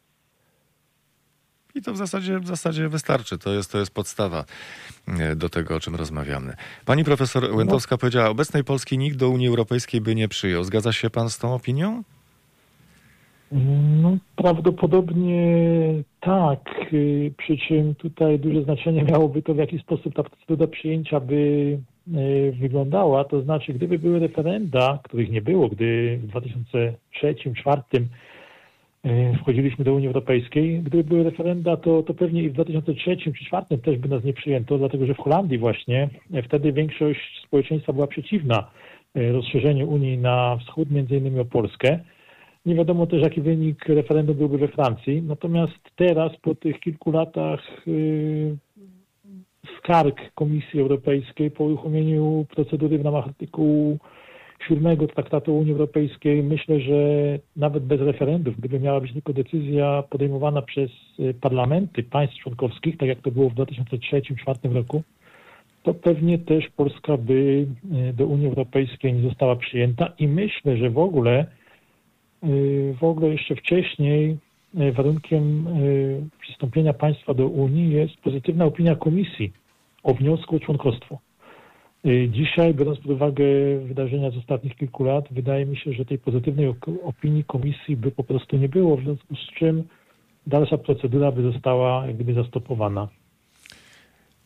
I 1.76 1.82
to 1.82 1.94
w 1.94 1.98
zasadzie, 1.98 2.40
w 2.40 2.48
zasadzie 2.48 2.90
wystarczy. 2.90 3.38
To 3.38 3.54
jest, 3.54 3.72
to 3.72 3.78
jest 3.78 3.94
podstawa 3.94 4.46
e, 5.08 5.36
do 5.36 5.50
tego, 5.50 5.76
o 5.76 5.80
czym 5.80 5.96
rozmawiamy. 5.96 6.54
Pani 6.86 7.04
profesor 7.04 7.56
Łętowska 7.56 7.94
no. 7.94 7.98
powiedziała, 7.98 8.30
obecnej 8.30 8.64
Polski 8.64 8.98
nikt 8.98 9.18
do 9.18 9.30
Unii 9.30 9.48
Europejskiej 9.48 10.02
by 10.02 10.16
nie 10.16 10.28
przyjął. 10.28 10.64
Zgadza 10.64 10.94
się 10.94 11.10
pan 11.10 11.30
z 11.30 11.38
tą 11.38 11.54
opinią? 11.54 12.04
No, 14.02 14.18
prawdopodobnie 14.36 15.44
tak. 16.20 16.60
Y, 16.94 17.34
przy 17.38 17.58
czym 17.58 17.96
tutaj 17.96 18.40
duże 18.40 18.64
znaczenie 18.64 19.04
miałoby 19.12 19.42
to, 19.42 19.54
w 19.54 19.58
jaki 19.58 19.80
sposób 19.80 20.16
ta 20.16 20.24
procedura 20.24 20.68
przyjęcia 20.68 21.20
by 21.20 21.34
y, 22.08 22.54
wyglądała. 22.60 23.24
To 23.24 23.42
znaczy, 23.42 23.74
gdyby 23.74 24.00
były 24.00 24.20
referenda, 24.20 25.00
których 25.04 25.32
nie 25.32 25.42
było, 25.42 25.70
gdy 25.70 26.20
w 26.24 26.28
2003-2004 27.24 27.82
E, 27.94 28.00
wchodziliśmy 29.42 29.86
do 29.86 29.94
Unii 29.94 30.08
Europejskiej. 30.08 30.80
Gdyby 30.80 31.04
były 31.04 31.24
referenda, 31.24 31.78
to, 31.78 32.04
to 32.04 32.14
pewnie 32.14 32.44
i 32.44 32.50
w 32.50 32.54
2003 32.54 33.18
czy 33.18 33.32
2004 33.32 33.82
też 33.82 33.98
by 33.98 34.10
nas 34.10 34.24
nie 34.24 34.34
przyjęto, 34.34 34.78
dlatego 34.78 35.06
że 35.06 35.14
w 35.14 35.18
Holandii 35.18 35.58
właśnie 35.58 36.10
e, 36.34 36.44
wtedy 36.44 36.74
większość 36.74 37.44
społeczeństwa 37.48 37.94
była 37.94 38.08
przeciwna 38.08 38.68
e, 39.16 39.32
rozszerzeniu 39.32 39.90
Unii 39.90 40.18
na 40.18 40.58
wschód, 40.58 40.92
między 40.92 41.18
innymi 41.18 41.40
o 41.40 41.46
Polskę. 41.46 42.00
Nie 42.66 42.76
wiadomo 42.76 43.08
też, 43.08 43.22
jaki 43.22 43.42
wynik 43.42 43.86
referendum 43.86 44.38
byłby 44.38 44.58
we 44.58 44.68
Francji. 44.68 45.22
Natomiast 45.22 45.80
teraz, 45.96 46.32
po 46.42 46.56
tych 46.56 46.80
kilku 46.80 47.12
latach 47.12 47.62
skarg 49.78 50.34
Komisji 50.36 50.80
Europejskiej, 50.80 51.52
po 51.52 51.64
uruchomieniu 51.64 52.46
procedury 52.56 52.98
w 52.98 53.06
ramach 53.06 53.28
artykułu 53.28 54.00
siódmego 54.68 55.08
traktatu 55.08 55.58
Unii 55.58 55.72
Europejskiej 55.72 56.44
myślę, 56.44 56.80
że 56.80 57.00
nawet 57.56 57.84
bez 57.84 58.02
referendów, 58.02 58.60
gdyby 58.60 58.80
miała 58.80 59.02
być 59.02 59.14
tylko 59.14 59.34
decyzja 59.34 60.04
podejmowana 60.10 60.62
przez 60.62 60.92
y, 61.20 61.34
parlamenty 61.42 62.04
państw 62.04 62.38
członkowskich, 62.38 62.98
tak 62.98 63.10
jak 63.10 63.22
to 63.22 63.32
było 63.32 63.50
w 63.50 63.54
2003-2004 63.54 64.74
roku, 64.74 65.04
to 65.84 65.94
pewnie 65.94 66.38
też 66.38 66.70
Polska 66.70 67.18
by 67.18 67.68
do 68.14 68.26
Unii 68.26 68.48
Europejskiej 68.48 69.14
nie 69.14 69.30
została 69.30 69.56
przyjęta 69.56 70.14
i 70.20 70.28
myślę, 70.28 70.78
że 70.78 70.90
w 70.90 70.98
ogóle 70.98 71.46
w 73.00 73.04
ogóle 73.04 73.30
jeszcze 73.30 73.56
wcześniej 73.56 74.38
warunkiem 74.74 75.68
przystąpienia 76.42 76.94
państwa 76.94 77.34
do 77.34 77.48
Unii 77.48 77.92
jest 77.92 78.18
pozytywna 78.18 78.66
opinia 78.66 78.96
Komisji 78.96 79.54
o 80.04 80.14
wniosku 80.14 80.56
o 80.56 80.60
członkostwo. 80.60 81.20
Dzisiaj, 82.30 82.74
biorąc 82.74 83.00
pod 83.00 83.12
uwagę 83.12 83.46
wydarzenia 83.86 84.32
z 84.32 84.38
ostatnich 84.38 84.76
kilku 84.76 85.04
lat, 85.04 85.26
wydaje 85.32 85.66
mi 85.66 85.78
się, 85.78 85.94
że 85.94 86.06
tej 86.06 86.20
pozytywnej 86.20 86.76
opinii 87.04 87.44
komisji 87.44 87.98
by 87.98 88.12
po 88.12 88.24
prostu 88.24 88.58
nie 88.58 88.70
było, 88.70 88.98
w 88.98 89.04
związku 89.04 89.36
z 89.36 89.60
czym 89.60 89.84
dalsza 90.48 90.78
procedura 90.78 91.32
by 91.32 91.52
została 91.52 92.08
jak 92.08 92.16
gdyby 92.16 92.34
zastopowana. 92.34 93.08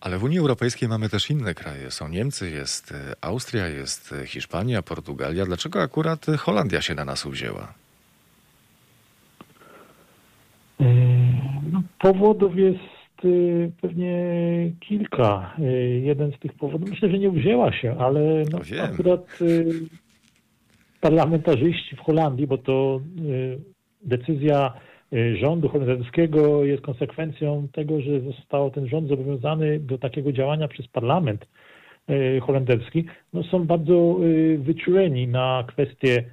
Ale 0.02 0.18
w 0.18 0.24
Unii 0.24 0.40
Europejskiej 0.40 0.90
mamy 0.90 1.10
też 1.10 1.30
inne 1.30 1.54
kraje. 1.54 1.92
Są 1.92 2.08
Niemcy, 2.08 2.50
jest 2.50 2.94
Austria, 3.22 3.68
jest 3.68 4.16
Hiszpania, 4.26 4.82
Portugalia. 4.82 5.46
Dlaczego 5.46 5.82
akurat 5.82 6.26
Holandia 6.26 6.82
się 6.82 6.96
na 6.96 7.06
nas 7.06 7.26
uwzięła? 7.26 7.74
No, 11.72 11.82
powodów 12.00 12.58
jest 12.58 12.97
pewnie 13.82 14.16
kilka. 14.80 15.56
Jeden 16.02 16.32
z 16.32 16.40
tych 16.40 16.54
powodów, 16.54 16.90
myślę, 16.90 17.10
że 17.10 17.20
nie 17.20 17.30
wzięła 17.30 17.72
się, 17.72 17.96
ale 18.00 18.44
no, 18.52 18.60
akurat 18.84 19.40
parlamentarzyści 21.02 21.96
w 21.96 22.00
Holandii, 22.00 22.48
bo 22.48 22.58
to 22.58 23.02
decyzja 24.02 24.74
rządu 25.42 25.70
holenderskiego 25.70 26.66
jest 26.66 26.84
konsekwencją 26.84 27.68
tego, 27.72 28.02
że 28.02 28.22
został 28.22 28.72
ten 28.72 28.88
rząd 28.88 29.08
zobowiązany 29.08 29.80
do 29.80 29.98
takiego 29.98 30.32
działania 30.32 30.68
przez 30.68 30.88
parlament 30.88 31.48
holenderski, 32.42 33.06
no 33.34 33.44
są 33.44 33.66
bardzo 33.66 34.20
wyczuleni 34.58 35.28
na 35.28 35.64
kwestie 35.68 36.24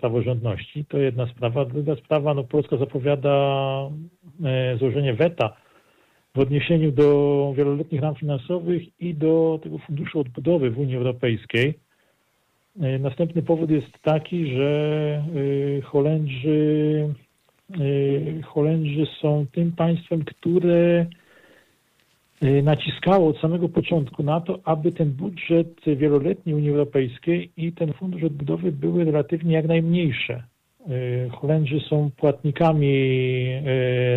praworządności. 0.00 0.84
To 0.84 0.98
jedna 0.98 1.26
sprawa. 1.26 1.64
Druga 1.64 1.96
sprawa, 1.96 2.34
no 2.34 2.44
Polska 2.44 2.76
zapowiada 2.76 3.90
złożenie 4.78 5.14
weta 5.14 5.56
w 6.38 6.40
odniesieniu 6.40 6.92
do 6.92 7.52
wieloletnich 7.56 8.00
ram 8.00 8.14
finansowych 8.14 8.82
i 9.00 9.14
do 9.14 9.60
tego 9.62 9.78
funduszu 9.78 10.20
odbudowy 10.20 10.70
w 10.70 10.78
Unii 10.78 10.96
Europejskiej. 10.96 11.74
Następny 13.00 13.42
powód 13.42 13.70
jest 13.70 13.98
taki, 14.02 14.56
że 14.56 15.24
Holendrzy, 15.84 17.14
Holendrzy 18.44 19.06
są 19.20 19.46
tym 19.52 19.72
państwem, 19.72 20.24
które 20.24 21.06
naciskało 22.62 23.28
od 23.28 23.38
samego 23.38 23.68
początku 23.68 24.22
na 24.22 24.40
to, 24.40 24.58
aby 24.64 24.92
ten 24.92 25.10
budżet 25.10 25.74
wieloletni 25.86 26.54
Unii 26.54 26.70
Europejskiej 26.70 27.50
i 27.56 27.72
ten 27.72 27.92
fundusz 27.92 28.22
odbudowy 28.24 28.72
były 28.72 29.04
relatywnie 29.04 29.54
jak 29.54 29.66
najmniejsze. 29.68 30.42
Holendrzy 31.30 31.80
są 31.80 32.10
płatnikami 32.16 32.94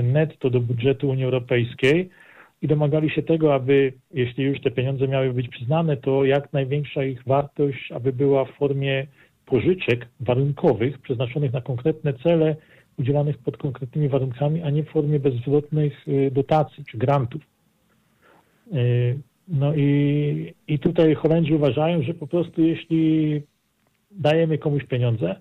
netto 0.04 0.50
do 0.50 0.60
budżetu 0.60 1.10
Unii 1.10 1.24
Europejskiej 1.24 2.10
i 2.62 2.68
domagali 2.68 3.10
się 3.10 3.24
tego, 3.24 3.54
aby 3.54 3.94
jeśli 4.14 4.44
już 4.44 4.62
te 4.62 4.72
pieniądze 4.72 5.08
miały 5.08 5.34
być 5.34 5.48
przyznane, 5.48 5.98
to 5.98 6.26
jak 6.26 6.54
największa 6.54 7.04
ich 7.04 7.24
wartość, 7.24 7.92
aby 7.92 8.14
była 8.14 8.46
w 8.46 8.52
formie 8.52 9.08
pożyczek 9.46 10.08
warunkowych 10.20 11.02
przeznaczonych 11.02 11.54
na 11.54 11.62
konkretne 11.62 12.14
cele, 12.14 12.56
udzielanych 13.00 13.38
pod 13.38 13.58
konkretnymi 13.58 14.10
warunkami, 14.10 14.62
a 14.62 14.70
nie 14.70 14.84
w 14.84 14.90
formie 14.90 15.20
bezzwrotnych 15.20 16.06
dotacji 16.32 16.86
czy 16.86 16.98
grantów. 16.98 17.42
No 19.48 19.76
i, 19.76 20.54
i 20.68 20.80
tutaj 20.80 21.16
Holendrzy 21.16 21.56
uważają, 21.56 22.04
że 22.04 22.14
po 22.14 22.28
prostu 22.28 22.62
jeśli 22.62 23.42
dajemy 24.12 24.58
komuś 24.58 24.84
pieniądze, 24.86 25.36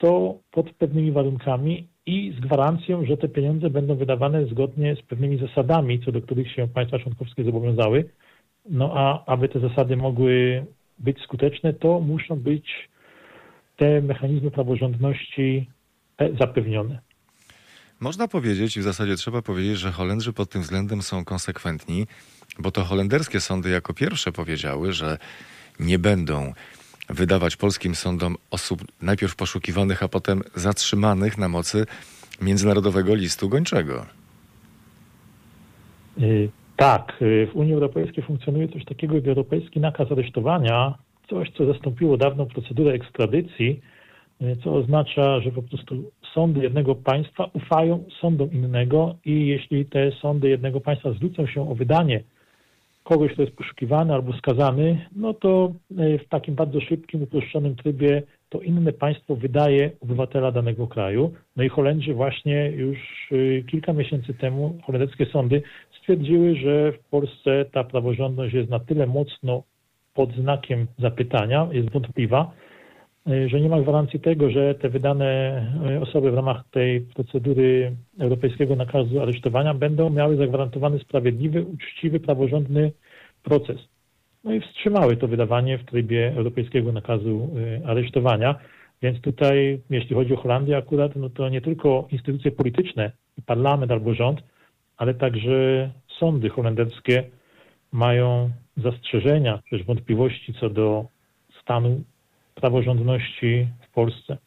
to 0.00 0.38
pod 0.50 0.70
pewnymi 0.70 1.12
warunkami 1.12 1.88
i 2.06 2.34
z 2.38 2.40
gwarancją, 2.40 3.06
że 3.06 3.16
te 3.16 3.28
pieniądze 3.28 3.70
będą 3.70 3.96
wydawane 3.96 4.46
zgodnie 4.46 4.96
z 4.96 5.02
pewnymi 5.02 5.38
zasadami, 5.38 6.04
co 6.04 6.12
do 6.12 6.22
których 6.22 6.52
się 6.52 6.68
państwa 6.68 6.98
członkowskie 6.98 7.44
zobowiązały. 7.44 8.10
No 8.70 8.92
a 8.94 9.24
aby 9.26 9.48
te 9.48 9.60
zasady 9.60 9.96
mogły 9.96 10.64
być 10.98 11.22
skuteczne, 11.22 11.72
to 11.72 12.00
muszą 12.00 12.36
być 12.36 12.88
te 13.76 14.00
mechanizmy 14.00 14.50
praworządności 14.50 15.70
zapewnione. 16.40 17.00
Można 18.00 18.28
powiedzieć, 18.28 18.76
i 18.76 18.80
w 18.80 18.82
zasadzie 18.82 19.16
trzeba 19.16 19.42
powiedzieć, 19.42 19.78
że 19.78 19.92
Holendrzy 19.92 20.32
pod 20.32 20.50
tym 20.50 20.62
względem 20.62 21.02
są 21.02 21.24
konsekwentni, 21.24 22.06
bo 22.58 22.70
to 22.70 22.84
holenderskie 22.84 23.40
sądy 23.40 23.70
jako 23.70 23.94
pierwsze 23.94 24.32
powiedziały, 24.32 24.92
że 24.92 25.18
nie 25.80 25.98
będą 25.98 26.52
wydawać 27.10 27.56
polskim 27.56 27.94
sądom 27.94 28.36
osób 28.50 28.80
najpierw 29.02 29.36
poszukiwanych, 29.36 30.02
a 30.02 30.08
potem 30.08 30.42
zatrzymanych 30.54 31.38
na 31.38 31.48
mocy 31.48 31.86
międzynarodowego 32.40 33.14
listu 33.14 33.48
gończego. 33.48 34.06
Tak, 36.76 37.16
w 37.20 37.50
Unii 37.54 37.74
Europejskiej 37.74 38.24
funkcjonuje 38.24 38.68
coś 38.68 38.84
takiego 38.84 39.14
jak 39.14 39.26
Europejski 39.26 39.80
Nakaz 39.80 40.12
Aresztowania, 40.12 40.94
coś, 41.30 41.50
co 41.50 41.66
zastąpiło 41.66 42.16
dawną 42.16 42.46
procedurę 42.46 42.92
ekstradycji, 42.92 43.80
co 44.64 44.74
oznacza, 44.74 45.40
że 45.40 45.50
po 45.50 45.62
prostu 45.62 46.10
sądy 46.34 46.60
jednego 46.60 46.94
państwa 46.94 47.50
ufają 47.52 48.04
sądom 48.20 48.52
innego 48.52 49.14
i 49.24 49.46
jeśli 49.46 49.86
te 49.86 50.12
sądy 50.12 50.48
jednego 50.48 50.80
państwa 50.80 51.12
zwrócą 51.12 51.46
się 51.46 51.70
o 51.70 51.74
wydanie 51.74 52.22
kogoś, 53.04 53.32
kto 53.32 53.42
jest 53.42 53.56
poszukiwany 53.56 54.14
albo 54.14 54.32
skazany, 54.32 55.06
no 55.16 55.34
to 55.34 55.72
w 55.90 56.28
takim 56.28 56.54
bardzo 56.54 56.80
szybkim, 56.80 57.22
uproszczonym 57.22 57.76
trybie 57.76 58.22
to 58.48 58.60
inne 58.60 58.92
państwo 58.92 59.36
wydaje 59.36 59.90
obywatela 60.00 60.52
danego 60.52 60.86
kraju. 60.86 61.32
No 61.56 61.64
i 61.64 61.68
Holendrzy 61.68 62.14
właśnie 62.14 62.70
już 62.70 62.98
kilka 63.66 63.92
miesięcy 63.92 64.34
temu, 64.34 64.78
holenderskie 64.82 65.26
sądy 65.26 65.62
stwierdziły, 66.00 66.56
że 66.56 66.92
w 66.92 66.98
Polsce 66.98 67.64
ta 67.72 67.84
praworządność 67.84 68.54
jest 68.54 68.70
na 68.70 68.80
tyle 68.80 69.06
mocno 69.06 69.62
pod 70.14 70.32
znakiem 70.32 70.86
zapytania, 70.98 71.68
jest 71.72 71.90
wątpliwa, 71.90 72.52
że 73.46 73.60
nie 73.60 73.68
ma 73.68 73.80
gwarancji 73.80 74.20
tego, 74.20 74.50
że 74.50 74.74
te 74.74 74.88
wydane 74.88 75.62
osoby 76.00 76.30
w 76.30 76.34
ramach 76.34 76.64
tej 76.70 77.00
procedury 77.00 77.96
europejskiego 78.18 78.76
nakazu 78.76 79.20
aresztowania 79.20 79.74
będą 79.74 80.10
miały 80.10 80.36
zagwarantowany 80.36 80.98
sprawiedliwy, 80.98 81.62
uczciwy, 81.62 82.20
praworządny 82.20 82.92
proces. 83.42 83.76
No 84.44 84.54
i 84.54 84.60
wstrzymały 84.60 85.16
to 85.16 85.28
wydawanie 85.28 85.78
w 85.78 85.84
trybie 85.84 86.32
europejskiego 86.36 86.92
nakazu 86.92 87.48
aresztowania. 87.84 88.54
Więc 89.02 89.20
tutaj, 89.20 89.80
jeśli 89.90 90.16
chodzi 90.16 90.34
o 90.34 90.36
Holandię 90.36 90.76
akurat, 90.76 91.16
no 91.16 91.30
to 91.30 91.48
nie 91.48 91.60
tylko 91.60 92.08
instytucje 92.10 92.50
polityczne, 92.50 93.12
parlament 93.46 93.92
albo 93.92 94.14
rząd, 94.14 94.42
ale 94.96 95.14
także 95.14 95.90
sądy 96.18 96.48
holenderskie 96.48 97.24
mają 97.92 98.50
zastrzeżenia, 98.76 99.62
też 99.70 99.84
wątpliwości 99.84 100.54
co 100.54 100.70
do 100.70 101.06
stanu 101.62 102.00
praworządności 102.60 103.68
w 103.88 103.94
Polsce. 103.94 104.38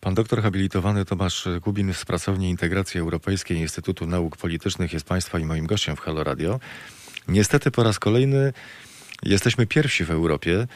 Pan 0.00 0.14
doktor 0.14 0.42
habilitowany 0.42 1.04
Tomasz 1.04 1.48
Kubin 1.62 1.94
z 1.94 2.04
Pracowni 2.04 2.50
Integracji 2.50 3.00
Europejskiej 3.00 3.58
Instytutu 3.58 4.06
Nauk 4.06 4.36
Politycznych 4.36 4.92
jest 4.92 5.08
Państwa 5.08 5.38
i 5.38 5.44
moim 5.44 5.66
gościem 5.66 5.96
w 5.96 6.00
Halo 6.00 6.24
Radio. 6.24 6.60
Niestety 7.28 7.70
po 7.70 7.82
raz 7.82 7.98
kolejny 7.98 8.52
jesteśmy 9.22 9.66
pierwsi 9.66 10.04
w 10.04 10.10
Europie, 10.10 10.66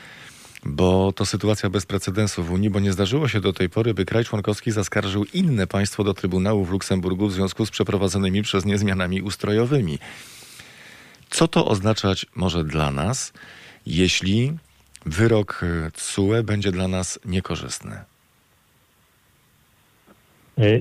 bo 0.65 1.13
to 1.13 1.27
sytuacja 1.27 1.71
bez 1.71 1.87
precedensu 1.87 2.43
w 2.43 2.53
Unii, 2.53 2.71
bo 2.71 2.81
nie 2.81 2.93
zdarzyło 2.93 3.29
się 3.29 3.41
do 3.41 3.53
tej 3.53 3.69
pory, 3.69 3.95
by 3.95 4.05
kraj 4.05 4.25
członkowski 4.25 4.71
zaskarżył 4.71 5.25
inne 5.35 5.67
państwo 5.67 6.05
do 6.05 6.15
Trybunału 6.15 6.65
w 6.65 6.71
Luksemburgu 6.71 7.29
w 7.29 7.33
związku 7.33 7.67
z 7.67 7.71
przeprowadzonymi 7.71 8.43
przez 8.43 8.65
nie 8.65 8.79
zmianami 8.79 9.23
ustrojowymi. 9.23 9.99
Co 11.31 11.49
to 11.49 11.67
oznaczać 11.67 12.27
może 12.35 12.65
dla 12.65 12.91
nas, 12.91 13.33
jeśli 13.87 14.53
wyrok 15.07 15.65
TSUE 15.93 16.43
będzie 16.43 16.73
dla 16.73 16.89
nas 16.89 17.21
niekorzystny? 17.25 17.93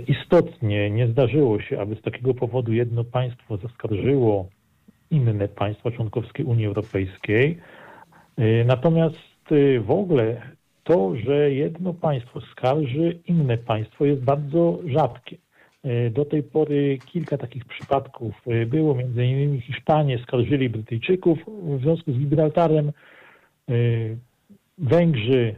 Istotnie 0.07 0.89
nie 0.89 1.07
zdarzyło 1.07 1.61
się, 1.61 1.81
aby 1.81 1.95
z 1.95 2.01
takiego 2.01 2.33
powodu 2.33 2.73
jedno 2.73 3.03
państwo 3.03 3.57
zaskarżyło 3.57 4.49
inne 5.11 5.47
państwa 5.47 5.91
członkowskie 5.91 6.45
Unii 6.45 6.65
Europejskiej. 6.65 7.57
Natomiast 8.65 9.17
w 9.81 9.91
ogóle 9.91 10.41
to, 10.83 11.15
że 11.15 11.51
jedno 11.51 11.93
państwo 11.93 12.41
skarży 12.41 13.19
inne 13.27 13.57
państwo 13.57 14.05
jest 14.05 14.21
bardzo 14.21 14.79
rzadkie. 14.85 15.37
Do 16.11 16.25
tej 16.25 16.43
pory 16.43 16.97
kilka 17.05 17.37
takich 17.37 17.65
przypadków 17.65 18.33
było, 18.67 18.95
między 18.95 19.25
innymi 19.25 19.61
Hiszpanie 19.61 20.19
skarżyli 20.19 20.69
Brytyjczyków 20.69 21.39
w 21.47 21.81
związku 21.81 22.13
z 22.13 22.17
Gibraltarem, 22.17 22.91
Węgrzy 24.77 25.55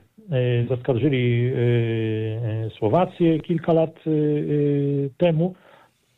zaskarżyli 0.69 1.51
Słowację 2.77 3.39
kilka 3.39 3.73
lat 3.73 3.95
temu. 5.17 5.55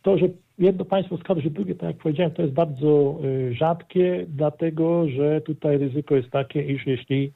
To, 0.02 0.18
że 0.18 0.28
jedno 0.60 0.86
państwo 0.86 1.16
oskarży 1.16 1.50
drugie, 1.50 1.76
tak 1.76 1.88
jak 1.88 1.98
powiedziałem, 1.98 2.32
to 2.32 2.42
jest 2.42 2.54
bardzo 2.54 3.20
y, 3.26 3.54
rzadkie, 3.54 4.26
dlatego 4.30 5.10
że 5.10 5.42
tutaj 5.42 5.78
ryzyko 5.78 6.16
jest 6.16 6.30
takie, 6.30 6.62
iż 6.62 6.88
jeśli 6.88 7.32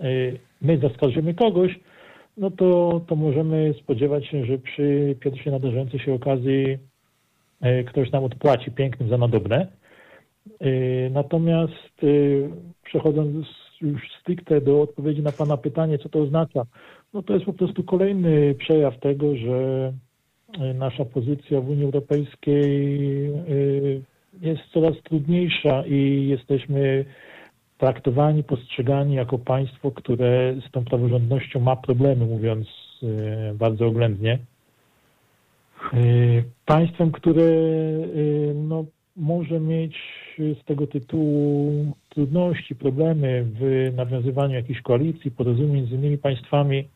y, 0.00 0.38
my 0.62 0.78
zaskarżymy 0.78 1.34
kogoś, 1.34 1.80
no 2.36 2.50
to, 2.50 3.00
to 3.06 3.16
możemy 3.16 3.74
spodziewać 3.82 4.26
się, 4.26 4.44
że 4.44 4.58
przy 4.58 5.16
pierwszej 5.20 5.52
nadarzającej 5.52 6.00
się 6.00 6.14
okazji 6.14 6.78
y, 7.64 7.84
ktoś 7.84 8.10
nam 8.10 8.24
odpłaci 8.24 8.70
pięknym 8.70 9.08
za 9.08 9.18
nadobne. 9.18 9.66
Natomiast 11.10 12.00
przechodząc 12.84 13.46
już 13.82 14.02
stricte 14.20 14.60
do 14.60 14.82
odpowiedzi 14.82 15.22
na 15.22 15.32
Pana 15.32 15.56
pytanie, 15.56 15.98
co 15.98 16.08
to 16.08 16.18
oznacza, 16.18 16.62
no 17.14 17.22
to 17.22 17.34
jest 17.34 17.46
po 17.46 17.52
prostu 17.52 17.84
kolejny 17.84 18.54
przejaw 18.54 19.00
tego, 19.00 19.36
że 19.36 19.92
Y, 20.60 20.74
nasza 20.74 21.04
pozycja 21.04 21.60
w 21.60 21.70
Unii 21.70 21.84
Europejskiej 21.84 23.26
y, 23.48 24.02
jest 24.40 24.62
coraz 24.72 24.94
trudniejsza 25.02 25.86
i 25.86 26.26
jesteśmy 26.28 27.04
traktowani, 27.78 28.44
postrzegani 28.44 29.14
jako 29.14 29.38
państwo, 29.38 29.90
które 29.90 30.54
z 30.68 30.70
tą 30.70 30.84
praworządnością 30.84 31.60
ma 31.60 31.76
problemy, 31.76 32.26
mówiąc 32.26 32.68
y, 33.02 33.54
bardzo 33.54 33.86
oględnie. 33.86 34.38
Państwem, 36.66 37.12
które 37.12 37.44
no, 38.54 38.84
może 39.16 39.60
mieć 39.60 39.96
z 40.38 40.64
tego 40.64 40.86
tytułu 40.86 41.72
trudności, 42.08 42.74
problemy 42.74 43.44
w 43.60 43.92
nawiązywaniu 43.96 44.54
jakichś 44.54 44.80
koalicji, 44.80 45.30
porozumień 45.30 45.86
z 45.86 45.92
innymi 45.92 46.18
państwami 46.18 46.88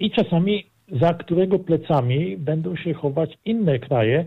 i 0.00 0.10
czasami 0.10 0.64
za 1.00 1.14
którego 1.14 1.58
plecami 1.58 2.36
będą 2.36 2.76
się 2.76 2.94
chować 2.94 3.38
inne 3.44 3.78
kraje, 3.78 4.24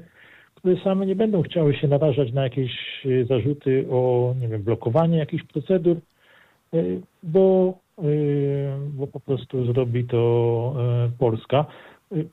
które 0.56 0.76
same 0.84 1.06
nie 1.06 1.16
będą 1.16 1.42
chciały 1.42 1.76
się 1.76 1.88
narażać 1.88 2.34
na 2.34 2.44
jakieś 2.44 2.72
y, 3.06 3.26
zarzuty 3.26 3.86
o, 3.92 4.34
nie 4.42 4.48
wiem, 4.48 4.64
blokowanie 4.64 5.18
jakichś 5.18 5.44
procedur, 5.44 5.98
y, 6.74 7.02
bo, 7.24 7.74
bo 8.94 9.08
po 9.08 9.20
prostu 9.20 9.66
zrobi 9.66 10.04
to 10.04 10.76
Polska. 11.20 11.66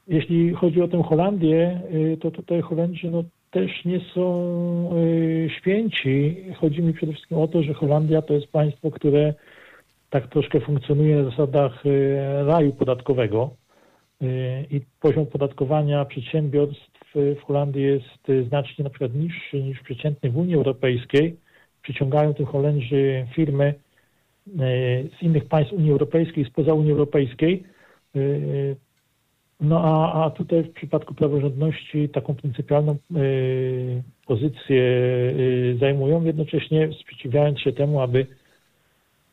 Jeśli 0.09 0.53
chodzi 0.53 0.83
o 0.83 0.89
tę 0.89 1.03
Holandię, 1.03 1.81
to 2.21 2.31
tutaj 2.31 2.61
Holendrzy 2.61 3.11
no, 3.11 3.25
też 3.51 3.85
nie 3.85 4.01
są 4.15 4.91
święci. 5.59 6.45
Chodzi 6.57 6.83
mi 6.83 6.93
przede 6.93 7.13
wszystkim 7.13 7.39
o 7.39 7.49
to, 7.49 7.63
że 7.63 7.75
Holandia 7.75 8.23
to 8.23 8.35
jest 8.35 8.47
państwo, 8.47 8.91
które 8.91 9.35
tak 10.11 10.27
troszkę 10.27 10.61
funkcjonuje 10.61 11.17
na 11.17 11.31
zasadach 11.31 11.85
raju 12.47 12.73
podatkowego. 12.73 13.51
Y, 14.23 14.67
i 14.71 14.81
poziom 15.01 15.27
podatkowania 15.27 16.05
przedsiębiorstw 16.05 17.15
w 17.15 17.43
Holandii 17.43 17.83
jest 17.83 18.29
y, 18.29 18.45
znacznie 18.45 18.85
na 18.85 18.91
przykład 18.91 19.15
niższy 19.15 19.63
niż 19.63 19.81
przeciętny 19.81 20.31
w 20.31 20.37
Unii 20.37 20.55
Europejskiej. 20.55 21.37
Przyciągają 21.83 22.35
tych 22.35 22.49
Holendrzy 22.49 23.27
firmy 23.35 23.75
y, 24.47 24.55
z 25.19 25.23
innych 25.23 25.45
państw 25.45 25.73
Unii 25.73 25.91
Europejskiej, 25.91 26.45
spoza 26.45 26.75
Unii 26.75 26.93
Europejskiej. 26.93 27.63
No 29.61 29.81
a, 29.85 30.25
a 30.25 30.31
tutaj 30.31 30.63
w 30.63 30.73
przypadku 30.73 31.15
praworządności 31.15 32.09
taką 32.09 32.35
pryncypialną 32.35 32.97
pozycję 34.27 34.83
zajmują, 35.81 36.25
jednocześnie 36.25 36.89
sprzeciwiając 37.01 37.61
się 37.61 37.73
temu, 37.73 38.01
aby 38.01 38.27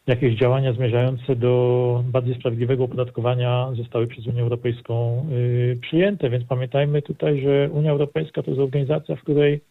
jakieś 0.08 0.36
działania 0.36 0.74
zmierzające 0.74 1.36
do 1.36 2.04
bardziej 2.08 2.36
sprawiedliwego 2.36 2.84
opodatkowania 2.84 3.72
zostały 3.78 4.08
przez 4.08 4.28
Unię 4.28 4.42
Europejską 4.42 5.26
y, 5.32 5.78
przyjęte. 5.82 6.30
Więc 6.30 6.46
pamiętajmy 6.46 7.02
tutaj, 7.02 7.42
że 7.42 7.70
Unia 7.72 7.92
Europejska 7.92 8.44
to 8.44 8.52
jest 8.52 8.62
organizacja, 8.62 9.16
w 9.16 9.22
której 9.22 9.62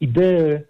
idee, 0.00 0.60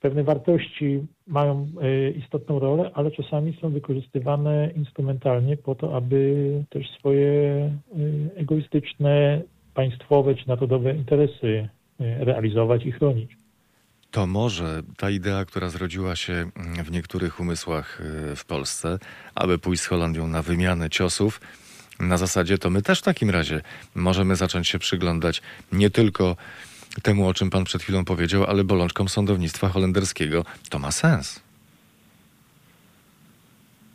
pewne 0.00 0.24
wartości 0.24 1.06
mają 1.26 1.68
y, 1.82 2.10
istotną 2.10 2.58
rolę, 2.58 2.90
ale 2.94 3.10
czasami 3.10 3.58
są 3.60 3.70
wykorzystywane 3.70 4.70
instrumentalnie 4.76 5.56
po 5.56 5.74
to, 5.74 5.96
aby 5.96 6.64
też 6.70 6.90
swoje 6.98 7.22
y, 7.96 8.30
egoistyczne, 8.36 9.42
państwowe 9.74 10.34
czy 10.34 10.48
narodowe 10.48 10.96
interesy 10.96 11.68
realizować 11.98 12.86
i 12.86 12.92
chronić. 12.92 13.36
To 14.10 14.26
może 14.26 14.82
ta 14.96 15.10
idea, 15.10 15.44
która 15.44 15.68
zrodziła 15.68 16.16
się 16.16 16.32
mm, 16.32 16.84
w 16.84 16.90
niektórych 16.90 17.40
umysłach 17.40 18.02
w 18.36 18.44
Polsce, 18.44 18.98
aby 19.34 19.58
pójść 19.58 19.82
z 19.82 19.86
Holandią 19.86 20.26
na 20.26 20.42
wymianę 20.42 20.90
ciosów, 20.90 21.40
na 22.00 22.16
zasadzie 22.16 22.58
to 22.58 22.70
my 22.70 22.82
też 22.82 22.98
w 22.98 23.02
takim 23.02 23.30
razie 23.30 23.60
możemy 23.94 24.36
zacząć 24.36 24.68
się 24.68 24.78
przyglądać 24.78 25.42
nie 25.72 25.90
tylko 25.90 26.36
temu, 27.02 27.28
o 27.28 27.34
czym 27.34 27.50
pan 27.50 27.64
przed 27.64 27.82
chwilą 27.82 28.04
powiedział, 28.04 28.44
ale 28.44 28.64
bolączkom 28.64 29.08
sądownictwa 29.08 29.68
holenderskiego. 29.68 30.44
To 30.70 30.78
ma 30.78 30.90
sens. 30.90 31.48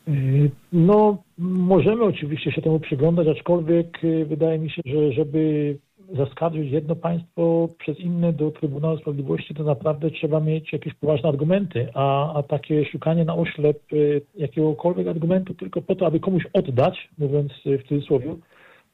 Y, 0.08 0.52
no, 0.74 1.18
możemy 1.38 2.04
oczywiście 2.04 2.52
się 2.52 2.62
temu 2.62 2.80
przyglądać, 2.80 3.28
aczkolwiek 3.28 4.04
y, 4.04 4.26
wydaje 4.26 4.60
mi 4.60 4.70
się, 4.70 4.82
że 4.86 5.12
żeby 5.12 5.76
zaskarżyć 6.18 6.72
jedno 6.72 6.96
państwo 6.96 7.70
przez 7.80 8.00
inne 8.00 8.34
do 8.34 8.52
Trybunału 8.52 8.98
Sprawiedliwości, 8.98 9.54
to 9.54 9.64
naprawdę 9.64 10.12
trzeba 10.12 10.39
mieć 10.39 10.74
jakieś 10.74 10.94
poważne 10.94 11.30
argumenty, 11.30 11.88
a, 11.94 12.34
a 12.34 12.44
takie 12.44 12.86
szukanie 12.86 13.26
na 13.26 13.36
oślep 13.36 13.94
y, 13.94 14.22
jakiegokolwiek 14.36 15.08
argumentu 15.08 15.54
tylko 15.54 15.82
po 15.82 15.96
to, 15.96 16.06
aby 16.06 16.20
komuś 16.20 16.44
oddać, 16.54 17.10
mówiąc 17.18 17.52
w 17.66 17.88
cudzysłowie, 17.88 18.36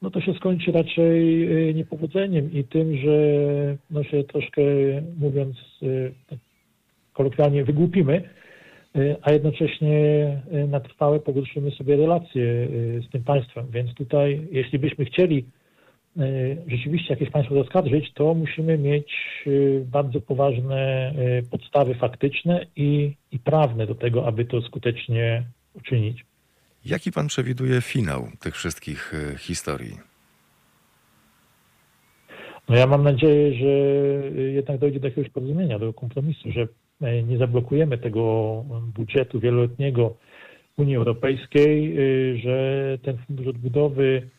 no 0.01 0.09
to 0.09 0.21
się 0.21 0.33
skończy 0.33 0.71
raczej 0.71 1.43
y, 1.69 1.73
niepowodzeniem 1.73 2.51
i 2.51 2.63
tym, 2.63 2.97
że 2.97 3.17
no 3.91 4.03
się 4.03 4.23
troszkę, 4.23 4.61
mówiąc 5.19 5.57
tak 6.29 6.39
kolokwialnie, 7.13 7.63
wygłupimy, 7.63 8.29
a 9.21 9.31
jednocześnie 9.31 10.01
na 10.67 10.79
trwałe 10.79 11.19
pogorszymy 11.19 11.71
sobie 11.71 11.97
relacje 11.97 12.67
z 13.07 13.09
tym 13.11 13.23
państwem. 13.23 13.67
Więc 13.71 13.93
tutaj, 13.93 14.47
jeśli 14.51 14.79
byśmy 14.79 15.05
chcieli 15.05 15.45
rzeczywiście 16.67 17.13
jakieś 17.13 17.29
państwo 17.29 17.55
zaskarżyć, 17.55 18.13
to 18.13 18.33
musimy 18.33 18.77
mieć 18.77 19.13
bardzo 19.85 20.21
poważne 20.21 21.13
podstawy 21.51 21.95
faktyczne 21.95 22.65
i, 22.75 23.15
i 23.31 23.39
prawne 23.39 23.87
do 23.87 23.95
tego, 23.95 24.27
aby 24.27 24.45
to 24.45 24.61
skutecznie 24.61 25.43
uczynić. 25.73 26.25
Jaki 26.85 27.11
pan 27.11 27.27
przewiduje 27.27 27.81
finał 27.81 28.27
tych 28.39 28.55
wszystkich 28.55 29.13
historii? 29.37 29.97
No 32.69 32.75
ja 32.75 32.87
mam 32.87 33.03
nadzieję, 33.03 33.53
że 33.53 33.67
jednak 34.41 34.77
dojdzie 34.79 34.99
do 34.99 35.07
jakiegoś 35.07 35.31
porozumienia, 35.31 35.79
do 35.79 35.93
kompromisu, 35.93 36.51
że 36.51 36.67
nie 37.23 37.37
zablokujemy 37.37 37.97
tego 37.97 38.65
budżetu 38.95 39.39
wieloletniego 39.39 40.15
Unii 40.77 40.95
Europejskiej, 40.95 41.95
że 42.43 42.97
ten 43.03 43.17
fundusz 43.17 43.47
odbudowy 43.47 44.29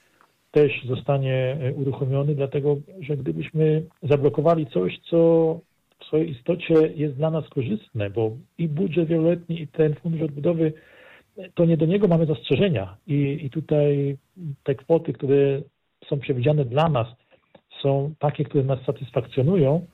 też 0.50 0.84
zostanie 0.84 1.56
e, 1.60 1.72
uruchomiony, 1.72 2.34
dlatego 2.34 2.76
że 3.00 3.16
gdybyśmy 3.16 3.82
zablokowali 4.02 4.66
coś, 4.66 4.98
co 5.10 5.16
w 6.00 6.04
swojej 6.04 6.30
istocie 6.30 6.74
jest 6.96 7.14
dla 7.14 7.30
nas 7.30 7.48
korzystne, 7.48 8.10
bo 8.10 8.36
i 8.58 8.68
budżet 8.68 9.08
wieloletni, 9.08 9.62
i 9.62 9.68
ten 9.68 9.94
fundusz 9.94 10.22
odbudowy, 10.22 10.72
to 11.54 11.64
nie 11.64 11.76
do 11.76 11.86
niego 11.86 12.08
mamy 12.08 12.26
zastrzeżenia. 12.26 12.96
I, 13.06 13.38
i 13.42 13.50
tutaj 13.50 14.16
te 14.64 14.74
kwoty, 14.74 15.12
które 15.12 15.62
są 16.08 16.20
przewidziane 16.20 16.64
dla 16.64 16.88
nas, 16.88 17.06
są 17.82 18.14
takie, 18.18 18.44
które 18.44 18.64
nas 18.64 18.78
satysfakcjonują, 18.86 19.86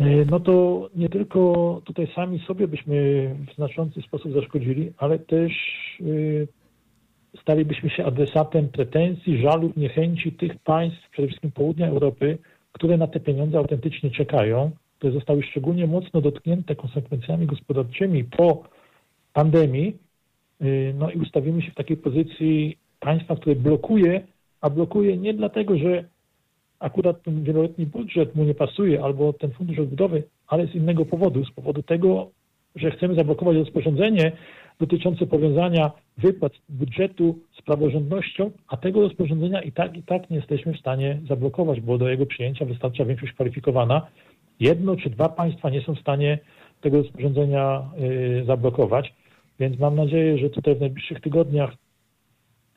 e, 0.00 0.24
no 0.24 0.40
to 0.40 0.88
nie 0.96 1.08
tylko 1.08 1.82
tutaj 1.84 2.08
sami 2.14 2.38
sobie 2.38 2.68
byśmy 2.68 2.96
w 3.50 3.54
znaczący 3.54 4.02
sposób 4.02 4.32
zaszkodzili, 4.32 4.92
ale 4.98 5.18
też 5.18 5.52
e, 6.00 7.40
stalibyśmy 7.40 7.90
się 7.90 8.04
adresatem 8.04 8.68
pretensji, 8.68 9.42
żalów, 9.42 9.76
niechęci 9.76 10.32
tych 10.32 10.58
państw, 10.58 11.10
przede 11.10 11.28
wszystkim 11.28 11.50
południa 11.50 11.88
Europy, 11.88 12.38
które 12.72 12.96
na 12.96 13.06
te 13.06 13.20
pieniądze 13.20 13.58
autentycznie 13.58 14.10
czekają, 14.10 14.70
które 14.98 15.12
zostały 15.12 15.42
szczególnie 15.42 15.86
mocno 15.86 16.20
dotknięte 16.20 16.76
konsekwencjami 16.76 17.46
gospodarczymi 17.46 18.24
po 18.24 18.62
pandemii. 19.38 19.96
Y, 20.62 20.94
no 20.98 21.10
i 21.10 21.16
ustawimy 21.16 21.62
się 21.62 21.70
w 21.70 21.74
takiej 21.74 21.96
pozycji 21.96 22.78
państwa, 23.00 23.36
które 23.36 23.56
blokuje, 23.56 24.26
a 24.60 24.70
blokuje 24.70 25.16
nie 25.16 25.34
dlatego, 25.34 25.78
że 25.78 26.04
akurat 26.78 27.22
ten 27.22 27.44
wieloletni 27.44 27.86
budżet 27.86 28.34
mu 28.34 28.44
nie 28.44 28.54
pasuje 28.54 29.04
albo 29.04 29.32
ten 29.32 29.50
fundusz 29.50 29.78
odbudowy, 29.78 30.22
ale 30.46 30.66
z 30.66 30.74
innego 30.74 31.04
powodu, 31.04 31.44
z 31.44 31.52
powodu 31.52 31.82
tego, 31.82 32.30
że 32.76 32.90
chcemy 32.90 33.14
zablokować 33.14 33.56
rozporządzenie 33.56 34.32
dotyczące 34.80 35.26
powiązania 35.26 35.90
wypłat 36.18 36.52
budżetu 36.68 37.38
z 37.58 37.62
praworządnością, 37.62 38.50
a 38.68 38.76
tego 38.76 39.00
rozporządzenia 39.00 39.62
i 39.62 39.72
tak, 39.72 39.96
i 39.96 40.02
tak 40.02 40.30
nie 40.30 40.36
jesteśmy 40.36 40.74
w 40.74 40.80
stanie 40.80 41.20
zablokować, 41.28 41.80
bo 41.80 41.98
do 41.98 42.08
jego 42.08 42.26
przyjęcia 42.26 42.64
wystarcza 42.64 43.04
większość 43.04 43.32
kwalifikowana. 43.32 44.06
Jedno 44.60 44.96
czy 44.96 45.10
dwa 45.10 45.28
państwa 45.28 45.70
nie 45.70 45.80
są 45.80 45.94
w 45.94 46.00
stanie 46.00 46.38
tego 46.80 46.96
rozporządzenia 47.02 47.82
y, 48.00 48.44
zablokować, 48.46 49.14
więc 49.58 49.78
mam 49.78 49.96
nadzieję, 49.96 50.38
że 50.38 50.50
tutaj 50.50 50.74
w 50.74 50.80
najbliższych 50.80 51.20
tygodniach 51.20 51.70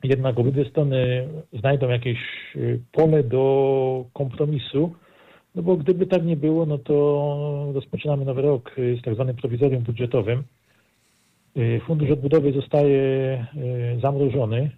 jednak 0.02 0.38
obydwie 0.38 0.64
strony 0.64 1.28
znajdą 1.52 1.88
jakieś 1.88 2.18
y, 2.56 2.80
pole 2.92 3.22
do 3.22 4.04
kompromisu, 4.12 4.92
no 5.54 5.62
bo 5.62 5.76
gdyby 5.76 6.06
tak 6.06 6.24
nie 6.24 6.36
było, 6.36 6.66
no 6.66 6.78
to 6.78 7.72
rozpoczynamy 7.74 8.24
nowy 8.24 8.42
rok 8.42 8.78
y, 8.78 8.96
z 9.00 9.02
tak 9.02 9.14
zwanym 9.14 9.36
prowizorium 9.36 9.82
budżetowym. 9.82 10.42
Y, 11.56 11.80
Fundusz 11.86 12.10
odbudowy 12.10 12.52
zostaje 12.52 13.46
zamrożony, 14.00 14.70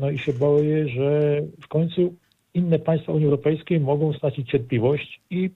no 0.00 0.10
i 0.10 0.18
się 0.18 0.32
boję, 0.32 0.88
że 0.88 1.40
w 1.62 1.68
końcu 1.68 2.14
inne 2.54 2.78
państwa 2.78 3.12
Unii 3.12 3.24
Europejskiej 3.24 3.80
mogą 3.80 4.12
stracić 4.12 4.50
cierpliwość 4.50 5.20
i 5.30 5.50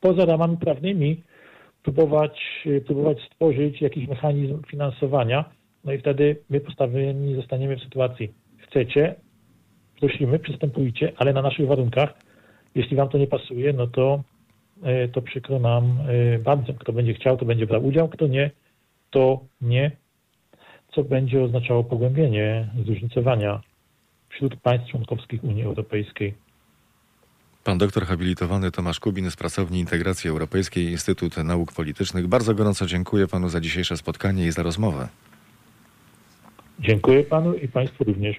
poza 0.00 0.24
ramami 0.24 0.56
prawnymi 0.56 1.22
próbować, 1.82 2.40
próbować 2.86 3.18
stworzyć 3.26 3.80
jakiś 3.80 4.08
mechanizm 4.08 4.62
finansowania, 4.62 5.44
no 5.84 5.92
i 5.92 5.98
wtedy 5.98 6.36
my 6.50 6.60
postawieni 6.60 7.34
zostaniemy 7.34 7.76
w 7.76 7.82
sytuacji, 7.82 8.32
chcecie, 8.58 9.14
prosimy, 10.00 10.38
przystępujcie, 10.38 11.12
ale 11.16 11.32
na 11.32 11.42
naszych 11.42 11.66
warunkach. 11.66 12.14
Jeśli 12.74 12.96
wam 12.96 13.08
to 13.08 13.18
nie 13.18 13.26
pasuje, 13.26 13.72
no 13.72 13.86
to, 13.86 14.22
e, 14.82 15.08
to 15.08 15.22
przykro 15.22 15.58
nam 15.58 15.98
e, 16.08 16.38
bardzo. 16.38 16.74
Kto 16.74 16.92
będzie 16.92 17.14
chciał, 17.14 17.36
to 17.36 17.44
będzie 17.44 17.66
brał 17.66 17.86
udział, 17.86 18.08
kto 18.08 18.26
nie, 18.26 18.50
to 19.10 19.40
nie, 19.60 19.90
co 20.94 21.04
będzie 21.04 21.42
oznaczało 21.42 21.84
pogłębienie 21.84 22.68
zróżnicowania 22.84 23.60
wśród 24.28 24.56
państw 24.56 24.90
członkowskich 24.90 25.44
Unii 25.44 25.62
Europejskiej. 25.62 26.34
Pan 27.64 27.78
doktor 27.78 28.06
habilitowany 28.06 28.70
Tomasz 28.70 29.00
Kubin 29.00 29.30
z 29.30 29.36
Pracowni 29.36 29.80
Integracji 29.80 30.30
Europejskiej 30.30 30.84
Instytut 30.84 31.36
Nauk 31.36 31.72
Politycznych. 31.72 32.26
Bardzo 32.26 32.54
gorąco 32.54 32.86
dziękuję 32.86 33.28
panu 33.28 33.48
za 33.48 33.60
dzisiejsze 33.60 33.96
spotkanie 33.96 34.46
i 34.46 34.52
za 34.52 34.62
rozmowę. 34.62 35.08
Dziękuję 36.80 37.24
panu 37.24 37.54
i 37.54 37.68
państwu 37.68 38.04
również. 38.04 38.36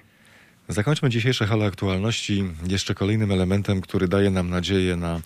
Zakończmy 0.68 1.10
dzisiejsze 1.10 1.46
halo 1.46 1.64
aktualności 1.64 2.44
jeszcze 2.66 2.94
kolejnym 2.94 3.32
elementem, 3.32 3.80
który 3.80 4.08
daje 4.08 4.30
nam 4.30 4.50
nadzieję 4.50 4.96
na, 4.96 5.20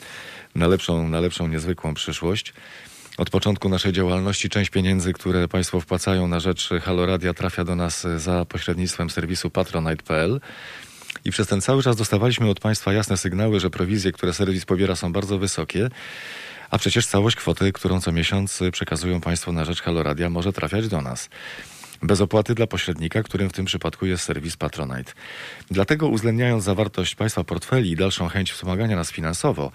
na, 0.55 0.69
lepszą, 0.69 1.09
na 1.09 1.20
lepszą, 1.20 1.49
niezwykłą 1.49 1.95
przyszłość. 1.95 2.55
Od 3.19 3.31
początku 3.31 3.69
naszej 3.69 3.93
działalności 3.93 4.49
część 4.49 4.70
pieniędzy, 4.70 5.12
które 5.12 5.49
Państwo 5.49 5.81
wpłacają 5.81 6.29
na 6.29 6.41
rzecz 6.41 6.70
Halo 6.83 7.07
Radia 7.07 7.35
trafia 7.35 7.65
do 7.65 7.77
nas 7.77 8.07
za 8.16 8.45
pośrednictwem 8.45 9.11
serwisu 9.11 9.51
patronite.pl. 9.51 10.41
I 11.24 11.31
przez 11.31 11.49
ten 11.49 11.61
cały 11.61 11.82
czas 11.82 11.97
dostawaliśmy 11.97 12.51
od 12.51 12.61
Państwa 12.61 12.93
jasne 12.93 13.16
sygnały, 13.16 13.61
że 13.61 13.70
prowizje, 13.70 14.12
które 14.12 14.32
serwis 14.35 14.65
pobiera 14.65 14.97
są 14.97 15.12
bardzo 15.12 15.39
wysokie, 15.39 15.89
a 16.70 16.78
przecież 16.78 17.07
całość 17.07 17.36
kwoty, 17.36 17.73
którą 17.73 18.01
co 18.01 18.12
miesiąc 18.12 18.61
przekazują 18.73 19.20
Państwo 19.20 19.53
na 19.53 19.65
rzecz 19.65 19.82
Halo 19.82 20.03
Radia 20.03 20.31
może 20.31 20.53
trafiać 20.53 20.89
do 20.89 21.03
nas 21.03 21.28
bez 22.03 22.20
opłaty 22.20 22.55
dla 22.55 22.66
pośrednika, 22.66 23.23
którym 23.23 23.51
w 23.51 23.53
tym 23.53 23.65
przypadku 23.65 24.07
jest 24.07 24.24
serwis 24.24 24.57
Patronite. 24.57 25.12
Dlatego 25.70 26.09
uwzględniając 26.09 26.65
zawartość 26.65 27.15
Państwa 27.15 27.45
portfeli 27.45 27.90
i 27.90 27.97
dalszą 27.97 28.28
chęć 28.28 28.53
wspomagania 28.53 28.97
nas 28.97 29.11
finansowo, 29.11 29.73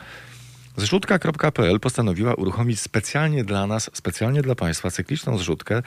Zrzutka.pl 0.78 1.80
postanowiła 1.80 2.34
uruchomić 2.34 2.80
specjalnie 2.80 3.44
dla 3.44 3.68
nas, 3.68 3.90
specjalnie 3.94 4.42
dla 4.42 4.56
Państwa 4.56 4.92
cykliczną 4.92 5.38
zrzutkę 5.38 5.84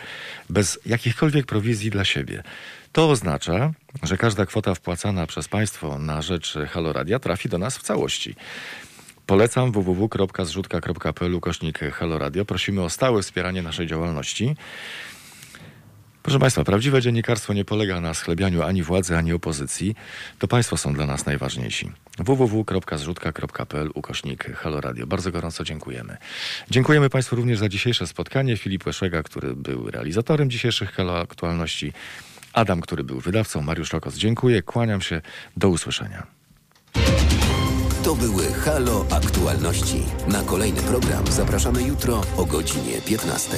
bez 0.50 0.78
jakichkolwiek 0.86 1.46
prowizji 1.46 1.90
dla 1.90 2.04
siebie. 2.04 2.42
To 2.96 3.10
oznacza, 3.10 3.72
że 4.02 4.16
każda 4.16 4.46
kwota 4.46 4.74
wpłacana 4.74 5.26
przez 5.26 5.48
Państwo 5.48 5.98
na 5.98 6.22
rzecz 6.22 6.54
Haloradia 6.68 7.18
trafi 7.18 7.48
do 7.48 7.58
nas 7.58 7.78
w 7.78 7.82
całości. 7.82 8.34
Polecam 9.26 9.72
www.zrzutka.pl 9.72 11.34
ukośnik 11.34 11.78
Haloradio. 11.78 12.44
Prosimy 12.44 12.82
o 12.82 12.90
stałe 12.90 13.22
wspieranie 13.22 13.62
naszej 13.62 13.86
działalności. 13.86 14.56
Proszę 16.22 16.38
Państwa, 16.38 16.64
prawdziwe 16.64 17.02
dziennikarstwo 17.02 17.52
nie 17.52 17.64
polega 17.64 18.00
na 18.00 18.14
schlebianiu 18.14 18.62
ani 18.62 18.82
władzy, 18.82 19.16
ani 19.16 19.32
opozycji. 19.32 19.94
To 20.38 20.48
Państwo 20.48 20.76
są 20.76 20.94
dla 20.94 21.06
nas 21.06 21.26
najważniejsi. 21.26 21.92
www.zrzutka.pl 22.18 23.90
ukośnik 23.94 24.56
Halo 24.56 24.80
Radio. 24.80 25.06
Bardzo 25.06 25.32
gorąco 25.32 25.64
dziękujemy. 25.64 26.16
Dziękujemy 26.70 27.10
Państwu 27.10 27.36
również 27.36 27.58
za 27.58 27.68
dzisiejsze 27.68 28.06
spotkanie. 28.06 28.56
Filip 28.56 28.86
Łeszega, 28.86 29.22
który 29.22 29.54
był 29.54 29.90
realizatorem 29.90 30.50
dzisiejszych 30.50 30.92
Halo 30.92 31.18
Aktualności. 31.18 31.92
Adam, 32.56 32.80
który 32.80 33.04
był 33.04 33.20
wydawcą. 33.20 33.62
Mariusz 33.62 33.92
Lokos, 33.92 34.14
dziękuję. 34.14 34.62
Kłaniam 34.62 35.00
się. 35.00 35.22
Do 35.56 35.68
usłyszenia. 35.68 36.26
To 38.04 38.14
były 38.14 38.52
Halo 38.52 39.06
Aktualności. 39.10 40.02
Na 40.28 40.42
kolejny 40.42 40.82
program 40.82 41.26
zapraszamy 41.26 41.82
jutro 41.82 42.22
o 42.36 42.44
godzinie 42.44 43.00
15. 43.06 43.56